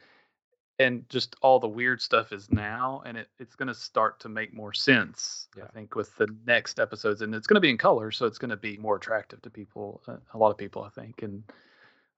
and 0.79 1.07
just 1.09 1.35
all 1.41 1.59
the 1.59 1.67
weird 1.67 2.01
stuff 2.01 2.31
is 2.31 2.51
now, 2.51 3.03
and 3.05 3.17
it, 3.17 3.27
it's 3.39 3.55
gonna 3.55 3.73
start 3.73 4.19
to 4.21 4.29
make 4.29 4.53
more 4.53 4.73
sense. 4.73 5.47
Yeah. 5.55 5.65
I 5.65 5.67
think 5.67 5.95
with 5.95 6.15
the 6.17 6.27
next 6.45 6.79
episodes, 6.79 7.21
and 7.21 7.33
it's 7.35 7.47
gonna 7.47 7.59
be 7.59 7.69
in 7.69 7.77
color, 7.77 8.11
so 8.11 8.25
it's 8.25 8.37
gonna 8.37 8.57
be 8.57 8.77
more 8.77 8.95
attractive 8.95 9.41
to 9.43 9.49
people, 9.49 10.01
uh, 10.07 10.17
a 10.33 10.37
lot 10.37 10.51
of 10.51 10.57
people, 10.57 10.83
I 10.83 10.89
think. 10.89 11.21
And 11.21 11.43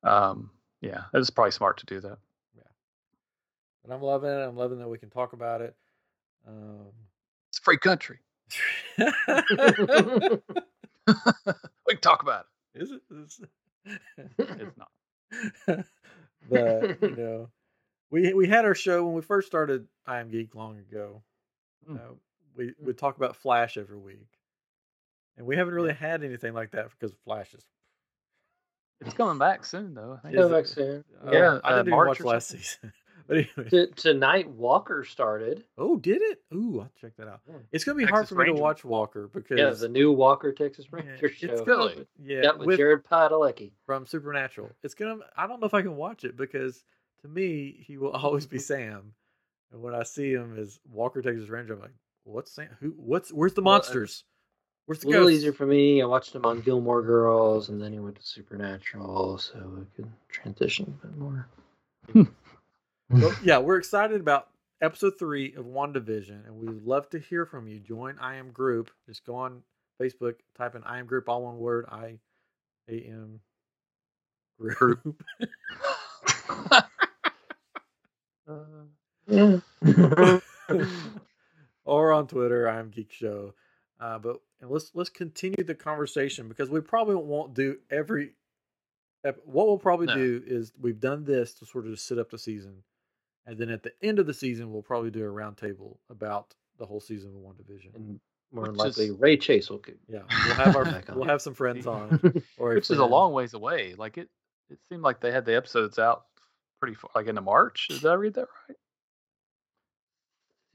um, 0.04 0.50
yeah, 0.82 1.04
it 1.14 1.18
was 1.18 1.30
probably 1.30 1.52
smart 1.52 1.78
to 1.80 1.86
do 1.86 2.00
that. 2.02 2.18
But 3.86 3.94
I'm 3.94 4.02
loving 4.02 4.30
it. 4.30 4.48
I'm 4.48 4.56
loving 4.56 4.80
that 4.80 4.88
we 4.88 4.98
can 4.98 5.10
talk 5.10 5.34
about 5.34 5.62
it. 5.62 5.76
Um, 6.48 6.88
It's 7.50 7.60
free 7.60 7.78
country. 7.78 8.20
we 8.98 9.06
can 11.90 12.02
talk 12.02 12.24
about 12.24 12.46
Is 12.74 12.92
it? 12.92 13.02
Is 13.12 13.42
it. 13.42 13.50
It's 14.38 14.78
not. 14.78 14.92
but 16.50 17.02
you 17.02 17.16
know, 17.16 17.50
we 18.12 18.34
we 18.34 18.48
had 18.48 18.66
our 18.66 18.76
show 18.76 19.06
when 19.06 19.16
we 19.16 19.22
first 19.22 19.48
started 19.48 19.88
I 20.06 20.20
Am 20.20 20.30
Geek 20.30 20.56
long 20.56 20.78
ago. 20.78 21.22
Mm. 21.90 21.98
Uh, 21.98 22.14
we 22.56 22.74
would 22.80 22.98
talk 22.98 23.18
about 23.18 23.36
Flash 23.36 23.78
every 23.78 23.98
week, 23.98 24.30
and 25.38 25.46
we 25.46 25.56
haven't 25.56 25.74
really 25.74 25.94
had 25.94 26.24
anything 26.24 26.54
like 26.54 26.72
that 26.72 26.90
because 26.92 27.16
Flash 27.26 27.54
is. 27.54 27.64
It's 29.02 29.14
coming 29.14 29.38
back 29.38 29.66
soon, 29.66 29.94
though. 29.94 30.20
I 30.24 30.30
think. 30.32 30.40
Is 30.40 30.50
back 30.50 30.66
soon. 30.66 31.04
uh, 31.26 31.32
Yeah, 31.32 31.60
I 31.64 31.72
uh, 31.74 31.76
didn't 31.84 31.94
even 31.94 32.08
watch 32.08 32.22
last 32.22 32.48
season. 32.48 32.94
but 33.28 33.38
anyway, 33.38 33.70
T- 33.70 33.88
tonight, 33.98 34.50
Walker 34.50 35.04
started. 35.04 35.66
oh, 35.78 35.98
did 35.98 36.22
it? 36.22 36.42
Ooh, 36.54 36.80
I'll 36.80 36.92
check 37.00 37.12
that 37.18 37.28
out. 37.28 37.42
Yeah. 37.48 37.56
It's 37.74 37.84
gonna 37.84 37.98
be 37.98 38.06
hard 38.06 38.22
Texas 38.22 38.38
for 38.38 38.42
me 38.46 38.56
to 38.56 38.62
watch 38.62 38.86
Walker 38.86 39.28
because 39.34 39.60
Yeah, 39.60 39.70
the 39.72 39.90
new 39.90 40.14
Walker 40.14 40.54
Texas 40.54 40.86
yeah, 40.94 41.00
Ranger 41.02 41.30
show. 41.34 41.48
it's 41.52 41.62
gonna 41.62 41.78
Really? 41.90 42.08
yeah 42.24 42.42
Yeah, 42.44 42.52
with, 42.54 42.68
with 42.68 42.78
Jared 42.78 43.04
Padalecki. 43.04 43.72
from 43.86 44.06
Supernatural. 44.06 44.72
It's 44.82 44.96
gonna. 44.96 45.18
I 45.36 45.46
don't 45.46 45.60
know 45.60 45.68
if 45.68 45.74
I 45.74 45.82
can 45.82 45.98
watch 45.98 46.24
it 46.24 46.38
because 46.38 46.86
to 47.26 47.32
me 47.32 47.84
he 47.86 47.98
will 47.98 48.12
always 48.14 48.46
be 48.46 48.60
Sam, 48.60 49.14
and 49.72 49.82
when 49.82 49.94
I 49.96 50.04
see 50.04 50.32
him 50.32 50.58
as 50.58 50.80
Walker 50.92 51.22
Texas 51.22 51.50
Ranger, 51.50 51.74
I'm 51.74 51.82
like, 51.82 51.92
what's 52.24 52.52
Sam? 52.52 52.70
Who? 52.80 52.90
What's? 52.98 53.32
Where's 53.34 53.54
the 53.54 53.62
monsters? 53.62 54.24
Where's 54.86 55.00
A 55.00 55.02
the 55.02 55.08
little 55.08 55.24
ghosts? 55.26 55.38
easier 55.40 55.54
for 55.54 55.66
me. 55.66 56.02
I 56.02 56.06
watched 56.06 56.36
him 56.36 56.46
on 56.46 56.62
Gilmore 56.62 57.02
Girls, 57.02 57.70
and 57.70 57.82
then 57.82 57.92
he 57.92 58.00
went 58.00 58.16
to 58.18 58.24
Supernatural, 58.24 59.38
so 59.40 59.58
we 59.78 59.86
could 59.96 60.12
transition 60.30 60.98
a 61.04 61.08
bit 61.08 61.18
more. 61.18 61.48
Well, 63.10 63.36
yeah, 63.44 63.58
we're 63.60 63.78
excited 63.78 64.20
about 64.22 64.50
episode 64.82 65.14
three 65.18 65.54
of 65.56 65.66
WandaVision, 65.66 66.46
and 66.46 66.56
we'd 66.56 66.84
love 66.84 67.10
to 67.12 67.20
hear 67.20 67.46
from 67.46 67.68
you. 67.68 67.80
Join 67.80 68.18
I 68.20 68.36
Am 68.36 68.52
Group. 68.52 68.92
Just 69.08 69.26
go 69.26 69.36
on 69.36 69.64
Facebook, 70.02 70.36
type 70.58 70.76
in 70.76 70.84
I 70.84 71.00
Am 71.00 71.06
Group, 71.08 71.30
all 71.30 71.44
one 71.44 71.58
word, 71.58 71.86
I 71.92 72.20
A 72.90 73.00
M 73.00 73.40
Group. 74.60 75.24
Yeah. 79.28 79.60
or 81.86 82.12
on 82.12 82.28
Twitter. 82.28 82.68
I'm 82.68 82.90
Geek 82.90 83.12
Show. 83.12 83.54
Uh, 84.00 84.20
but 84.20 84.38
let's 84.62 84.92
let's 84.94 85.10
continue 85.10 85.64
the 85.64 85.76
conversation 85.76 86.48
because 86.50 86.70
we 86.70 86.82
probably 86.82 87.16
won't 87.16 87.54
do 87.54 87.78
every. 87.90 88.34
What 89.46 89.66
we'll 89.68 89.80
probably 89.80 90.06
No. 90.08 90.14
do 90.16 90.44
is 90.46 90.72
we've 90.80 91.00
done 91.00 91.24
this 91.24 91.56
to 91.56 91.66
sort 91.66 91.86
of 91.86 91.92
just 91.94 92.08
set 92.08 92.20
up 92.20 92.30
the 92.30 92.38
season, 92.38 92.84
and 93.48 93.58
then 93.58 93.70
at 93.72 93.82
the 93.82 93.92
end 94.04 94.20
of 94.20 94.28
the 94.28 94.34
season 94.36 94.72
we'll 94.72 94.84
probably 94.84 95.10
do 95.10 95.24
a 95.26 95.32
roundtable 95.32 95.98
about 96.12 96.54
the 96.78 96.86
whole 96.86 97.00
season 97.00 97.32
of 97.36 97.42
WandaVision. 97.42 97.96
and 97.96 98.20
more 98.52 98.66
than 98.66 98.76
likely, 98.76 99.06
is- 99.06 99.12
Ray 99.18 99.38
Chase 99.38 99.70
will. 99.72 99.80
get- 99.80 99.98
Yeah, 100.08 100.20
we'll 100.30 100.54
have 100.56 100.76
our 100.76 100.84
Back 100.92 101.08
we'll 101.16 101.24
have 101.28 101.42
some 101.42 101.56
friends 101.56 101.88
on, 101.88 102.20
or 102.60 102.76
Which 102.76 102.92
is 102.92 103.00
a 103.00 103.06
long 103.06 103.34
ways 103.34 103.56
away. 103.56 103.96
Like 103.98 104.20
it, 104.20 104.30
it 104.70 104.78
seemed 104.90 105.02
like 105.02 105.22
they 105.22 105.32
had 105.32 105.46
the 105.46 105.56
episodes 105.56 105.98
out 105.98 106.26
pretty 106.80 106.94
far, 106.96 107.10
like 107.16 107.26
into 107.26 107.42
March. 107.42 107.88
Did 107.88 108.06
I 108.06 108.14
read 108.14 108.36
that 108.36 108.48
right? 108.70 108.78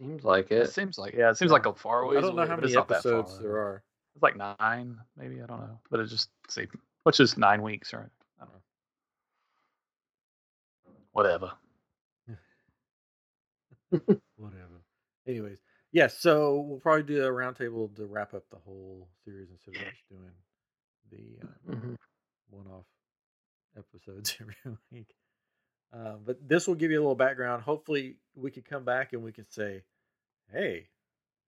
Seems 0.00 0.24
like 0.24 0.50
It 0.50 0.62
it. 0.62 0.70
seems 0.72 0.96
like 0.98 1.12
yeah, 1.14 1.30
it 1.30 1.36
seems 1.36 1.50
Yeah. 1.50 1.54
like 1.54 1.66
a 1.66 1.74
far 1.74 2.06
ways 2.06 2.18
I 2.18 2.20
don't 2.22 2.34
know 2.34 2.42
away, 2.42 2.48
how 2.48 2.56
many 2.56 2.66
it's 2.68 2.74
not 2.74 2.88
that 2.88 3.02
far 3.02 3.18
episodes 3.20 3.38
there 3.40 3.58
are. 3.58 3.82
It's 4.14 4.22
like 4.22 4.36
nine, 4.36 4.98
maybe 5.16 5.42
I 5.42 5.46
don't 5.46 5.60
know, 5.60 5.78
but 5.90 6.00
it 6.00 6.06
just 6.06 6.30
see, 6.48 6.66
which 7.04 7.20
is 7.20 7.36
nine 7.36 7.62
weeks, 7.62 7.92
right? 7.92 8.08
I 8.40 8.44
don't 8.44 8.54
know. 8.54 8.60
Whatever. 11.12 11.52
Whatever. 14.36 14.84
Anyways, 15.26 15.58
yes. 15.92 16.18
so 16.18 16.60
we'll 16.60 16.80
probably 16.80 17.02
do 17.02 17.24
a 17.24 17.28
roundtable 17.30 17.94
to 17.96 18.06
wrap 18.06 18.32
up 18.34 18.44
the 18.50 18.58
whole 18.58 19.08
series 19.24 19.50
instead 19.50 19.74
of 19.76 19.80
just 19.90 20.08
doing 20.08 20.32
the 21.10 21.46
uh, 21.46 21.72
Mhm. 21.76 21.96
one-off 22.48 22.86
episodes 23.76 24.36
every 24.40 24.56
week. 24.90 25.14
Uh, 25.92 26.14
but 26.24 26.36
this 26.48 26.66
will 26.68 26.74
give 26.76 26.90
you 26.90 26.98
a 26.98 27.02
little 27.02 27.14
background. 27.14 27.62
Hopefully, 27.62 28.16
we 28.34 28.50
can 28.50 28.62
come 28.62 28.84
back 28.84 29.12
and 29.12 29.22
we 29.22 29.32
can 29.32 29.48
say, 29.50 29.82
"Hey, 30.52 30.88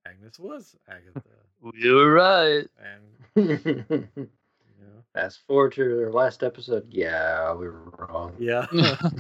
Agnes 0.06 0.38
was 0.38 0.74
Agatha," 0.88 1.22
You 1.74 1.94
were 1.94 2.12
right. 2.12 2.66
and 2.78 3.02
you 3.36 4.08
know, 4.16 5.04
Fast 5.14 5.40
forward 5.46 5.72
to 5.74 5.96
their 5.96 6.10
last 6.10 6.42
episode. 6.42 6.86
Yeah, 6.90 7.52
we 7.54 7.66
were 7.68 7.84
wrong. 7.98 8.34
yeah, 8.38 8.66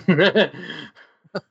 yeah, 0.08 0.50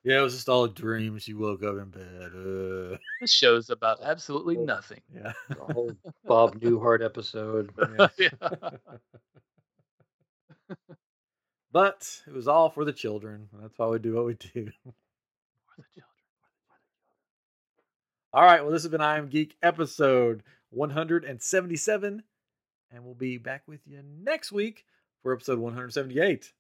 it 0.04 0.22
was 0.22 0.34
just 0.34 0.50
all 0.50 0.66
a 0.66 0.70
dream. 0.70 1.18
She 1.20 1.34
woke 1.34 1.64
up 1.64 1.78
in 1.78 1.90
bed. 1.92 2.32
Uh, 2.36 2.98
This 3.22 3.32
show's 3.32 3.70
about 3.70 4.00
absolutely 4.04 4.58
nothing. 4.58 5.00
yeah. 5.16 5.32
the 5.48 5.56
whole 5.74 5.94
Bob 6.26 6.60
Newhart 6.60 7.04
episode. 7.06 7.72
Yeah. 7.98 8.08
Yeah. 8.20 8.70
But 11.72 12.22
it 12.28 12.34
was 12.34 12.48
all 12.48 12.70
for 12.70 12.84
the 12.84 12.94
children. 12.94 13.48
That's 13.62 13.78
why 13.78 13.88
we 13.88 14.00
do 14.00 14.16
what 14.16 14.26
we 14.26 14.34
do. 14.54 14.72
All 18.34 18.44
right. 18.44 18.62
Well, 18.62 18.72
this 18.72 18.84
has 18.84 18.92
been 18.92 19.02
I 19.02 19.18
Am 19.18 19.30
Geek 19.30 19.56
episode 19.62 20.44
177. 20.72 22.24
And 22.94 23.06
we'll 23.06 23.14
be 23.14 23.38
back 23.38 23.64
with 23.68 23.82
you 23.86 24.02
next 24.22 24.52
week 24.52 24.86
for 25.24 25.34
episode 25.34 25.60
178. 25.60 26.52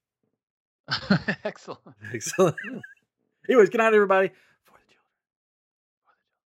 Excellent. 1.43 1.81
Excellent. 2.13 2.55
Anyways, 3.49 3.69
good 3.69 3.79
night, 3.79 3.93
everybody. 3.93 4.29
For 4.65 4.77
the 4.77 4.93
children. 4.93 5.11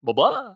Blah 0.02 0.14
blah. 0.14 0.54